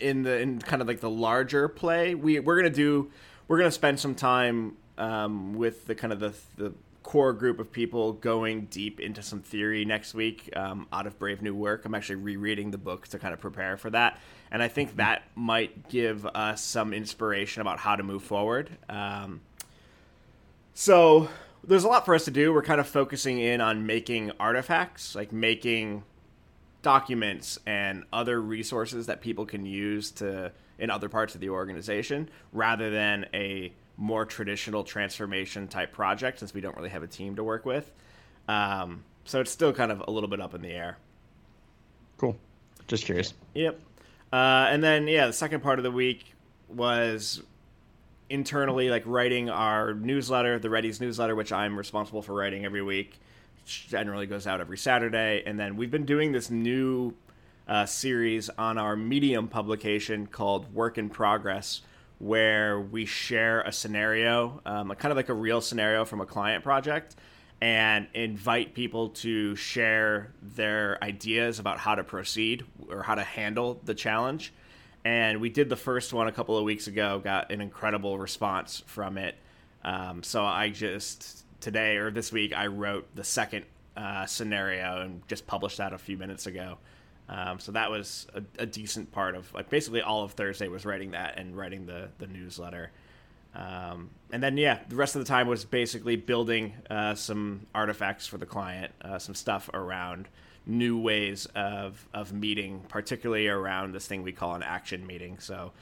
in 0.00 0.24
the 0.24 0.40
in 0.40 0.58
kind 0.58 0.82
of 0.82 0.88
like 0.88 0.98
the 0.98 1.10
larger 1.10 1.68
play, 1.68 2.16
we 2.16 2.40
we're 2.40 2.56
gonna 2.56 2.70
do 2.70 3.08
we're 3.46 3.58
gonna 3.58 3.70
spend 3.70 4.00
some 4.00 4.16
time 4.16 4.76
um, 4.98 5.54
with 5.54 5.86
the 5.86 5.94
kind 5.94 6.12
of 6.12 6.18
the 6.18 6.34
the 6.56 6.72
core 7.02 7.32
group 7.32 7.58
of 7.58 7.70
people 7.70 8.12
going 8.12 8.66
deep 8.66 9.00
into 9.00 9.22
some 9.22 9.40
theory 9.40 9.84
next 9.84 10.14
week 10.14 10.50
um, 10.56 10.86
out 10.92 11.06
of 11.06 11.18
Brave 11.18 11.42
New 11.42 11.54
Work. 11.54 11.84
I'm 11.84 11.94
actually 11.94 12.16
rereading 12.16 12.70
the 12.70 12.78
book 12.78 13.08
to 13.08 13.18
kind 13.18 13.34
of 13.34 13.40
prepare 13.40 13.76
for 13.76 13.90
that, 13.90 14.20
and 14.50 14.62
I 14.62 14.68
think 14.68 14.96
that 14.96 15.22
might 15.34 15.88
give 15.88 16.26
us 16.26 16.62
some 16.62 16.92
inspiration 16.92 17.60
about 17.60 17.78
how 17.78 17.96
to 17.96 18.02
move 18.02 18.22
forward. 18.22 18.70
Um, 18.88 19.40
so 20.74 21.28
there's 21.64 21.84
a 21.84 21.88
lot 21.88 22.04
for 22.04 22.14
us 22.14 22.24
to 22.24 22.30
do. 22.30 22.52
We're 22.52 22.62
kind 22.62 22.80
of 22.80 22.88
focusing 22.88 23.38
in 23.38 23.60
on 23.60 23.86
making 23.86 24.32
artifacts, 24.40 25.14
like 25.14 25.32
making 25.32 26.04
documents 26.82 27.58
and 27.66 28.04
other 28.12 28.40
resources 28.40 29.06
that 29.06 29.20
people 29.20 29.46
can 29.46 29.64
use 29.64 30.10
to 30.10 30.52
in 30.78 30.90
other 30.90 31.08
parts 31.08 31.34
of 31.34 31.40
the 31.40 31.48
organization 31.48 32.28
rather 32.52 32.90
than 32.90 33.26
a 33.32 33.72
more 33.96 34.24
traditional 34.24 34.84
transformation 34.84 35.68
type 35.68 35.92
project 35.92 36.38
since 36.38 36.54
we 36.54 36.60
don't 36.60 36.76
really 36.76 36.88
have 36.88 37.02
a 37.02 37.06
team 37.06 37.36
to 37.36 37.44
work 37.44 37.64
with. 37.66 37.90
Um, 38.48 39.04
so 39.24 39.40
it's 39.40 39.50
still 39.50 39.72
kind 39.72 39.92
of 39.92 40.02
a 40.06 40.10
little 40.10 40.28
bit 40.28 40.40
up 40.40 40.54
in 40.54 40.62
the 40.62 40.70
air. 40.72 40.98
cool. 42.16 42.36
Just 42.88 43.04
curious. 43.04 43.32
Yep. 43.54 43.80
Uh, 44.32 44.66
and 44.70 44.82
then 44.82 45.06
yeah, 45.06 45.26
the 45.26 45.32
second 45.32 45.62
part 45.62 45.78
of 45.78 45.82
the 45.82 45.90
week 45.90 46.34
was 46.68 47.42
internally 48.28 48.88
like 48.88 49.02
writing 49.06 49.50
our 49.50 49.94
newsletter, 49.94 50.58
the 50.58 50.70
Ready's 50.70 51.00
newsletter, 51.00 51.34
which 51.34 51.52
I'm 51.52 51.76
responsible 51.76 52.22
for 52.22 52.34
writing 52.34 52.64
every 52.64 52.82
week. 52.82 53.18
Which 53.62 53.86
generally 53.88 54.26
goes 54.26 54.48
out 54.48 54.60
every 54.60 54.78
Saturday, 54.78 55.44
and 55.46 55.58
then 55.60 55.76
we've 55.76 55.90
been 55.90 56.04
doing 56.04 56.32
this 56.32 56.50
new 56.50 57.14
uh, 57.68 57.86
series 57.86 58.50
on 58.50 58.76
our 58.76 58.96
Medium 58.96 59.46
publication 59.46 60.26
called 60.26 60.74
Work 60.74 60.98
in 60.98 61.08
Progress, 61.08 61.82
where 62.22 62.80
we 62.80 63.04
share 63.04 63.62
a 63.62 63.72
scenario, 63.72 64.60
um, 64.64 64.90
kind 64.90 65.10
of 65.10 65.16
like 65.16 65.28
a 65.28 65.34
real 65.34 65.60
scenario 65.60 66.04
from 66.04 66.20
a 66.20 66.26
client 66.26 66.62
project, 66.62 67.16
and 67.60 68.06
invite 68.14 68.74
people 68.74 69.08
to 69.08 69.56
share 69.56 70.32
their 70.40 71.02
ideas 71.02 71.58
about 71.58 71.78
how 71.78 71.96
to 71.96 72.04
proceed 72.04 72.64
or 72.88 73.02
how 73.02 73.16
to 73.16 73.24
handle 73.24 73.80
the 73.84 73.94
challenge. 73.94 74.52
And 75.04 75.40
we 75.40 75.50
did 75.50 75.68
the 75.68 75.76
first 75.76 76.12
one 76.12 76.28
a 76.28 76.32
couple 76.32 76.56
of 76.56 76.62
weeks 76.62 76.86
ago, 76.86 77.18
got 77.18 77.50
an 77.50 77.60
incredible 77.60 78.16
response 78.18 78.84
from 78.86 79.18
it. 79.18 79.34
Um, 79.84 80.22
so 80.22 80.44
I 80.44 80.68
just 80.68 81.44
today 81.60 81.96
or 81.96 82.12
this 82.12 82.30
week 82.30 82.56
I 82.56 82.68
wrote 82.68 83.08
the 83.16 83.24
second 83.24 83.64
uh, 83.96 84.26
scenario 84.26 85.00
and 85.00 85.26
just 85.26 85.44
published 85.48 85.78
that 85.78 85.92
a 85.92 85.98
few 85.98 86.16
minutes 86.16 86.46
ago. 86.46 86.78
Um, 87.32 87.58
so 87.58 87.72
that 87.72 87.90
was 87.90 88.26
a, 88.34 88.42
a 88.62 88.66
decent 88.66 89.10
part 89.10 89.34
of 89.34 89.52
like 89.54 89.70
basically 89.70 90.02
all 90.02 90.22
of 90.22 90.32
Thursday 90.32 90.68
was 90.68 90.84
writing 90.84 91.12
that 91.12 91.38
and 91.38 91.56
writing 91.56 91.86
the 91.86 92.10
the 92.18 92.26
newsletter. 92.26 92.90
Um, 93.54 94.10
and 94.30 94.42
then 94.42 94.58
yeah, 94.58 94.80
the 94.88 94.96
rest 94.96 95.16
of 95.16 95.20
the 95.20 95.28
time 95.28 95.46
was 95.46 95.64
basically 95.64 96.16
building 96.16 96.74
uh, 96.90 97.14
some 97.14 97.66
artifacts 97.74 98.26
for 98.26 98.36
the 98.36 98.46
client, 98.46 98.92
uh, 99.02 99.18
some 99.18 99.34
stuff 99.34 99.70
around 99.72 100.28
new 100.66 100.98
ways 100.98 101.46
of 101.54 102.06
of 102.12 102.34
meeting, 102.34 102.82
particularly 102.88 103.48
around 103.48 103.94
this 103.94 104.06
thing 104.06 104.22
we 104.22 104.32
call 104.32 104.54
an 104.54 104.62
action 104.62 105.06
meeting. 105.06 105.38
So 105.38 105.72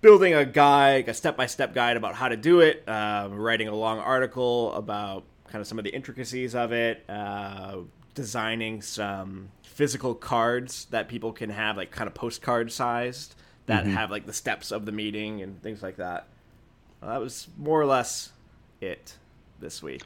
building 0.00 0.32
a 0.32 0.46
guide, 0.46 1.10
a 1.10 1.14
step 1.14 1.36
by 1.36 1.44
step 1.44 1.74
guide 1.74 1.98
about 1.98 2.14
how 2.14 2.28
to 2.28 2.36
do 2.38 2.60
it, 2.60 2.88
uh, 2.88 3.28
writing 3.30 3.68
a 3.68 3.74
long 3.74 3.98
article 3.98 4.72
about 4.72 5.24
kind 5.48 5.60
of 5.60 5.66
some 5.66 5.78
of 5.78 5.84
the 5.84 5.94
intricacies 5.94 6.54
of 6.54 6.72
it, 6.72 7.04
uh, 7.10 7.78
designing 8.14 8.80
some 8.80 9.50
physical 9.76 10.14
cards 10.14 10.86
that 10.86 11.06
people 11.06 11.32
can 11.32 11.50
have, 11.50 11.76
like 11.76 11.90
kind 11.90 12.08
of 12.08 12.14
postcard 12.14 12.72
sized, 12.72 13.34
that 13.66 13.84
have 13.84 14.10
like 14.10 14.24
the 14.24 14.32
steps 14.32 14.72
of 14.72 14.86
the 14.86 14.92
meeting 14.92 15.42
and 15.42 15.62
things 15.62 15.82
like 15.82 15.96
that. 15.96 16.26
Well, 17.02 17.10
that 17.10 17.20
was 17.20 17.46
more 17.58 17.78
or 17.78 17.84
less 17.84 18.32
it 18.80 19.16
this 19.60 19.82
week. 19.82 20.04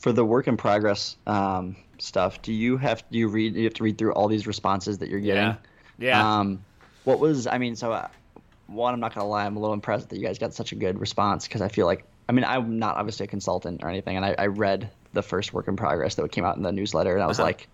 For 0.00 0.10
the 0.12 0.24
work 0.24 0.48
in 0.48 0.56
progress 0.56 1.16
um, 1.28 1.76
stuff, 1.98 2.42
do 2.42 2.52
you 2.52 2.76
have 2.78 3.04
do 3.12 3.18
you 3.18 3.28
read? 3.28 3.54
You 3.54 3.64
have 3.64 3.74
to 3.74 3.84
read 3.84 3.96
through 3.96 4.12
all 4.14 4.26
these 4.26 4.46
responses 4.48 4.98
that 4.98 5.08
you're 5.08 5.20
getting. 5.20 5.42
Yeah. 5.44 5.56
Yeah. 5.98 6.38
Um, 6.40 6.64
what 7.04 7.20
was 7.20 7.46
I 7.46 7.58
mean? 7.58 7.76
So, 7.76 7.92
uh, 7.92 8.08
one, 8.66 8.92
I'm 8.92 8.98
not 9.00 9.14
gonna 9.14 9.28
lie, 9.28 9.46
I'm 9.46 9.56
a 9.56 9.60
little 9.60 9.74
impressed 9.74 10.08
that 10.08 10.16
you 10.16 10.24
guys 10.24 10.36
got 10.38 10.52
such 10.52 10.72
a 10.72 10.74
good 10.74 10.98
response 10.98 11.46
because 11.46 11.60
I 11.60 11.68
feel 11.68 11.86
like 11.86 12.04
I 12.28 12.32
mean 12.32 12.44
I'm 12.44 12.78
not 12.80 12.96
obviously 12.96 13.24
a 13.24 13.26
consultant 13.28 13.84
or 13.84 13.88
anything, 13.88 14.16
and 14.16 14.24
I, 14.24 14.34
I 14.36 14.46
read 14.46 14.90
the 15.12 15.22
first 15.22 15.52
work 15.52 15.68
in 15.68 15.76
progress 15.76 16.16
that 16.16 16.32
came 16.32 16.44
out 16.44 16.56
in 16.56 16.62
the 16.64 16.72
newsletter, 16.72 17.14
and 17.14 17.22
I 17.22 17.26
was 17.26 17.38
Uh-huh. 17.38 17.46
like, 17.48 17.68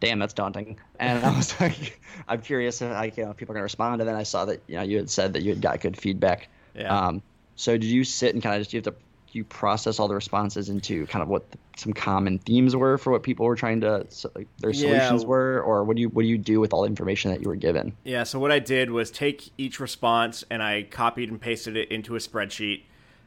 damn, 0.00 0.18
that's 0.18 0.34
daunting. 0.34 0.78
And 0.98 1.24
I 1.24 1.36
was 1.36 1.54
like, 1.60 2.00
I'm 2.28 2.40
curious 2.42 2.82
if 2.82 2.90
like, 2.90 3.16
you 3.16 3.24
know, 3.24 3.30
if 3.30 3.36
people 3.36 3.52
are 3.52 3.56
gonna 3.56 3.62
respond. 3.64 4.00
And 4.00 4.08
then 4.08 4.16
I 4.16 4.22
saw 4.24 4.44
that 4.46 4.62
you 4.66 4.76
know 4.76 4.82
you 4.82 4.96
had 4.98 5.10
said 5.10 5.32
that 5.34 5.42
you 5.42 5.50
had 5.50 5.60
got 5.60 5.80
good 5.80 5.96
feedback. 5.96 6.48
Yeah. 6.74 6.94
Um, 7.06 7.22
so 7.56 7.72
did 7.72 7.84
you 7.84 8.04
sit 8.04 8.34
and 8.34 8.42
kind 8.42 8.54
of 8.56 8.60
just 8.62 8.72
you 8.72 8.78
have 8.78 8.84
to 8.84 8.94
you 9.32 9.44
process 9.44 9.98
all 9.98 10.08
the 10.08 10.14
responses 10.14 10.70
into 10.70 11.04
kind 11.08 11.22
of 11.22 11.28
what 11.28 11.50
the, 11.50 11.58
some 11.76 11.92
common 11.92 12.38
themes 12.38 12.74
were 12.74 12.96
for 12.96 13.10
what 13.10 13.22
people 13.22 13.44
were 13.44 13.56
trying 13.56 13.82
to 13.82 14.06
so, 14.08 14.30
like, 14.34 14.46
their 14.58 14.70
Yeah. 14.70 14.80
solutions 15.00 15.26
were, 15.26 15.60
or 15.60 15.84
what 15.84 15.96
do 15.96 16.00
you 16.02 16.08
what 16.08 16.22
do 16.22 16.28
you 16.28 16.38
do 16.38 16.58
with 16.60 16.72
all 16.72 16.82
the 16.82 16.88
information 16.88 17.30
that 17.32 17.42
you 17.42 17.48
were 17.48 17.56
given? 17.56 17.94
Yeah, 18.04 18.22
so 18.22 18.38
what 18.38 18.50
I 18.52 18.60
did 18.60 18.90
was 18.90 19.10
take 19.10 19.50
each 19.58 19.78
response 19.80 20.44
and 20.50 20.62
I 20.62 20.84
copied 20.84 21.30
and 21.30 21.40
pasted 21.40 21.76
it 21.76 21.90
into 21.90 22.14
a 22.16 22.18
spreadsheet. 22.18 22.82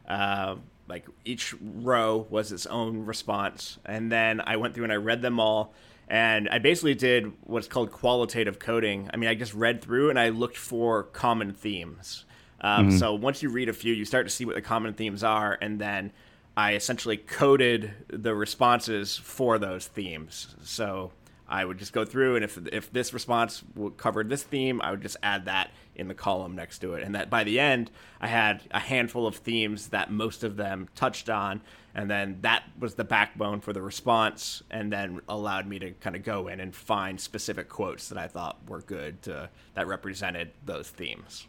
Uh, 0.08 0.56
like 0.88 1.06
each 1.26 1.54
row 1.62 2.26
was 2.32 2.52
its 2.52 2.66
own 2.66 3.06
response, 3.06 3.78
and 3.86 4.12
then 4.12 4.42
I 4.42 4.56
went 4.58 4.74
through 4.74 4.86
and 4.86 4.94
I 4.94 4.96
read 4.96 5.22
them 5.22 5.40
all. 5.40 5.74
And 6.10 6.50
I 6.50 6.58
basically 6.58 6.96
did 6.96 7.32
what's 7.42 7.68
called 7.68 7.92
qualitative 7.92 8.58
coding. 8.58 9.10
I 9.14 9.18
mean, 9.18 9.30
I 9.30 9.36
just 9.36 9.54
read 9.54 9.82
through 9.82 10.10
and 10.10 10.20
I 10.20 10.30
looked 10.30 10.58
for 10.58 11.04
common 11.04 11.54
themes. 11.54 12.26
Um, 12.62 12.92
So 12.92 13.14
once 13.14 13.44
you 13.44 13.50
read 13.50 13.70
a 13.70 13.74
few, 13.74 13.94
you 13.94 14.06
start 14.06 14.26
to 14.26 14.32
see 14.32 14.44
what 14.44 14.56
the 14.56 14.62
common 14.62 14.94
themes 14.94 15.24
are, 15.24 15.58
and 15.62 15.80
then 15.80 16.12
I 16.58 16.74
essentially 16.74 17.16
coded 17.16 17.94
the 18.08 18.36
responses 18.36 19.18
for 19.18 19.60
those 19.60 19.88
themes. 19.88 20.56
So 20.64 21.12
I 21.48 21.64
would 21.64 21.78
just 21.78 21.94
go 21.94 22.06
through, 22.06 22.36
and 22.36 22.44
if 22.44 22.60
if 22.74 22.92
this 22.92 23.14
response 23.14 23.64
covered 23.98 24.30
this 24.30 24.44
theme, 24.44 24.82
I 24.82 24.92
would 24.92 25.02
just 25.02 25.18
add 25.24 25.46
that 25.46 25.72
in 25.96 26.08
the 26.08 26.14
column 26.14 26.56
next 26.56 26.80
to 26.80 26.96
it. 26.96 27.04
And 27.04 27.16
that 27.16 27.30
by 27.30 27.44
the 27.44 27.60
end, 27.60 27.92
I 28.20 28.28
had 28.28 28.62
a 28.72 28.80
handful 28.80 29.26
of 29.26 29.36
themes 29.36 29.90
that 29.90 30.12
most 30.12 30.44
of 30.44 30.58
them 30.58 30.90
touched 30.96 31.30
on, 31.30 31.62
and 32.00 32.10
then 32.10 32.38
that 32.44 32.64
was 32.80 32.96
the 32.96 33.04
backbone 33.04 33.60
for 33.60 33.74
the 33.74 33.82
response, 33.82 34.64
and 34.72 34.90
then 34.90 35.20
allowed 35.28 35.68
me 35.68 35.80
to 35.80 35.92
kind 35.92 36.16
of 36.16 36.24
go 36.24 36.48
in 36.48 36.62
and 36.62 36.74
find 36.74 37.20
specific 37.20 37.68
quotes 37.68 38.08
that 38.08 38.18
I 38.18 38.28
thought 38.28 38.58
were 38.70 38.80
good 38.80 39.22
to, 39.24 39.50
that 39.74 39.86
represented 39.86 40.52
those 40.66 40.90
themes. 40.90 41.46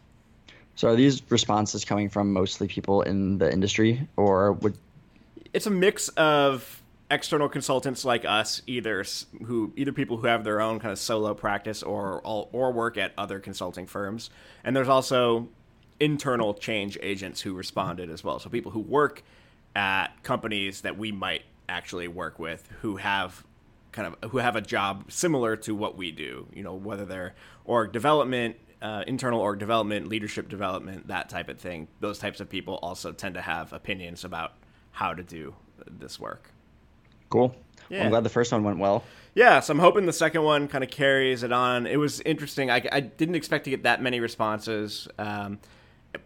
So 0.75 0.89
are 0.89 0.95
these 0.97 1.21
responses 1.31 1.85
coming 1.85 2.09
from 2.09 2.33
mostly 2.33 2.67
people 2.67 3.01
in 3.01 3.37
the 3.37 3.49
industry, 3.49 4.09
or 4.17 4.51
would 4.51 4.77
it's 5.53 5.67
a 5.67 5.71
mix 5.71 6.09
of 6.09 6.83
external 7.09 7.47
consultants 7.47 8.03
like 8.03 8.25
us, 8.25 8.61
either 8.67 9.05
who 9.45 9.71
either 9.77 9.93
people 9.93 10.17
who 10.17 10.27
have 10.27 10.43
their 10.43 10.59
own 10.59 10.81
kind 10.81 10.91
of 10.91 10.99
solo 10.99 11.33
practice 11.33 11.81
or 11.81 12.19
or 12.25 12.73
work 12.73 12.97
at 12.97 13.13
other 13.17 13.39
consulting 13.39 13.87
firms, 13.87 14.29
and 14.65 14.75
there's 14.75 14.89
also 14.89 15.47
internal 16.01 16.53
change 16.53 16.97
agents 17.01 17.39
who 17.39 17.53
responded 17.53 18.09
as 18.09 18.21
well. 18.21 18.37
So 18.37 18.49
people 18.49 18.71
who 18.71 18.81
work 18.81 19.23
at 19.75 20.07
companies 20.23 20.81
that 20.81 20.97
we 20.97 21.11
might 21.11 21.43
actually 21.69 22.07
work 22.07 22.39
with 22.39 22.67
who 22.81 22.97
have 22.97 23.43
kind 23.91 24.13
of 24.21 24.31
who 24.31 24.37
have 24.37 24.55
a 24.55 24.61
job 24.61 25.11
similar 25.11 25.55
to 25.55 25.75
what 25.75 25.97
we 25.97 26.11
do. 26.11 26.47
You 26.53 26.63
know, 26.63 26.73
whether 26.73 27.05
they're 27.05 27.35
org 27.65 27.91
development, 27.91 28.55
uh, 28.81 29.03
internal 29.07 29.39
org 29.39 29.59
development, 29.59 30.07
leadership 30.07 30.49
development, 30.49 31.07
that 31.07 31.29
type 31.29 31.49
of 31.49 31.59
thing. 31.59 31.87
Those 31.99 32.19
types 32.19 32.39
of 32.39 32.49
people 32.49 32.75
also 32.81 33.11
tend 33.11 33.35
to 33.35 33.41
have 33.41 33.73
opinions 33.73 34.23
about 34.23 34.53
how 34.91 35.13
to 35.13 35.23
do 35.23 35.55
this 35.87 36.19
work. 36.19 36.51
Cool. 37.29 37.55
Well, 37.89 38.03
I'm 38.03 38.09
glad 38.09 38.23
the 38.23 38.29
first 38.29 38.51
one 38.51 38.63
went 38.63 38.77
well. 38.77 39.03
Yeah, 39.33 39.59
so 39.61 39.71
I'm 39.71 39.79
hoping 39.79 40.05
the 40.05 40.13
second 40.13 40.43
one 40.43 40.67
kind 40.67 40.83
of 40.83 40.89
carries 40.89 41.43
it 41.43 41.51
on. 41.51 41.87
It 41.87 41.97
was 41.97 42.19
interesting. 42.21 42.69
I, 42.69 42.81
I 42.91 42.99
didn't 42.99 43.35
expect 43.35 43.65
to 43.65 43.69
get 43.69 43.83
that 43.83 44.01
many 44.01 44.19
responses. 44.19 45.07
Um, 45.17 45.59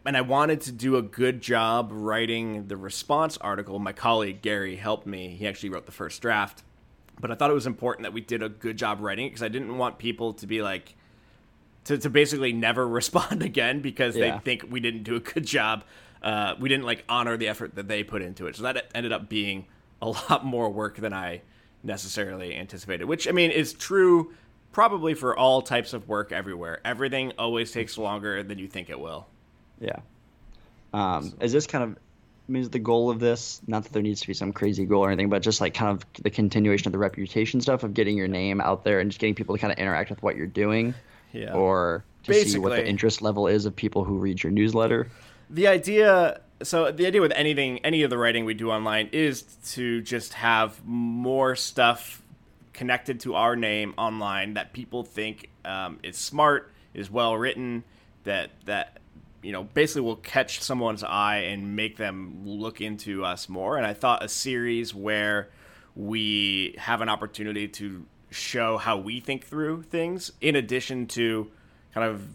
and 0.05 0.15
I 0.17 0.21
wanted 0.21 0.61
to 0.61 0.71
do 0.71 0.95
a 0.97 1.01
good 1.01 1.41
job 1.41 1.89
writing 1.91 2.67
the 2.67 2.77
response 2.77 3.37
article. 3.37 3.77
My 3.79 3.93
colleague 3.93 4.41
Gary 4.41 4.75
helped 4.75 5.05
me. 5.05 5.29
He 5.29 5.47
actually 5.47 5.69
wrote 5.69 5.85
the 5.85 5.91
first 5.91 6.21
draft. 6.21 6.63
But 7.19 7.31
I 7.31 7.35
thought 7.35 7.49
it 7.49 7.53
was 7.53 7.67
important 7.67 8.03
that 8.03 8.13
we 8.13 8.21
did 8.21 8.43
a 8.43 8.49
good 8.49 8.77
job 8.77 8.99
writing 8.99 9.27
it 9.27 9.29
because 9.29 9.43
I 9.43 9.47
didn't 9.47 9.77
want 9.77 9.97
people 9.97 10.33
to 10.33 10.47
be 10.47 10.61
like, 10.61 10.95
to, 11.85 11.97
to 11.97 12.09
basically 12.09 12.51
never 12.51 12.87
respond 12.99 13.41
again 13.43 13.79
because 13.81 14.15
Yeah. 14.17 14.33
they 14.33 14.39
think 14.43 14.65
we 14.69 14.79
didn't 14.79 15.03
do 15.03 15.15
a 15.15 15.19
good 15.21 15.45
job. 15.45 15.83
Uh, 16.21 16.55
we 16.59 16.67
didn't 16.69 16.85
like 16.85 17.03
honor 17.07 17.37
the 17.37 17.47
effort 17.47 17.75
that 17.75 17.87
they 17.87 18.03
put 18.03 18.21
into 18.21 18.47
it. 18.47 18.55
So 18.55 18.63
that 18.63 18.89
ended 18.95 19.11
up 19.11 19.29
being 19.29 19.65
a 20.01 20.07
lot 20.29 20.43
more 20.45 20.69
work 20.69 20.97
than 20.97 21.13
I 21.13 21.41
necessarily 21.83 22.55
anticipated, 22.55 23.05
which 23.05 23.27
I 23.27 23.31
mean 23.31 23.51
is 23.51 23.73
true 23.73 24.33
probably 24.71 25.13
for 25.13 25.37
all 25.37 25.61
types 25.61 25.93
of 25.93 26.07
work 26.09 26.31
everywhere. 26.31 26.81
Everything 26.83 27.31
always 27.37 27.71
takes 27.71 27.97
longer 27.97 28.43
than 28.43 28.57
you 28.57 28.67
think 28.67 28.89
it 28.89 28.99
will. 28.99 29.27
Yeah. 29.79 29.99
Um, 30.93 31.33
is 31.41 31.51
this 31.51 31.67
kind 31.67 31.83
of 31.83 31.91
I 32.47 32.51
mean, 32.51 32.61
is 32.61 32.69
the 32.69 32.79
goal 32.79 33.09
of 33.09 33.19
this 33.19 33.61
not 33.67 33.83
that 33.83 33.93
there 33.93 34.01
needs 34.03 34.21
to 34.21 34.27
be 34.27 34.33
some 34.33 34.53
crazy 34.53 34.85
goal 34.85 35.03
or 35.03 35.09
anything, 35.09 35.29
but 35.29 35.41
just 35.41 35.59
like 35.61 35.73
kind 35.73 35.91
of 35.91 36.05
the 36.23 36.29
continuation 36.29 36.87
of 36.87 36.91
the 36.93 36.99
reputation 36.99 37.59
stuff 37.59 37.83
of 37.83 37.93
getting 37.93 38.15
your 38.17 38.27
name 38.27 38.61
out 38.61 38.83
there 38.83 38.99
and 38.99 39.09
just 39.11 39.19
getting 39.19 39.35
people 39.35 39.55
to 39.55 39.59
kind 39.61 39.73
of 39.73 39.79
interact 39.79 40.09
with 40.09 40.21
what 40.23 40.35
you're 40.35 40.45
doing, 40.47 40.93
Yeah. 41.33 41.53
or 41.53 42.05
to 42.23 42.33
see 42.33 42.59
what 42.59 42.69
the 42.69 42.87
interest 42.87 43.21
level 43.21 43.47
is 43.47 43.65
of 43.65 43.75
people 43.75 44.03
who 44.03 44.17
read 44.17 44.41
your 44.43 44.51
newsletter. 44.51 45.07
the 45.49 45.67
idea 45.67 46.39
so 46.63 46.89
the 46.91 47.05
idea 47.05 47.21
with 47.21 47.33
anything 47.35 47.79
any 47.79 48.01
of 48.01 48.09
the 48.09 48.17
writing 48.17 48.45
we 48.45 48.53
do 48.53 48.71
online 48.71 49.09
is 49.11 49.41
to 49.73 50.01
just 50.01 50.33
have 50.33 50.83
more 50.85 51.55
stuff 51.55 52.21
connected 52.73 53.19
to 53.19 53.35
our 53.35 53.55
name 53.55 53.93
online 53.97 54.53
that 54.55 54.71
people 54.73 55.03
think 55.03 55.49
um, 55.65 55.99
is 56.01 56.17
smart 56.17 56.71
is 56.93 57.11
well 57.11 57.35
written 57.37 57.83
that 58.23 58.49
that 58.65 58.97
you 59.45 59.51
know 59.51 59.63
basically 59.63 60.01
will 60.01 60.15
catch 60.15 60.61
someone's 60.61 61.03
eye 61.03 61.37
and 61.37 61.75
make 61.75 61.97
them 61.97 62.41
look 62.45 62.81
into 62.81 63.23
us 63.23 63.47
more 63.47 63.77
and 63.77 63.85
i 63.85 63.93
thought 63.93 64.23
a 64.23 64.29
series 64.29 64.93
where 64.93 65.49
we 65.95 66.75
have 66.77 67.01
an 67.01 67.09
opportunity 67.09 67.67
to 67.67 68.05
show 68.31 68.77
how 68.77 68.97
we 68.97 69.19
think 69.19 69.45
through 69.45 69.83
things 69.83 70.31
in 70.41 70.55
addition 70.55 71.05
to 71.05 71.49
kind 71.93 72.09
of 72.09 72.27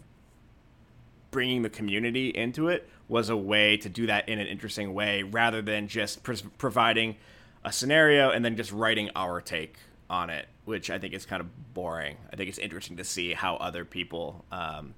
bringing 1.31 1.61
the 1.61 1.69
community 1.69 2.29
into 2.29 2.69
it 2.69 2.89
was 3.07 3.29
a 3.29 3.35
way 3.35 3.75
to 3.75 3.89
do 3.89 4.07
that 4.07 4.29
in 4.29 4.39
an 4.39 4.47
interesting 4.47 4.93
way 4.93 5.21
rather 5.21 5.61
than 5.61 5.87
just 5.87 6.23
pres 6.23 6.41
providing 6.57 7.17
a 7.63 7.71
scenario 7.71 8.31
and 8.31 8.43
then 8.43 8.55
just 8.55 8.71
writing 8.71 9.09
our 9.15 9.41
take 9.41 9.75
on 10.09 10.29
it, 10.29 10.47
which 10.65 10.89
I 10.89 10.97
think 10.97 11.13
is 11.13 11.25
kind 11.25 11.41
of 11.41 11.73
boring. 11.73 12.17
I 12.31 12.35
think 12.35 12.49
it's 12.49 12.57
interesting 12.57 12.97
to 12.97 13.03
see 13.03 13.33
how 13.33 13.55
other 13.55 13.85
people 13.85 14.45
um, 14.51 14.93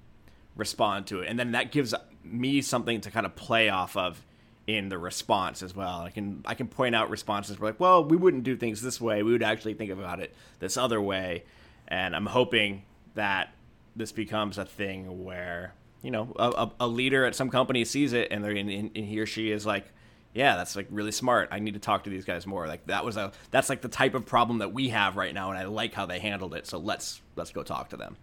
respond 0.55 1.07
to 1.07 1.21
it, 1.21 1.29
and 1.29 1.37
then 1.37 1.51
that 1.51 1.71
gives 1.71 1.93
me 2.23 2.61
something 2.61 3.01
to 3.01 3.11
kind 3.11 3.25
of 3.25 3.35
play 3.35 3.69
off 3.69 3.97
of 3.97 4.23
in 4.65 4.89
the 4.89 4.97
response 4.97 5.61
as 5.61 5.75
well. 5.75 6.01
I 6.01 6.09
can 6.09 6.41
I 6.45 6.55
can 6.55 6.67
point 6.67 6.95
out 6.95 7.09
responses 7.09 7.59
where 7.59 7.71
like, 7.71 7.79
well, 7.79 8.03
we 8.03 8.15
wouldn't 8.15 8.43
do 8.43 8.55
things 8.55 8.81
this 8.81 9.01
way. 9.01 9.23
We 9.23 9.31
would 9.31 9.43
actually 9.43 9.73
think 9.73 9.91
about 9.91 10.19
it 10.19 10.33
this 10.59 10.77
other 10.77 11.01
way, 11.01 11.43
and 11.87 12.15
I'm 12.15 12.25
hoping 12.25 12.83
that 13.15 13.53
this 13.95 14.11
becomes 14.11 14.57
a 14.57 14.65
thing 14.65 15.23
where 15.23 15.73
you 16.01 16.11
know 16.11 16.33
a, 16.37 16.69
a, 16.79 16.87
leader 16.87 17.25
at 17.25 17.35
some 17.35 17.49
company 17.49 17.85
sees 17.85 18.13
it 18.13 18.29
and 18.31 18.43
they're 18.43 18.55
and, 18.55 18.69
and 18.69 18.95
he 18.95 19.19
or 19.19 19.25
she 19.25 19.51
is 19.51 19.65
like 19.65 19.85
yeah 20.33 20.55
that's 20.55 20.75
like 20.75 20.87
really 20.89 21.11
smart. 21.11 21.49
I 21.51 21.59
need 21.59 21.73
to 21.73 21.79
talk 21.79 22.05
to 22.05 22.09
these 22.09 22.25
guys 22.25 22.47
more. 22.47 22.67
Like 22.67 22.87
that 22.87 23.05
was 23.05 23.17
a 23.17 23.31
that's 23.51 23.69
like 23.69 23.81
the 23.81 23.89
type 23.89 24.13
of 24.15 24.25
problem 24.25 24.59
that 24.59 24.73
we 24.73 24.89
have 24.89 25.17
right 25.17 25.33
now 25.33 25.49
and 25.49 25.59
i 25.59 25.65
like 25.65 25.93
how 25.93 26.05
they 26.05 26.19
handled 26.19 26.53
it. 26.53 26.67
So 26.67 26.77
let's 26.77 27.21
let's 27.35 27.51
go 27.51 27.63
talk 27.63 27.89
to 27.89 27.97
them 27.97 28.17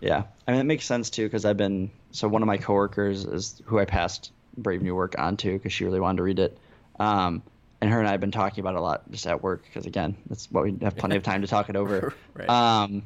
Yeah, 0.00 0.24
I 0.46 0.52
mean 0.52 0.60
it 0.60 0.64
makes 0.64 0.86
sense 0.86 1.10
too 1.10 1.24
because 1.26 1.44
I've 1.44 1.56
been 1.56 1.90
so 2.10 2.26
one 2.26 2.42
of 2.42 2.46
my 2.46 2.56
coworkers 2.56 3.24
is 3.24 3.60
who 3.66 3.78
I 3.78 3.84
passed 3.84 4.32
Brave 4.56 4.82
New 4.82 4.94
Work 4.94 5.14
on 5.18 5.36
to 5.38 5.52
because 5.52 5.72
she 5.72 5.84
really 5.84 6.00
wanted 6.00 6.16
to 6.18 6.22
read 6.22 6.38
it, 6.38 6.58
um, 6.98 7.42
and 7.80 7.90
her 7.90 7.98
and 7.98 8.08
I 8.08 8.12
have 8.12 8.20
been 8.20 8.30
talking 8.30 8.62
about 8.62 8.74
it 8.74 8.78
a 8.78 8.82
lot 8.82 9.10
just 9.10 9.26
at 9.26 9.42
work 9.42 9.62
because 9.64 9.86
again 9.86 10.16
that's 10.26 10.50
what 10.50 10.64
we 10.64 10.76
have 10.82 10.96
plenty 10.96 11.16
of 11.16 11.22
time 11.22 11.42
to 11.42 11.46
talk 11.46 11.68
it 11.68 11.76
over, 11.76 12.14
Right. 12.34 12.48
um, 12.48 13.02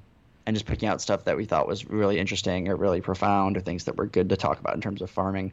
and 0.47 0.55
just 0.55 0.67
picking 0.67 0.89
out 0.89 1.01
stuff 1.03 1.25
that 1.25 1.37
we 1.37 1.45
thought 1.47 1.67
was 1.67 1.85
really 1.85 2.19
interesting 2.19 2.69
or 2.69 2.77
really 2.77 3.01
profound 3.01 3.57
or 3.57 3.61
things 3.61 3.85
that 3.85 3.97
were 3.97 4.07
good 4.07 4.29
to 4.29 4.37
talk 4.37 4.61
about 4.61 4.75
in 4.75 4.81
terms 4.81 5.03
of 5.03 5.11
farming, 5.11 5.53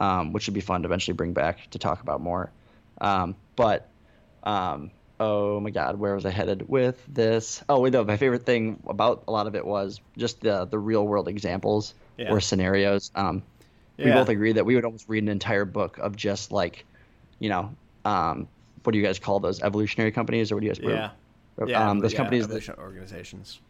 um, 0.00 0.32
which 0.32 0.46
would 0.46 0.54
be 0.54 0.60
fun 0.60 0.82
to 0.82 0.88
eventually 0.88 1.14
bring 1.14 1.34
back 1.34 1.68
to 1.70 1.78
talk 1.78 2.00
about 2.00 2.20
more, 2.20 2.50
um, 3.00 3.36
but. 3.56 3.88
Oh 5.20 5.58
my 5.60 5.70
god, 5.70 5.98
where 5.98 6.14
was 6.14 6.24
I 6.24 6.30
headed 6.30 6.68
with 6.68 7.04
this? 7.08 7.62
Oh, 7.68 7.80
wait, 7.80 7.92
no, 7.92 8.04
my 8.04 8.16
favorite 8.16 8.46
thing 8.46 8.80
about 8.86 9.24
a 9.26 9.32
lot 9.32 9.46
of 9.48 9.56
it 9.56 9.66
was 9.66 10.00
just 10.16 10.40
the 10.40 10.64
the 10.64 10.78
real 10.78 11.06
world 11.06 11.26
examples 11.28 11.94
Yeah. 12.16 12.32
or 12.32 12.40
scenarios. 12.40 13.10
Um, 13.14 13.42
we 13.98 14.12
both 14.12 14.28
agreed 14.28 14.52
that 14.52 14.64
we 14.64 14.76
would 14.76 14.84
almost 14.84 15.08
read 15.08 15.24
an 15.24 15.28
entire 15.28 15.64
book 15.64 15.98
of 15.98 16.14
just 16.14 16.52
like, 16.52 16.84
you 17.40 17.48
know, 17.48 17.74
um, 18.04 18.46
what 18.84 18.92
do 18.92 18.98
you 18.98 19.04
guys 19.04 19.18
call 19.18 19.40
those 19.40 19.60
evolutionary 19.60 20.12
companies 20.12 20.52
or 20.52 20.56
what 20.56 20.60
do 20.60 20.66
you 20.68 20.74
guys? 20.74 20.84
yeah 20.84 21.10
or, 21.56 21.68
yeah 21.68 21.90
um, 21.90 21.98
those 21.98 22.12
yeah, 22.12 22.16
companies 22.18 22.46
that, 22.46 22.78
organizations 22.78 23.60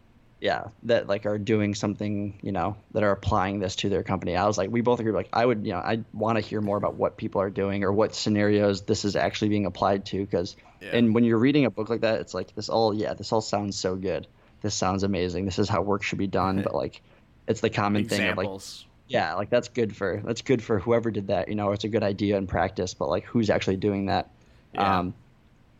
yeah, 0.40 0.68
that 0.84 1.08
like 1.08 1.26
are 1.26 1.38
doing 1.38 1.74
something, 1.74 2.38
you 2.42 2.52
know, 2.52 2.76
that 2.92 3.02
are 3.02 3.10
applying 3.10 3.58
this 3.58 3.76
to 3.76 3.88
their 3.88 4.02
company. 4.02 4.36
I 4.36 4.46
was 4.46 4.56
like, 4.58 4.70
we 4.70 4.80
both 4.80 5.00
agree, 5.00 5.12
like, 5.12 5.28
I 5.32 5.44
would, 5.44 5.66
you 5.66 5.72
know, 5.72 5.78
I 5.78 6.04
want 6.12 6.36
to 6.36 6.40
hear 6.40 6.60
more 6.60 6.76
about 6.76 6.94
what 6.94 7.16
people 7.16 7.40
are 7.40 7.50
doing 7.50 7.84
or 7.84 7.92
what 7.92 8.14
scenarios 8.14 8.82
this 8.82 9.04
is 9.04 9.16
actually 9.16 9.48
being 9.48 9.66
applied 9.66 10.06
to. 10.06 10.20
Because, 10.24 10.56
Yeah. 10.80 10.96
and 10.96 11.14
when 11.14 11.24
you're 11.24 11.38
reading 11.38 11.64
a 11.64 11.70
book 11.70 11.88
like 11.88 12.02
that, 12.02 12.20
it's 12.20 12.34
like 12.34 12.54
this 12.54 12.68
all, 12.68 12.94
yeah, 12.94 13.14
this 13.14 13.32
all 13.32 13.40
sounds 13.40 13.76
so 13.76 13.96
good. 13.96 14.26
This 14.62 14.74
sounds 14.74 15.02
amazing. 15.02 15.44
This 15.44 15.58
is 15.58 15.68
how 15.68 15.82
work 15.82 16.02
should 16.02 16.18
be 16.18 16.26
done. 16.26 16.62
But 16.62 16.74
like, 16.74 17.02
it's 17.46 17.60
the 17.60 17.70
common 17.70 18.08
thing 18.08 18.20
of 18.28 18.36
like, 18.36 18.44
examples 18.44 18.86
yeah, 19.08 19.34
like 19.34 19.48
that's 19.50 19.68
good 19.68 19.96
for 19.96 20.22
that's 20.24 20.42
good 20.42 20.62
for 20.62 20.78
whoever 20.78 21.10
did 21.10 21.28
that. 21.28 21.48
You 21.48 21.54
know, 21.54 21.72
it's 21.72 21.84
a 21.84 21.88
good 21.88 22.02
idea 22.02 22.36
in 22.36 22.46
practice, 22.46 22.94
but 22.94 23.08
like, 23.08 23.24
who's 23.24 23.50
actually 23.50 23.76
doing 23.76 24.06
that? 24.06 24.30
Yeah. 24.74 24.98
Um, 24.98 25.14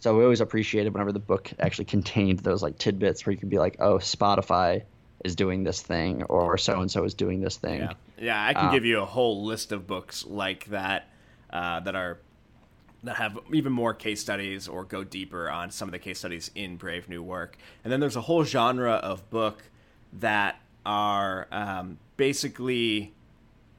so 0.01 0.17
we 0.17 0.23
always 0.23 0.41
appreciated 0.41 0.93
whenever 0.93 1.13
the 1.13 1.19
book 1.19 1.51
actually 1.59 1.87
contained 1.87 2.41
those 2.41 2.63
like 2.63 2.79
tidbits 2.79 3.25
where 3.27 3.33
you 3.33 3.39
could 3.39 3.51
be 3.51 3.59
like, 3.59 3.77
oh, 3.81 3.99
Spotify 3.99 4.83
is 5.25 5.35
doing 5.35 5.65
this 5.65 5.83
thing, 5.83 6.23
or 6.25 6.57
so 6.57 6.81
and 6.81 6.91
so 6.91 7.05
is 7.05 7.15
doing 7.15 7.41
this 7.41 7.57
thing. 7.57 7.81
Yeah, 7.81 7.93
yeah. 8.19 8.47
I 8.47 8.55
can 8.55 8.67
Um, 8.67 8.73
give 8.73 8.85
you 8.85 9.01
a 9.01 9.05
whole 9.05 9.45
list 9.45 9.73
of 9.73 9.87
books 9.87 10.25
like 10.27 10.67
that 10.67 11.09
uh, 11.51 11.81
that 11.81 11.97
are 11.97 12.19
that 13.05 13.17
have 13.17 13.39
even 13.53 13.73
more 13.73 13.95
case 13.95 14.21
studies 14.21 14.67
or 14.69 14.85
go 14.85 15.05
deeper 15.05 15.49
on 15.49 15.71
some 15.71 15.89
of 15.89 15.93
the 15.93 15.99
case 15.99 16.19
studies 16.19 16.51
in 16.55 16.77
Brave 16.77 17.09
New 17.09 17.23
Work. 17.23 17.57
And 17.85 17.93
then 17.93 18.01
there's 18.01 18.17
a 18.17 18.21
whole 18.21 18.45
genre 18.45 18.95
of 18.95 19.29
book 19.31 19.63
that 20.15 20.61
are 20.85 21.47
um, 21.53 21.99
basically 22.17 23.13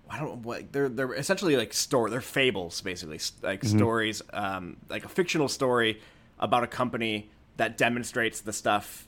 I 0.10 0.20
don't 0.20 0.38
what 0.43 0.72
they're 0.72 0.89
they're 0.89 1.14
essentially 1.14 1.55
like 1.55 1.74
story 1.74 2.10
they're 2.12 2.22
fables 2.22 2.82
basically 2.82 3.20
like 3.43 3.64
stories 3.64 4.22
um, 4.34 4.78
like 4.89 5.05
a 5.05 5.10
fictional 5.10 5.47
story 5.47 6.01
about 6.39 6.64
a 6.64 6.68
company 6.68 7.30
that 7.57 7.78
demonstrates 7.78 8.41
the 8.41 8.53
stuff 8.53 9.07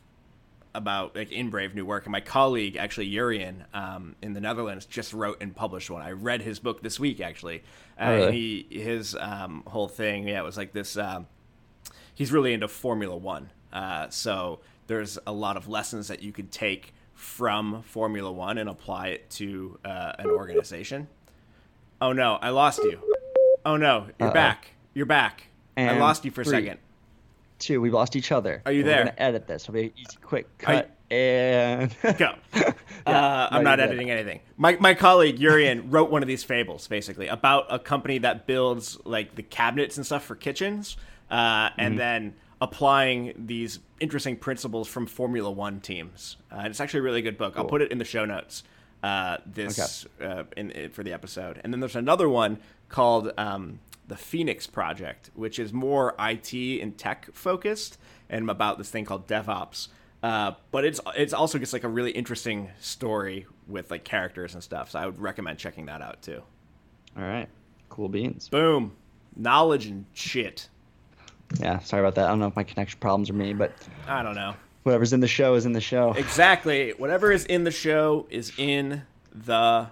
about 0.74 1.16
like 1.16 1.32
in 1.32 1.50
Brave 1.50 1.76
New 1.76 1.86
Work. 1.86 2.06
And 2.06 2.12
my 2.12 2.22
colleague, 2.22 2.78
actually 2.78 3.10
Jurriaan, 3.12 3.64
um, 3.74 4.16
in 4.22 4.34
the 4.34 4.40
Netherlands, 4.40 4.86
just 4.86 5.14
wrote 5.14 5.42
and 5.42 5.54
published 5.56 5.90
one. 5.90 6.02
I 6.02 6.12
read 6.12 6.42
his 6.42 6.60
book 6.60 6.82
this 6.82 7.00
week, 7.00 7.20
actually. 7.20 7.64
Uh, 8.00 8.04
Oh, 8.04 8.12
really? 8.16 8.26
and 8.26 8.34
he 8.34 8.68
his 8.82 9.16
um, 9.16 9.64
whole 9.68 9.88
thing, 9.90 10.28
yeah, 10.28 10.40
it 10.40 10.44
was 10.44 10.58
like 10.58 10.72
this. 10.74 10.96
Um, 10.98 11.28
he's 12.16 12.32
really 12.32 12.54
into 12.54 12.68
Formula 12.68 13.16
One, 13.16 13.50
uh, 13.74 14.10
so 14.10 14.60
there's 14.88 15.18
a 15.28 15.34
lot 15.34 15.58
of 15.58 15.68
lessons 15.68 16.08
that 16.08 16.22
you 16.22 16.32
could 16.32 16.52
take 16.52 16.94
from 17.22 17.84
Formula 17.84 18.32
One 18.32 18.58
and 18.58 18.68
apply 18.68 19.10
it 19.10 19.30
to 19.32 19.78
uh, 19.86 20.14
an 20.18 20.28
organization. 20.28 21.08
Oh 22.02 22.14
no, 22.14 22.34
I 22.42 22.50
lost 22.50 22.80
you. 22.84 23.00
Oh 23.66 23.78
no, 23.78 24.08
you're 24.20 24.30
Uh-oh. 24.30 24.34
back. 24.34 24.72
You're 24.96 25.06
back. 25.06 25.44
And 25.78 25.90
I 25.90 26.00
lost 26.00 26.26
you 26.26 26.32
for 26.32 26.42
a 26.42 26.46
second. 26.46 26.80
Two, 27.60 27.80
we 27.80 27.92
lost 27.92 28.16
each 28.16 28.32
other. 28.32 28.62
Are 28.66 28.72
you 28.72 28.84
We're 28.84 28.90
there? 28.90 28.98
gonna 29.06 29.14
edit 29.20 29.46
this. 29.48 29.64
It'll 29.64 29.76
be 29.76 29.94
easy, 29.96 30.18
quick 30.24 30.48
you- 30.60 30.66
cut 30.66 30.92
and 31.12 31.96
Go. 32.18 32.34
uh, 32.56 32.62
no, 33.06 33.14
I'm 33.52 33.64
not 33.64 33.78
you're 33.78 33.88
good. 33.88 33.94
editing 33.94 34.10
anything. 34.10 34.40
My 34.58 34.76
my 34.80 34.94
colleague 34.96 35.38
Jurriaan 35.38 35.84
wrote 35.90 36.10
one 36.10 36.24
of 36.24 36.28
these 36.28 36.44
fables, 36.44 36.88
basically 36.88 37.28
about 37.28 37.68
a 37.70 37.78
company 37.78 38.18
that 38.20 38.48
builds 38.48 38.98
like 39.06 39.36
the 39.36 39.44
cabinets 39.44 39.98
and 39.98 40.06
stuff 40.06 40.24
for 40.24 40.36
kitchens, 40.36 40.98
uh, 41.30 41.36
Mm-hmm. 41.70 41.82
and 41.82 42.00
then 42.00 42.34
applying 42.62 43.34
these 43.36 43.80
interesting 44.00 44.38
principles 44.38 44.88
from 44.88 45.08
Formula 45.08 45.50
One 45.52 45.82
teams. 45.82 46.38
Uh, 46.52 46.56
and 46.60 46.68
it's 46.68 46.80
actually 46.80 47.00
a 47.02 47.04
really 47.04 47.22
good 47.22 47.38
book. 47.38 47.56
I'll 47.58 47.66
put 47.66 47.82
it 47.82 47.92
in 47.92 47.98
the 47.98 48.06
show 48.06 48.24
notes. 48.26 48.64
Uh, 49.04 49.38
this 49.48 50.06
uh, 50.24 50.44
in, 50.56 50.70
in- 50.72 50.92
for 50.92 51.02
the 51.04 51.12
episode, 51.12 51.60
and 51.64 51.74
then 51.74 51.80
there's 51.80 51.96
another 51.96 52.30
one 52.30 52.60
called 52.88 53.32
um, 53.36 53.80
the 54.08 54.16
Phoenix 54.16 54.68
Project, 54.68 55.32
which 55.34 55.58
is 55.58 55.74
more 55.74 56.14
IT 56.20 56.54
and 56.54 56.96
tech 57.00 57.28
focused, 57.34 57.98
and 58.30 58.48
about 58.48 58.78
this 58.78 58.92
thing 58.92 59.04
called 59.06 59.26
DevOps. 59.28 59.88
Uh, 60.22 60.52
but 60.70 60.86
it's 60.86 61.02
it's 61.18 61.34
also 61.34 61.58
just 61.58 61.74
like 61.74 61.84
a 61.84 61.88
really 61.88 62.12
interesting 62.12 62.70
story 62.80 63.48
with 63.68 63.90
like 63.90 64.04
characters 64.04 64.54
and 64.54 64.62
stuff. 64.64 64.92
So 64.92 65.00
I 65.00 65.08
would 65.08 65.20
recommend 65.20 65.58
checking 65.58 65.88
that 65.88 66.04
out 66.04 66.22
too. 66.22 66.44
All 67.18 67.24
right. 67.24 67.50
Cool 67.90 68.08
beans. 68.08 68.50
Boom, 68.50 68.92
knowledge 69.36 69.88
and 69.88 70.06
shit. 70.14 70.70
Yeah, 71.60 71.80
sorry 71.80 72.02
about 72.02 72.16
that. 72.16 72.26
I 72.26 72.30
don't 72.30 72.40
know 72.40 72.48
if 72.48 72.56
my 72.56 72.64
connection 72.64 73.00
problems 73.00 73.30
are 73.30 73.34
me, 73.34 73.54
but 73.54 73.74
I 74.08 74.24
don't 74.24 74.36
know. 74.36 74.56
whatever's 74.84 75.14
in 75.14 75.20
the 75.20 75.28
show 75.28 75.56
is 75.56 75.66
in 75.66 75.74
the 75.74 75.82
show. 75.82 76.14
Exactly. 76.14 76.92
Whatever 76.98 77.32
is 77.32 77.46
in 77.46 77.64
the 77.64 77.72
show 77.72 78.28
is 78.30 78.52
in 78.58 79.02
the 79.34 79.88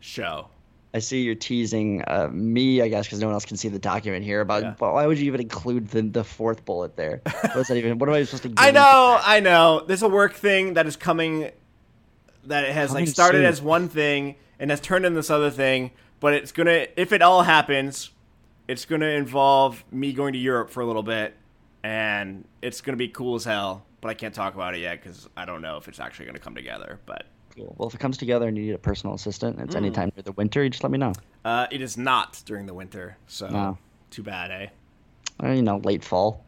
show. 0.00 0.48
I 0.94 1.00
see 1.00 1.20
you're 1.20 1.34
teasing 1.34 2.02
uh, 2.06 2.28
me, 2.32 2.80
I 2.80 2.88
guess, 2.88 3.06
because 3.06 3.20
no 3.20 3.26
one 3.26 3.34
else 3.34 3.44
can 3.44 3.58
see 3.58 3.68
the 3.68 3.78
document 3.78 4.24
here. 4.24 4.40
About 4.40 4.62
Yeah. 4.62 4.74
but 4.78 4.94
why 4.94 5.06
would 5.06 5.18
you 5.18 5.26
even 5.26 5.40
include 5.42 5.88
the, 5.88 6.02
the 6.02 6.24
fourth 6.24 6.64
bullet 6.64 6.96
there? 6.96 7.20
What's 7.52 7.68
that 7.68 7.76
even? 7.76 7.98
What 7.98 8.08
am 8.08 8.14
I 8.14 8.24
supposed 8.24 8.44
to? 8.44 8.54
I 8.56 8.70
know, 8.70 9.20
I 9.22 9.40
know. 9.40 9.84
There's 9.86 10.02
a 10.02 10.08
work 10.08 10.32
thing 10.34 10.74
that 10.74 10.86
is 10.86 10.96
coming 10.96 11.50
that 12.44 12.64
it 12.64 12.72
has 12.72 12.92
like 12.94 13.06
started 13.08 13.38
soon. 13.38 13.44
as 13.44 13.60
one 13.60 13.88
thing 13.90 14.36
and 14.58 14.70
has 14.70 14.80
turned 14.80 15.04
into 15.04 15.16
this 15.16 15.28
other 15.30 15.50
thing, 15.50 15.90
but 16.20 16.32
it's 16.32 16.52
gonna 16.52 16.86
if 16.96 17.12
it 17.12 17.20
all 17.20 17.42
happens, 17.42 18.10
it's 18.68 18.84
gonna 18.84 19.06
involve 19.06 19.82
me 19.90 20.12
going 20.12 20.32
to 20.34 20.38
Europe 20.38 20.70
for 20.70 20.80
a 20.82 20.86
little 20.86 21.02
bit, 21.02 21.34
and 21.82 22.44
it's 22.62 22.80
gonna 22.80 22.96
be 22.96 23.08
cool 23.08 23.34
as 23.34 23.44
hell. 23.44 23.84
But 24.00 24.10
I 24.10 24.14
can't 24.14 24.34
talk 24.34 24.54
about 24.54 24.74
it 24.76 24.80
yet 24.80 25.02
because 25.02 25.28
I 25.36 25.44
don't 25.44 25.60
know 25.62 25.76
if 25.76 25.88
it's 25.88 25.98
actually 25.98 26.26
gonna 26.26 26.38
come 26.38 26.54
together. 26.54 27.00
But 27.06 27.26
Cool. 27.56 27.74
Well, 27.76 27.88
if 27.88 27.94
it 27.94 27.98
comes 27.98 28.16
together 28.16 28.46
and 28.46 28.56
you 28.56 28.62
need 28.66 28.74
a 28.74 28.78
personal 28.78 29.16
assistant, 29.16 29.56
Mm. 29.58 29.64
it's 29.64 29.74
anytime 29.74 30.10
during 30.10 30.24
the 30.24 30.32
winter. 30.32 30.62
You 30.62 30.70
just 30.70 30.84
let 30.84 30.92
me 30.92 30.98
know. 30.98 31.12
uh, 31.44 31.66
it 31.72 31.80
is 31.80 31.96
not 31.96 32.40
during 32.46 32.66
the 32.66 32.74
winter, 32.74 33.16
so 33.26 33.48
No. 33.48 33.78
too 34.10 34.22
bad, 34.22 34.52
eh? 34.52 34.66
Or, 35.40 35.52
you 35.52 35.62
know, 35.62 35.78
late 35.78 36.04
fall. 36.04 36.44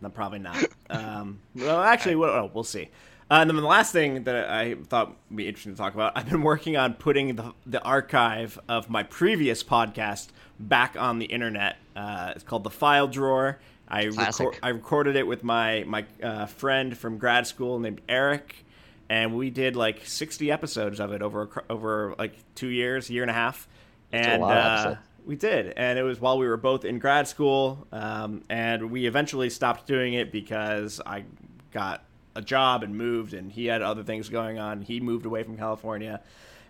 No, 0.00 0.08
probably 0.12 0.38
not. 0.38 0.56
Um, 0.88 1.40
well, 1.56 1.80
actually, 1.80 2.14
we'll, 2.14 2.30
oh, 2.30 2.48
we'll 2.54 2.62
see. 2.62 2.88
Uh, 3.28 3.38
and 3.40 3.50
then 3.50 3.56
the 3.56 3.62
last 3.62 3.92
thing 3.92 4.22
that 4.24 4.48
I 4.48 4.74
thought 4.74 5.08
would 5.08 5.36
be 5.36 5.48
interesting 5.48 5.72
to 5.72 5.78
talk 5.78 5.94
about, 5.94 6.12
I've 6.16 6.28
been 6.30 6.42
working 6.42 6.76
on 6.76 6.94
putting 6.94 7.34
the, 7.34 7.52
the 7.66 7.82
archive 7.82 8.58
of 8.68 8.88
my 8.88 9.02
previous 9.02 9.64
podcast 9.64 10.28
back 10.60 10.96
on 10.96 11.18
the 11.18 11.26
internet. 11.26 11.76
Uh, 11.96 12.32
it's 12.36 12.44
called 12.44 12.62
the 12.62 12.70
File 12.70 13.08
Drawer. 13.08 13.58
I 13.88 14.06
Classic. 14.06 14.58
I 14.62 14.70
recorded 14.70 15.16
it 15.16 15.26
with 15.26 15.44
my 15.44 15.84
my 15.86 16.04
uh, 16.22 16.46
friend 16.46 16.96
from 16.96 17.18
grad 17.18 17.46
school 17.46 17.78
named 17.78 18.00
Eric, 18.08 18.64
and 19.08 19.36
we 19.36 19.50
did 19.50 19.76
like 19.76 20.04
60 20.06 20.50
episodes 20.50 20.98
of 20.98 21.12
it 21.12 21.22
over 21.22 21.64
over 21.70 22.14
like 22.18 22.34
two 22.54 22.68
years, 22.68 23.08
year 23.10 23.22
and 23.22 23.30
a 23.30 23.34
half. 23.34 23.68
a 24.12 24.16
And 24.16 24.42
of 24.42 24.48
uh, 24.48 24.94
we 25.24 25.36
did, 25.36 25.72
and 25.76 25.98
it 25.98 26.02
was 26.02 26.20
while 26.20 26.38
we 26.38 26.48
were 26.48 26.56
both 26.56 26.84
in 26.84 26.98
grad 26.98 27.28
school, 27.28 27.86
um, 27.92 28.42
and 28.48 28.90
we 28.90 29.06
eventually 29.06 29.50
stopped 29.50 29.86
doing 29.86 30.14
it 30.14 30.32
because 30.32 31.00
I 31.06 31.24
got 31.72 32.02
a 32.36 32.42
job 32.42 32.82
and 32.82 32.94
moved, 32.96 33.34
and 33.34 33.50
he 33.50 33.66
had 33.66 33.82
other 33.82 34.04
things 34.04 34.28
going 34.28 34.58
on. 34.58 34.82
He 34.82 35.00
moved 35.00 35.26
away 35.26 35.42
from 35.42 35.56
California, 35.56 36.20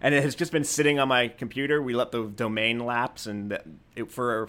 and 0.00 0.14
it 0.14 0.22
has 0.22 0.34
just 0.34 0.52
been 0.52 0.64
sitting 0.64 0.98
on 0.98 1.08
my 1.08 1.28
computer. 1.28 1.82
We 1.82 1.94
let 1.94 2.12
the 2.12 2.24
domain 2.24 2.78
lapse, 2.78 3.26
and 3.26 3.58
it, 3.94 4.10
for 4.10 4.48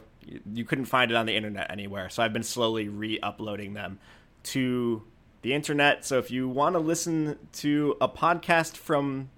you 0.54 0.64
couldn't 0.64 0.86
find 0.86 1.12
it 1.12 1.16
on 1.16 1.26
the 1.26 1.36
internet 1.36 1.72
anywhere. 1.72 2.10
So 2.10 2.22
I've 2.24 2.34
been 2.34 2.44
slowly 2.44 2.88
re-uploading 2.90 3.74
them 3.74 4.00
to 4.44 5.04
the 5.42 5.54
internet. 5.54 6.06
So 6.06 6.18
if 6.20 6.32
you 6.32 6.48
want 6.48 6.74
to 6.76 6.80
listen 6.80 7.38
to 7.54 7.96
a 8.02 8.10
podcast 8.10 8.76
from 8.78 9.30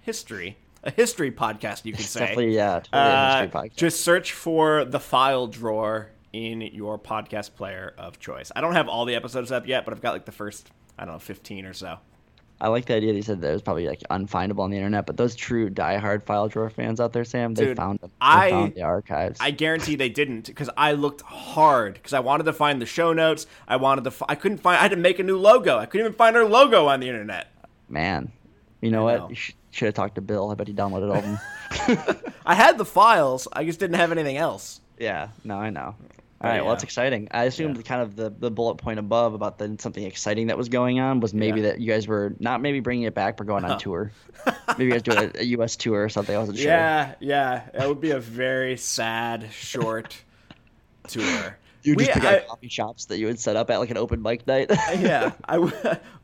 history, 0.00 0.56
a 0.84 0.90
history 0.90 1.30
podcast, 1.30 1.84
you 1.84 1.92
could 1.92 2.04
say. 2.04 2.20
definitely 2.20 2.54
yeah, 2.54 2.80
totally 2.80 3.02
Uh, 3.02 3.40
history 3.42 3.60
podcast. 3.60 3.76
just 3.76 4.00
search 4.02 4.32
for 4.32 4.84
the 4.84 5.00
file 5.00 5.46
drawer 5.46 6.10
in 6.32 6.60
your 6.60 6.98
podcast 6.98 7.54
player 7.54 7.94
of 7.98 8.18
choice. 8.18 8.50
I 8.56 8.60
don't 8.60 8.74
have 8.74 8.88
all 8.88 9.04
the 9.04 9.14
episodes 9.14 9.52
up 9.52 9.66
yet, 9.66 9.84
but 9.84 9.92
I've 9.92 10.00
got 10.00 10.12
like 10.12 10.24
the 10.24 10.32
first, 10.32 10.70
I 11.02 11.04
don't 11.04 11.14
know, 11.14 11.18
15 11.18 11.66
or 11.66 11.72
so. 11.72 11.98
I 12.60 12.68
like 12.68 12.84
the 12.86 12.94
idea 12.94 13.10
that 13.10 13.16
you 13.16 13.22
said 13.22 13.40
that 13.40 13.50
it 13.50 13.52
was 13.54 13.62
probably 13.62 13.88
like 13.88 14.02
unfindable 14.08 14.60
on 14.60 14.70
the 14.70 14.76
internet, 14.76 15.04
but 15.04 15.16
those 15.16 15.34
true 15.34 15.68
diehard 15.68 16.22
file 16.22 16.46
drawer 16.46 16.70
fans 16.70 17.00
out 17.00 17.12
there, 17.12 17.24
Sam, 17.24 17.54
they 17.54 17.64
Dude, 17.64 17.76
found 17.76 17.98
them. 17.98 18.10
They 18.10 18.14
I- 18.20 18.50
found 18.50 18.74
the 18.76 18.82
archives. 18.82 19.40
I 19.40 19.50
guarantee 19.50 19.96
they 19.96 20.08
didn't 20.08 20.46
because 20.46 20.70
I 20.76 20.92
looked 20.92 21.22
hard 21.22 21.94
because 21.94 22.12
I 22.12 22.20
wanted 22.20 22.44
to 22.44 22.52
find 22.52 22.80
the 22.80 22.86
show 22.86 23.12
notes. 23.12 23.48
I 23.66 23.74
wanted 23.76 24.04
to, 24.04 24.12
fi- 24.12 24.26
I 24.28 24.36
couldn't 24.36 24.58
find, 24.58 24.78
I 24.78 24.82
had 24.82 24.92
to 24.92 24.96
make 24.96 25.18
a 25.18 25.24
new 25.24 25.38
logo. 25.38 25.76
I 25.76 25.86
couldn't 25.86 26.06
even 26.06 26.16
find 26.16 26.36
our 26.36 26.44
logo 26.44 26.86
on 26.86 27.00
the 27.00 27.08
internet. 27.08 27.48
Man, 27.88 28.30
you 28.80 28.92
know 28.92 29.08
I 29.08 29.12
what? 29.14 29.20
know. 29.22 29.28
You 29.30 29.34
should, 29.34 29.54
should 29.72 29.86
have 29.86 29.94
talked 29.94 30.14
to 30.14 30.20
Bill. 30.20 30.48
I 30.52 30.54
bet 30.54 30.68
he 30.68 30.72
downloaded 30.74 31.10
all 31.10 31.16
of 31.16 31.24
them. 31.24 32.22
I 32.46 32.54
had 32.54 32.78
the 32.78 32.84
files, 32.84 33.48
I 33.52 33.64
just 33.64 33.80
didn't 33.80 33.96
have 33.96 34.12
anything 34.12 34.36
else. 34.36 34.80
yeah, 35.00 35.30
no, 35.42 35.56
I 35.56 35.70
know. 35.70 35.96
All 36.42 36.50
right, 36.50 36.60
well, 36.60 36.70
that's 36.72 36.82
exciting. 36.82 37.28
I 37.30 37.44
assumed 37.44 37.76
Yeah. 37.76 37.82
kind 37.84 38.02
of 38.02 38.16
the, 38.16 38.30
the 38.30 38.50
bullet 38.50 38.74
point 38.76 38.98
above 38.98 39.32
about 39.34 39.58
the, 39.58 39.76
something 39.78 40.02
exciting 40.02 40.48
that 40.48 40.58
was 40.58 40.68
going 40.68 40.98
on 40.98 41.20
was 41.20 41.32
maybe 41.32 41.60
Yeah. 41.60 41.68
that 41.68 41.80
you 41.80 41.86
guys 41.92 42.08
were 42.08 42.34
not 42.40 42.60
maybe 42.60 42.80
bringing 42.80 43.04
it 43.04 43.14
back, 43.14 43.36
but 43.36 43.46
going 43.46 43.64
on 43.64 43.78
tour. 43.78 44.10
maybe 44.76 44.84
you 44.86 44.90
guys 44.90 45.02
do 45.02 45.12
a, 45.12 45.30
a 45.38 45.44
U.S. 45.44 45.76
tour 45.76 46.02
or 46.02 46.08
something. 46.08 46.34
I 46.34 46.38
wasn't 46.38 46.58
sure. 46.58 46.66
Yeah, 46.70 47.14
yeah. 47.20 47.62
It 47.72 47.88
would 47.88 48.00
be 48.00 48.10
a 48.10 48.18
very 48.18 48.76
sad, 48.76 49.48
short 49.52 50.20
tour. 51.08 51.58
You 51.84 51.96
We- 51.96 52.04
just 52.04 52.14
pick 52.14 52.24
I- 52.24 52.36
out 52.36 52.46
coffee 52.46 52.68
shops 52.68 53.06
that 53.06 53.18
you 53.18 53.26
would 53.26 53.40
set 53.40 53.56
up 53.56 53.68
at 53.68 53.78
like 53.78 53.90
an 53.90 53.96
open 53.96 54.22
mic 54.22 54.46
night. 54.46 54.70
Uh, 54.70 54.76
yeah, 55.00 55.32
I. 55.44 55.54
w- 55.54 55.72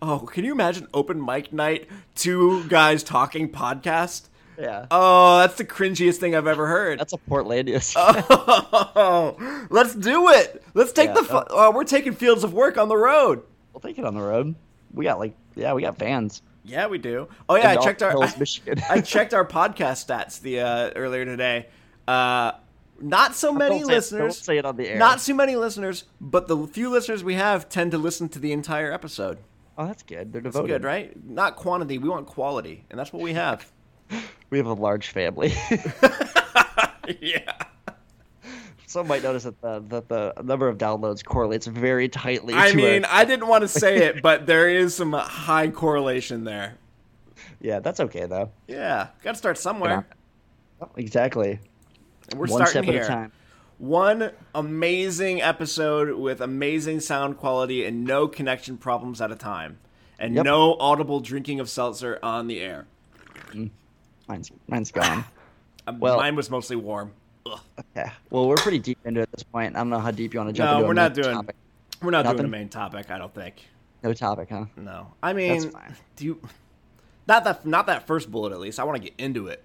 Oh, 0.01 0.21
can 0.21 0.45
you 0.45 0.53
imagine 0.53 0.87
open 0.95 1.21
mic 1.25 1.53
night, 1.53 1.89
two 2.15 2.63
guys 2.69 3.03
talking 3.03 3.49
podcast? 3.49 4.29
Yeah. 4.59 4.87
Oh, 4.91 5.39
that's 5.41 5.55
the 5.57 5.65
cringiest 5.65 6.17
thing 6.17 6.35
I've 6.35 6.47
ever 6.47 6.67
heard. 6.67 6.99
That's 7.01 7.13
a 7.13 7.19
Portlandia. 7.19 7.79
Oh, 9.01 9.67
let's 9.71 9.95
do 9.95 10.29
it. 10.31 10.63
Let's 10.75 10.93
take 10.93 11.09
Yeah, 11.09 11.15
the. 11.15 11.25
Fu- 11.25 11.45
oh, 11.51 11.71
we're 11.73 11.85
taking 11.85 12.13
Fields 12.15 12.45
of 12.45 12.53
Work 12.53 12.77
on 12.79 12.89
the 12.89 12.97
road. 12.97 13.43
We'll 13.73 13.81
take 13.81 13.99
it 13.99 14.05
on 14.05 14.15
the 14.15 14.21
road. 14.21 14.55
We 14.93 15.05
got 15.05 15.19
like 15.19 15.35
yeah, 15.55 15.73
we 15.75 15.83
got 15.83 15.99
fans. 15.99 16.43
Yeah, 16.65 16.87
we 16.89 16.99
do. 16.99 17.29
Oh 17.49 17.55
yeah, 17.57 17.71
I 17.71 17.75
In 17.75 17.83
checked 17.83 18.03
our. 18.03 18.11
Hills, 18.11 18.35
I, 18.35 18.39
Michigan. 18.39 18.83
I 18.91 19.01
checked 19.01 19.33
our 19.35 19.45
podcast 19.47 20.07
stats 20.07 20.41
the 20.41 20.61
uh, 20.61 20.91
earlier 20.97 21.25
today. 21.25 21.67
Uh, 22.07 22.53
not 23.01 23.35
so 23.35 23.53
many 23.53 23.79
Don't 23.81 23.89
say 23.89 23.95
listeners. 23.95 24.35
don't 24.37 24.45
say 24.45 24.59
it 24.59 24.65
on 24.65 24.77
the 24.77 24.89
air. 24.89 24.99
Not 24.99 25.21
too 25.21 25.35
many 25.35 25.55
listeners, 25.57 26.05
but 26.21 26.49
the 26.49 26.67
few 26.67 26.91
listeners 26.91 27.23
we 27.23 27.35
have 27.35 27.69
tend 27.69 27.93
to 27.93 27.99
listen 27.99 28.29
to 28.31 28.39
the 28.39 28.53
entire 28.53 28.93
episode. 28.93 29.39
Oh, 29.77 29.87
that's 29.87 30.03
good. 30.03 30.33
They're 30.33 30.43
That's 30.43 30.57
devoted. 30.57 30.83
good, 30.83 30.85
right? 30.85 31.25
Not 31.25 31.55
quantity. 31.55 31.99
We 31.99 32.09
want 32.09 32.27
quality, 32.27 32.85
and 32.91 32.99
that's 32.99 33.13
what 33.13 33.23
we 33.23 33.35
have. 33.35 33.71
We 34.51 34.57
have 34.57 34.67
a 34.67 34.73
large 34.73 35.09
family. 35.09 35.53
yeah. 37.21 37.53
Some 38.87 39.07
might 39.07 39.23
notice 39.23 39.45
that 39.45 39.61
the, 39.61 39.81
that 39.89 40.09
the 40.09 40.33
number 40.43 40.69
of 40.69 40.79
downloads 40.79 41.23
correlates 41.23 41.67
very 41.67 42.09
tightly. 42.09 42.55
I 42.55 42.73
mean, 42.75 43.05
our, 43.05 43.11
I 43.13 43.25
didn't 43.27 43.47
want 43.49 43.63
to 43.63 43.69
say 43.69 43.99
it, 44.07 44.23
but 44.23 44.47
there 44.47 44.71
is 44.71 44.95
some 44.95 45.13
high 45.13 45.69
correlation 45.69 46.45
there. 46.45 46.79
yeah, 47.61 47.81
that's 47.81 48.01
okay 48.01 48.25
though. 48.25 48.51
Yeah, 48.67 49.09
got 49.23 49.33
to 49.33 49.37
start 49.39 49.59
somewhere. 49.59 50.07
Oh, 50.81 50.89
exactly. 50.97 51.59
And 52.31 52.41
we're 52.41 52.47
One 52.47 52.67
starting 52.67 52.85
step 52.85 52.85
here. 52.85 53.03
at 53.03 53.07
a 53.11 53.13
time. 53.13 53.33
One 53.77 54.31
amazing 54.55 55.43
episode 55.43 56.17
with 56.19 56.41
amazing 56.41 57.01
sound 57.01 57.37
quality 57.37 57.85
and 57.85 58.05
no 58.05 58.27
connection 58.27 58.79
problems 58.79 59.21
at 59.21 59.31
a 59.31 59.37
time, 59.37 59.79
and 60.19 60.35
Yep. 60.35 60.45
no 60.47 60.75
audible 60.81 61.21
drinking 61.21 61.61
of 61.61 61.69
seltzer 61.69 62.19
on 62.23 62.47
the 62.47 62.61
air. 62.63 62.87
Mm. 63.51 63.71
Mine's 64.29 64.51
mine's 64.67 64.91
gone. 64.93 65.25
Uh, 65.87 65.93
Well- 65.99 66.19
Mine 66.19 66.37
was 66.37 66.51
mostly 66.51 66.77
warm. 66.77 67.13
Ugh. 67.47 67.59
yeah. 67.97 68.11
Well, 68.29 68.47
we're 68.47 68.57
pretty 68.57 68.79
deep 68.79 68.99
into 69.07 69.21
it 69.21 69.23
at 69.23 69.33
this 69.33 69.43
point. 69.43 69.75
I 69.75 69.79
don't 69.79 69.89
know 69.89 70.01
how 70.01 70.11
deep 70.11 70.35
you 70.35 70.41
want 70.41 70.51
to 70.51 70.53
jump 70.53 70.71
No, 70.71 70.77
into. 70.77 70.87
we're 70.89 70.93
not 70.93 71.15
doing. 71.15 71.35
Topic. 71.35 71.57
We're 72.03 72.11
not 72.11 72.27
doing 72.27 72.45
a 72.45 72.49
main 72.49 72.69
topic. 72.69 73.11
I 73.11 73.17
don't 73.17 73.35
think. 73.35 73.65
No 74.03 74.13
topic, 74.13 74.51
huh? 74.51 74.67
No, 74.77 75.07
I 75.23 75.33
mean, 75.33 75.73
do 76.17 76.25
you? 76.27 76.41
Not 77.27 77.45
that. 77.45 77.65
Not 77.65 77.87
that 77.87 78.07
first 78.07 78.31
bullet. 78.31 78.53
At 78.53 78.61
least 78.61 78.79
I 78.79 78.85
want 78.85 78.97
to 78.97 79.03
get 79.03 79.15
into 79.19 79.47
it. 79.47 79.65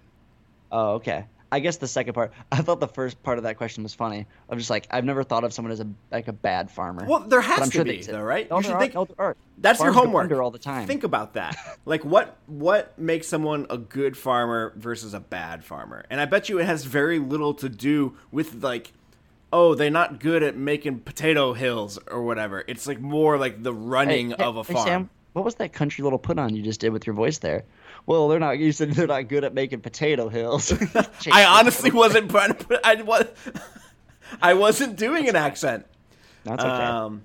Oh, 0.71 0.93
okay. 0.93 1.25
I 1.53 1.59
guess 1.59 1.77
the 1.77 1.87
second 1.87 2.13
part. 2.13 2.33
I 2.51 2.57
thought 2.63 2.79
the 2.79 2.87
first 2.87 3.21
part 3.21 3.37
of 3.37 3.43
that 3.43 3.57
question 3.57 3.83
was 3.83 3.93
funny. 3.93 4.25
I'm 4.49 4.57
just 4.57 4.71
like, 4.71 4.87
I've 4.89 5.05
never 5.05 5.23
thought 5.23 5.43
of 5.43 5.53
someone 5.53 5.71
as 5.71 5.79
a 5.79 5.87
like 6.11 6.27
a 6.27 6.33
bad 6.33 6.71
farmer. 6.71 7.05
Well, 7.05 7.19
there 7.19 7.41
has 7.41 7.59
I'm 7.59 7.65
to 7.69 7.71
sure 7.71 7.85
be 7.85 8.01
though, 8.01 8.21
right? 8.23 8.49
No, 8.49 8.57
you 8.57 8.63
should 8.63 8.73
are- 8.73 8.79
think. 8.79 8.95
no, 8.95 9.07
are. 9.19 9.37
That's 9.59 9.79
your 9.79 9.93
Farms 9.93 10.05
homework. 10.07 10.31
all 10.31 10.49
the 10.49 10.57
time. 10.57 10.87
Think 10.87 11.03
about 11.03 11.35
that. 11.35 11.55
like 11.85 12.03
what 12.03 12.37
what 12.47 12.97
makes 12.97 13.27
someone 13.27 13.67
a 13.69 13.77
good 13.77 14.17
farmer 14.17 14.73
versus 14.75 15.13
a 15.13 15.19
bad 15.19 15.63
farmer? 15.63 16.05
And 16.09 16.19
I 16.19 16.25
bet 16.25 16.49
you 16.49 16.57
it 16.59 16.65
has 16.65 16.85
very 16.85 17.19
little 17.19 17.53
to 17.53 17.69
do 17.69 18.17
with 18.31 18.63
like 18.63 18.91
oh, 19.55 19.75
they're 19.75 19.91
not 19.91 20.19
good 20.19 20.41
at 20.41 20.57
making 20.57 20.99
potato 21.01 21.53
hills 21.53 21.99
or 22.07 22.23
whatever. 22.23 22.63
It's 22.67 22.87
like 22.87 22.99
more 22.99 23.37
like 23.37 23.61
the 23.61 23.71
running 23.71 24.31
Hey, 24.31 24.43
of 24.43 24.57
a 24.57 24.63
hey, 24.63 24.73
farm. 24.73 24.87
Sam, 24.87 25.09
what 25.33 25.45
was 25.45 25.53
that 25.55 25.73
country 25.73 26.03
little 26.03 26.17
put 26.17 26.39
on 26.39 26.55
you 26.55 26.63
just 26.63 26.79
did 26.79 26.91
with 26.91 27.05
your 27.05 27.13
voice 27.13 27.37
there? 27.37 27.63
Well, 28.05 28.27
they're 28.27 28.39
not. 28.39 28.59
You 28.59 28.71
said 28.71 28.91
they're 28.91 29.07
not 29.07 29.27
good 29.29 29.43
at 29.43 29.53
making 29.53 29.79
potato 29.81 30.27
hills. 30.29 30.71
I 31.31 31.45
honestly 31.45 31.91
wasn't 31.91 32.29
trying 32.29 32.49
to 32.53 32.55
put 32.65 32.79
I 32.83 32.95
was 33.01 33.25
I 34.41 34.53
wasn't 34.55 34.97
doing 34.97 35.29
an 35.29 35.35
accent. 35.35 35.85
That's 36.43 36.63
okay. 36.63 36.71
Um 36.83 37.21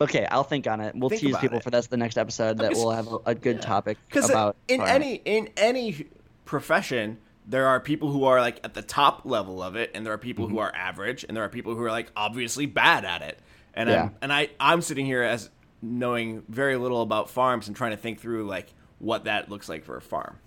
okay, 0.00 0.26
I'll 0.30 0.42
think 0.44 0.66
on 0.66 0.80
it. 0.80 0.94
We'll 0.96 1.10
tease 1.10 1.36
people 1.38 1.58
it. 1.58 1.62
for 1.62 1.70
that's 1.70 1.86
the 1.86 1.96
next 1.96 2.18
episode 2.18 2.58
that 2.58 2.72
we'll 2.72 2.90
have 2.90 3.06
a, 3.12 3.18
a 3.26 3.34
good 3.34 3.62
topic 3.62 3.98
because 4.08 4.28
about. 4.28 4.56
in 4.68 4.80
any 4.82 5.14
in 5.24 5.50
any 5.56 6.06
profession 6.44 7.18
there 7.48 7.68
are 7.68 7.78
people 7.78 8.10
who 8.10 8.24
are 8.24 8.40
like 8.40 8.58
at 8.64 8.74
the 8.74 8.82
top 8.82 9.22
level 9.24 9.62
of 9.62 9.76
it 9.76 9.90
and 9.94 10.04
there 10.04 10.12
are 10.12 10.18
people 10.18 10.46
Mm-hmm. 10.46 10.54
who 10.54 10.60
are 10.60 10.74
average 10.74 11.24
and 11.28 11.36
there 11.36 11.44
are 11.44 11.48
people 11.48 11.74
who 11.76 11.82
are 11.84 11.90
like 11.92 12.10
obviously 12.16 12.66
bad 12.66 13.04
at 13.04 13.22
it 13.22 13.38
And 13.74 13.88
Yeah. 13.88 14.02
I'm, 14.04 14.14
and 14.22 14.32
I 14.32 14.48
I'm 14.58 14.82
sitting 14.82 15.06
here 15.06 15.22
as 15.22 15.48
knowing 15.82 16.42
very 16.48 16.76
little 16.76 17.02
about 17.02 17.30
farms 17.30 17.68
and 17.68 17.76
trying 17.76 17.92
to 17.92 17.96
think 17.96 18.18
through 18.20 18.46
like 18.46 18.72
what 18.98 19.24
that 19.24 19.48
looks 19.50 19.68
like 19.68 19.84
for 19.84 19.96
a 19.96 20.02
farm 20.02 20.38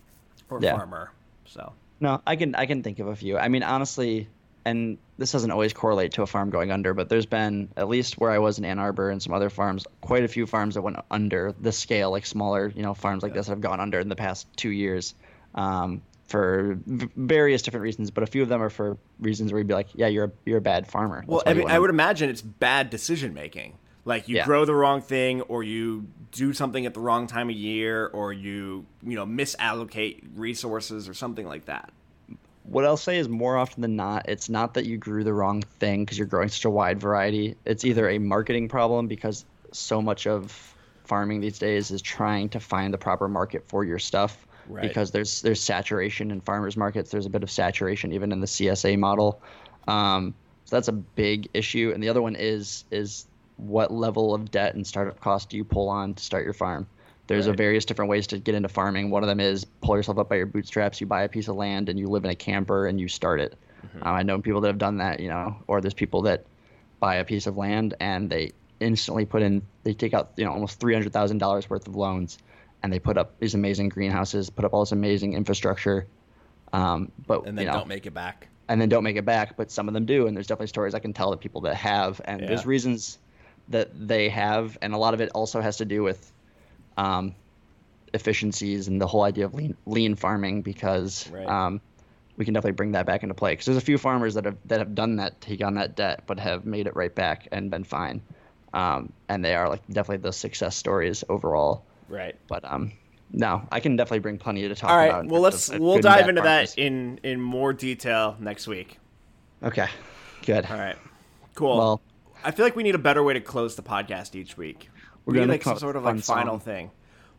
or 0.49 0.59
Yeah. 0.61 0.75
farmer. 0.77 1.11
So 1.45 1.73
No, 1.99 2.21
I 2.25 2.35
can 2.35 2.55
I 2.55 2.65
can 2.65 2.81
think 2.83 2.99
of 2.99 3.07
a 3.07 3.15
few. 3.15 3.37
I 3.37 3.47
mean, 3.49 3.63
honestly, 3.63 4.27
and 4.65 4.97
this 5.17 5.31
doesn't 5.31 5.51
always 5.51 5.73
correlate 5.73 6.13
to 6.13 6.21
a 6.21 6.27
farm 6.27 6.49
going 6.49 6.71
under, 6.71 6.93
but 6.93 7.09
there's 7.09 7.25
been 7.25 7.69
at 7.75 7.89
least 7.89 8.17
where 8.19 8.31
I 8.31 8.39
was 8.39 8.57
in 8.57 8.65
Ann 8.65 8.79
Arbor 8.79 9.09
and 9.09 9.21
some 9.21 9.33
other 9.33 9.49
farms, 9.49 9.85
quite 10.01 10.23
a 10.23 10.27
few 10.27 10.45
farms 10.45 10.75
that 10.75 10.81
went 10.81 10.97
under 11.11 11.53
the 11.59 11.71
scale, 11.71 12.11
like 12.11 12.25
smaller, 12.25 12.71
you 12.75 12.83
know, 12.83 12.93
farms 12.93 13.23
like 13.23 13.33
this 13.33 13.47
have 13.47 13.61
gone 13.61 13.79
under 13.79 13.99
in 13.99 14.09
the 14.09 14.15
past 14.15 14.47
two 14.55 14.69
years, 14.69 15.13
um, 15.55 16.01
for 16.27 16.77
various 16.85 17.63
different 17.63 17.83
reasons. 17.83 18.11
But 18.11 18.23
a 18.23 18.27
few 18.27 18.43
of 18.43 18.49
them 18.49 18.61
are 18.61 18.69
for 18.69 18.97
reasons 19.19 19.51
where 19.51 19.59
you'd 19.59 19.67
be 19.67 19.73
like, 19.73 19.87
yeah, 19.95 20.07
you're 20.07 20.25
a, 20.25 20.31
you're 20.45 20.59
a 20.59 20.61
bad 20.61 20.87
farmer. 20.87 21.23
Well, 21.25 21.41
That's 21.43 21.55
why 21.55 21.61
I 21.61 21.65
mean, 21.65 21.71
I 21.71 21.79
would 21.79 21.89
imagine 21.89 22.29
it's 22.29 22.41
bad 22.41 22.89
decision 22.89 23.33
making. 23.33 23.77
Like 24.09 24.27
you 24.27 24.37
Yeah. 24.37 24.45
grow 24.45 24.65
the 24.65 24.73
wrong 24.75 25.01
thing, 25.01 25.41
or 25.43 25.63
you 25.63 26.07
do 26.31 26.51
something 26.51 26.85
at 26.85 26.93
the 26.93 26.99
wrong 26.99 27.27
time 27.27 27.49
of 27.49 27.55
year, 27.55 28.07
or 28.07 28.33
you 28.33 28.85
you 29.03 29.15
know 29.15 29.25
misallocate 29.25 30.23
resources 30.35 31.07
or 31.07 31.13
something 31.13 31.47
like 31.47 31.65
that. 31.65 31.91
what 32.63 32.85
I'll 32.85 32.97
say 32.97 33.17
is 33.17 33.27
more 33.27 33.57
often 33.57 33.81
than 33.81 33.95
not, 33.95 34.29
it's 34.29 34.47
not 34.47 34.75
that 34.75 34.85
you 34.85 34.95
grew 34.97 35.23
the 35.23 35.33
wrong 35.33 35.63
thing 35.79 36.05
because 36.05 36.19
you're 36.19 36.27
growing 36.27 36.49
such 36.49 36.65
a 36.65 36.69
wide 36.69 36.99
variety. 36.99 37.55
It's 37.65 37.83
either 37.83 38.07
a 38.09 38.19
marketing 38.19 38.67
problem 38.67 39.07
because 39.07 39.43
so 39.71 40.01
much 40.03 40.27
of 40.27 40.75
farming 41.03 41.39
these 41.41 41.57
days 41.57 41.89
is 41.89 41.99
trying 42.01 42.47
to 42.49 42.59
find 42.59 42.93
the 42.93 42.97
proper 42.99 43.27
market 43.27 43.63
for 43.67 43.83
your 43.83 43.97
stuff. 43.97 44.45
Right. 44.67 44.83
Because 44.83 45.09
there's 45.09 45.41
there's 45.41 45.63
saturation 45.63 46.29
in 46.29 46.41
farmers 46.41 46.77
markets. 46.77 47.09
There's 47.09 47.25
a 47.25 47.29
bit 47.29 47.41
of 47.41 47.49
saturation 47.49 48.11
even 48.13 48.31
in 48.31 48.39
the 48.39 48.47
CSA 48.47 48.97
model. 48.99 49.41
Um, 49.87 50.35
so 50.65 50.75
that's 50.75 50.89
a 50.89 50.99
big 51.23 51.47
issue. 51.55 51.91
And 51.91 52.03
the 52.03 52.09
other 52.09 52.21
one 52.21 52.35
is 52.35 52.85
is 52.91 53.25
what 53.59 53.91
level 53.91 54.33
of 54.33 54.51
debt 54.51 54.75
and 54.75 54.85
startup 54.87 55.19
cost 55.19 55.49
do 55.49 55.57
you 55.57 55.63
pull 55.63 55.89
on 55.89 56.13
to 56.15 56.23
start 56.23 56.43
your 56.45 56.53
farm? 56.53 56.87
There's 57.27 57.45
a 57.45 57.53
various 57.53 57.85
different 57.85 58.09
ways 58.09 58.25
to 58.27 58.39
get 58.39 58.55
into 58.55 58.69
farming. 58.69 59.11
One 59.11 59.21
of 59.21 59.27
them 59.29 59.39
is 59.39 59.63
pull 59.81 59.95
yourself 59.95 60.17
up 60.17 60.29
by 60.29 60.37
your 60.37 60.47
bootstraps. 60.47 60.99
You 60.99 61.05
buy 61.05 61.21
a 61.23 61.29
piece 61.29 61.47
of 61.47 61.55
land 61.55 61.87
and 61.89 61.99
you 61.99 62.07
live 62.07 62.23
in 62.25 62.31
a 62.31 62.35
camper 62.35 62.87
and 62.87 62.99
you 62.99 63.07
start 63.07 63.39
it. 63.39 63.55
Um, 64.01 64.01
I 64.15 64.23
know 64.23 64.39
people 64.39 64.61
that 64.61 64.67
have 64.69 64.79
done 64.79 64.97
that, 64.97 65.19
you 65.19 65.29
know, 65.29 65.55
or 65.67 65.79
there's 65.79 65.93
people 65.93 66.23
that 66.23 66.45
buy 66.99 67.15
a 67.15 67.23
piece 67.25 67.45
of 67.45 67.55
land 67.55 67.93
and 67.99 68.29
they 68.31 68.51
instantly 68.79 69.25
put 69.25 69.41
in, 69.43 69.61
they 69.83 69.93
take 69.93 70.13
out, 70.15 70.31
you 70.37 70.45
know, 70.45 70.51
almost 70.51 70.79
three 70.79 70.93
hundred 70.93 71.13
thousand 71.13 71.37
dollars 71.37 71.69
worth 71.69 71.87
of 71.87 71.95
loans, 71.95 72.39
and 72.81 72.91
they 72.91 72.99
put 72.99 73.17
up 73.17 73.37
these 73.39 73.53
amazing 73.53 73.89
greenhouses, 73.89 74.49
put 74.49 74.65
up 74.65 74.73
all 74.73 74.79
this 74.81 74.91
amazing 74.91 75.33
infrastructure. 75.33 76.07
Um, 76.73 77.11
but 77.27 77.45
And 77.45 77.57
then 77.57 77.65
you 77.65 77.71
know, 77.71 77.77
don't 77.79 77.87
make 77.87 78.05
it 78.05 78.13
back. 78.13 78.47
and 78.67 78.79
then 78.81 78.89
don't 78.89 79.03
make 79.03 79.17
it 79.17 79.25
back. 79.25 79.55
But 79.57 79.69
some 79.71 79.87
of 79.87 79.93
them 79.93 80.05
do, 80.05 80.27
and 80.27 80.35
there's 80.35 80.47
definitely 80.47 80.67
stories 80.67 80.95
I 80.95 80.99
can 80.99 81.13
tell 81.13 81.31
of 81.31 81.39
people 81.39 81.61
that 81.61 81.75
have, 81.75 82.21
and 82.25 82.41
there's 82.41 82.65
reasons 82.65 83.19
that 83.69 84.07
they 84.07 84.29
have, 84.29 84.77
and 84.81 84.93
a 84.93 84.97
lot 84.97 85.13
of 85.13 85.21
it 85.21 85.29
also 85.33 85.61
has 85.61 85.77
to 85.77 85.85
do 85.85 86.03
with 86.03 86.31
um, 86.97 87.35
efficiencies 88.13 88.87
and 88.87 88.99
the 89.01 89.07
whole 89.07 89.23
idea 89.23 89.45
of 89.45 89.53
lean, 89.53 89.77
lean 89.85 90.15
farming 90.15 90.61
because 90.61 91.29
Right. 91.29 91.47
um, 91.47 91.81
we 92.37 92.45
can 92.45 92.53
definitely 92.53 92.75
bring 92.75 92.93
that 92.93 93.05
back 93.05 93.23
into 93.23 93.35
play. 93.35 93.51
Because 93.53 93.65
there's 93.65 93.77
a 93.77 93.81
few 93.81 93.97
farmers 93.97 94.33
that 94.33 94.45
have 94.45 94.57
that 94.65 94.79
have 94.79 94.95
done 94.95 95.17
that, 95.17 95.39
take 95.41 95.63
on 95.63 95.75
that 95.75 95.95
debt, 95.95 96.23
but 96.25 96.39
have 96.39 96.65
made 96.65 96.87
it 96.87 96.95
right 96.95 97.13
back 97.13 97.47
and 97.51 97.69
been 97.69 97.83
fine. 97.83 98.21
Um, 98.73 99.13
and 99.27 99.43
they 99.43 99.55
are 99.55 99.67
like 99.67 99.85
definitely 99.87 100.23
the 100.23 100.31
success 100.33 100.75
stories 100.75 101.23
overall. 101.27 101.85
Right. 102.07 102.35
But 102.47 102.63
um, 102.65 102.91
no, 103.31 103.61
I 103.71 103.79
can 103.79 103.95
definitely 103.95 104.19
bring 104.19 104.37
plenty 104.37 104.67
to 104.67 104.73
talk 104.75 104.89
All 104.91 104.97
right. 104.97 105.09
about. 105.09 105.25
Well, 105.27 105.41
let's 105.41 105.69
of, 105.69 105.79
we'll 105.79 105.99
dive 105.99 106.29
into 106.29 106.41
farmers. 106.41 106.75
that 106.75 106.81
in 106.81 107.19
in 107.23 107.41
more 107.41 107.73
detail 107.73 108.35
next 108.39 108.67
week. 108.67 108.97
Okay, 109.61 109.87
good. 110.45 110.65
All 110.65 110.77
right. 110.77 110.97
Cool. 111.55 111.77
Well, 111.77 112.01
I 112.43 112.51
feel 112.51 112.65
like 112.65 112.75
we 112.75 112.83
need 112.83 112.95
a 112.95 112.99
better 112.99 113.23
way 113.23 113.33
to 113.33 113.41
close 113.41 113.75
the 113.75 113.81
podcast 113.83 114.35
each 114.35 114.57
week. 114.57 114.89
We're 115.25 115.33
we 115.33 115.39
need 115.39 115.39
gonna 115.43 115.53
like 115.53 115.63
some 115.63 115.77
sort 115.77 115.95
of 115.95 116.03
like 116.03 116.19
final 116.21 116.53
song. 116.55 116.59
thing. 116.59 116.91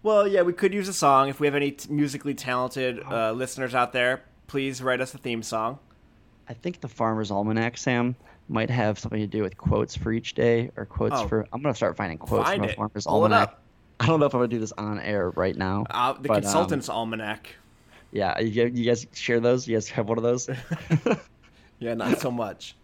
Well, 0.02 0.26
yeah, 0.26 0.42
we 0.42 0.52
could 0.52 0.72
use 0.72 0.88
a 0.88 0.92
song. 0.92 1.28
If 1.28 1.40
we 1.40 1.46
have 1.46 1.54
any 1.54 1.72
t- 1.72 1.92
musically 1.92 2.34
talented 2.34 3.02
uh, 3.02 3.32
listeners 3.32 3.74
out 3.74 3.92
there, 3.92 4.22
please 4.46 4.82
write 4.82 5.00
us 5.00 5.12
a 5.14 5.18
theme 5.18 5.42
song. 5.42 5.78
I 6.48 6.54
think 6.54 6.80
the 6.80 6.88
Farmer's 6.88 7.30
Almanac, 7.30 7.76
Sam, 7.76 8.16
might 8.48 8.70
have 8.70 8.98
something 8.98 9.20
to 9.20 9.26
do 9.26 9.42
with 9.42 9.56
quotes 9.56 9.94
for 9.96 10.12
each 10.12 10.34
day 10.34 10.70
or 10.76 10.84
quotes 10.86 11.14
Oh. 11.18 11.28
for. 11.28 11.46
I'm 11.52 11.62
gonna 11.62 11.74
start 11.74 11.96
finding 11.96 12.18
quotes 12.18 12.48
Find 12.48 12.64
from. 12.64 12.74
Farmer's 12.74 13.04
Pull 13.06 13.22
Almanac. 13.24 13.58
I 14.00 14.06
don't 14.06 14.18
know 14.20 14.26
if 14.26 14.34
I'm 14.34 14.38
gonna 14.40 14.48
do 14.48 14.58
this 14.58 14.72
on 14.72 14.98
air 15.00 15.30
right 15.30 15.54
now. 15.56 15.84
Uh, 15.90 16.14
the 16.14 16.28
but, 16.28 16.36
um, 16.38 16.42
Consultant's 16.42 16.88
Almanac. 16.88 17.54
yeah, 18.12 18.38
you, 18.40 18.66
you 18.66 18.84
guys 18.86 19.06
share 19.12 19.40
those. 19.40 19.68
You 19.68 19.76
guys 19.76 19.88
have 19.90 20.08
one 20.08 20.18
of 20.18 20.24
those. 20.24 20.48
Yeah, 21.78 21.94
not 21.94 22.20
so 22.20 22.30
much. 22.30 22.76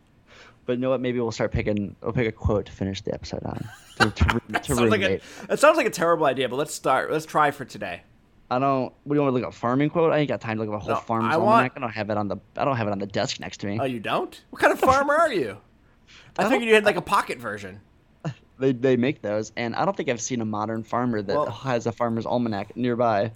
But 0.67 0.73
you 0.75 0.79
know 0.79 0.91
what? 0.91 1.01
Maybe 1.01 1.21
we'll 1.21 1.33
start 1.33 1.53
picking. 1.53 1.97
We'll 2.03 2.13
pick 2.13 2.29
a 2.29 2.33
quote 2.33 2.67
to 2.67 2.73
finish 2.73 3.01
the 3.03 3.15
episode 3.15 3.43
on. 3.45 3.69
To, 4.01 4.11
to, 4.11 4.41
to 4.61 4.65
sounds 4.75 4.91
like 4.91 5.03
a, 5.03 5.21
that 5.49 5.59
sounds 5.59 5.77
like 5.77 5.87
a 5.87 5.91
terrible 5.91 6.27
idea, 6.27 6.49
but 6.49 6.57
let's 6.57 6.75
start. 6.75 7.11
Let's 7.11 7.27
try 7.27 7.51
for 7.51 7.65
today. 7.65 8.03
I 8.51 8.59
don't. 8.59 8.93
What 9.05 9.15
do 9.15 9.19
you 9.19 9.23
want 9.23 9.35
to 9.35 9.41
look 9.41 9.49
up? 9.49 9.55
Farming 9.55 9.91
quote? 9.91 10.13
I 10.13 10.19
ain't 10.19 10.29
got 10.29 10.41
time 10.41 10.59
to 10.59 10.65
look 10.65 10.73
up 10.75 10.81
a 10.83 10.85
whole 10.85 10.95
No, 10.95 11.01
Farmer's 11.01 11.35
I 11.35 11.37
want- 11.39 11.49
Almanac. 11.49 11.73
I 11.77 11.81
don't 11.81 11.91
have 11.91 12.11
it 12.11 12.17
on 12.17 12.29
the. 12.29 12.37
I 12.57 12.65
don't 12.65 12.77
have 12.77 12.87
it 12.89 12.91
on 12.93 12.99
the 12.99 13.07
desk 13.07 13.41
next 13.41 13.59
to 13.59 13.67
me. 13.67 13.79
Oh, 13.81 13.85
you 13.85 14.01
don't? 14.01 14.41
What 14.51 14.61
kind 14.61 14.73
of 14.73 14.79
farmer 14.79 15.15
are 15.15 15.33
you? 15.33 15.57
I, 16.39 16.45
I 16.45 16.49
figured 16.51 16.69
you 16.69 16.75
had 16.75 16.85
like 16.85 16.97
a 16.97 17.03
pocket 17.03 17.39
version. 17.39 17.81
They 18.59 18.73
they 18.73 18.97
make 18.97 19.21
those, 19.21 19.53
and 19.59 19.77
I 19.77 19.85
don't 19.85 19.95
think 19.95 20.09
I've 20.09 20.19
seen 20.21 20.41
a 20.41 20.45
modern 20.47 20.83
farmer 20.83 21.21
that 21.21 21.37
Well- 21.37 21.51
has 21.51 21.87
a 21.87 21.93
Farmer's 21.93 22.25
Almanac 22.25 22.75
nearby. 22.75 23.31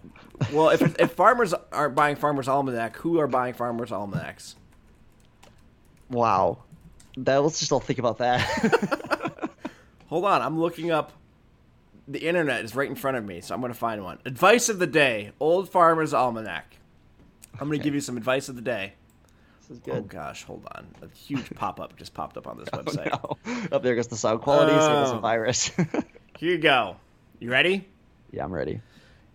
Well, 0.51 0.71
if, 0.71 0.81
if 0.99 1.13
farmers 1.13 1.53
aren't 1.73 1.95
buying 1.95 2.17
Farmer's 2.17 2.49
Almanac, 2.49 2.97
who 2.97 3.19
are 3.19 3.27
buying 3.27 3.53
Farmer's 3.53 3.93
Almanacs? 3.93 4.57
Wow. 6.09 6.63
That 7.25 7.43
let's 7.43 7.59
just 7.59 7.71
all 7.73 7.81
think 7.81 7.99
about 7.99 8.19
that. 8.19 8.41
Hold 10.09 10.25
on, 10.25 10.43
I'm 10.43 10.59
looking 10.59 10.91
up. 10.91 11.13
The 12.09 12.19
internet 12.27 12.65
is 12.65 12.75
right 12.75 12.89
in 12.89 12.95
front 12.97 13.17
of 13.17 13.25
me, 13.25 13.41
so 13.41 13.55
I'm 13.55 13.61
going 13.61 13.73
to 13.73 13.79
find 13.79 14.03
one. 14.03 14.19
Advice 14.25 14.69
of 14.69 14.79
the 14.79 14.87
day: 14.87 15.33
Old 15.39 15.69
Farmer's 15.69 16.13
Almanac. 16.15 16.77
I'm 17.55 17.69
going 17.69 17.73
to 17.73 17.77
Okay. 17.77 17.85
give 17.85 17.95
you 17.95 18.01
some 18.01 18.17
advice 18.17 18.49
of 18.49 18.57
the 18.57 18.63
day. 18.63 18.95
this 19.69 19.77
is 19.79 19.83
Oh 19.91 20.01
gosh, 20.01 20.45
hold 20.45 20.67
on. 20.75 20.87
A 21.03 21.09
huge 21.17 21.51
pop-up 21.55 21.97
just 21.97 22.15
popped 22.15 22.37
up 22.37 22.47
on 22.47 22.59
this 22.59 22.69
Oh, 22.73 22.79
website. 22.79 23.07
no. 23.47 23.77
Up 23.77 23.83
there 23.83 23.95
goes 23.95 24.09
the 24.09 24.17
sound 24.17 24.41
quality. 24.41 24.73
so 24.73 24.89
there's 24.89 25.11
Oh. 25.11 25.19
a 25.19 25.21
virus. 25.21 25.67
Here 26.39 26.53
you 26.53 26.59
go. 26.59 26.97
You 27.39 27.51
ready? 27.51 27.87
yeah, 28.33 28.45
I'm 28.45 28.53
ready. 28.53 28.81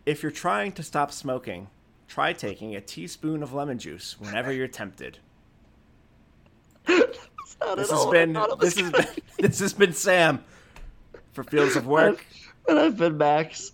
If 0.06 0.24
you're 0.24 0.32
trying 0.32 0.72
to 0.74 0.84
stop 0.84 1.12
smoking, 1.12 1.68
try 2.08 2.34
taking 2.34 2.76
a 2.76 2.82
teaspoon 2.82 3.44
of 3.44 3.54
lemon 3.54 3.78
juice 3.80 4.16
whenever 4.20 4.52
you're 4.52 4.68
tempted. 4.68 5.20
This 7.76 7.92
has 7.92 8.06
been 8.08 8.34
this 8.60 8.78
has 8.78 8.92
been 8.92 9.06
this 9.40 9.60
has 9.60 9.74
been 9.74 9.94
Sam 9.94 10.44
for 11.34 11.44
Fields 11.44 11.76
of 11.76 11.86
Work. 11.86 12.26
And 12.68 12.80
I've 12.80 12.98
been 12.98 13.18
Max. 13.18 13.72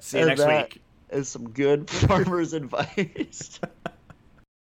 See 0.00 0.18
you 0.18 0.28
and 0.28 0.38
next 0.38 0.74
week. 0.74 0.82
Is 1.10 1.28
some 1.28 1.50
good 1.50 1.90
farmer's 1.90 2.52
advice. 2.54 3.58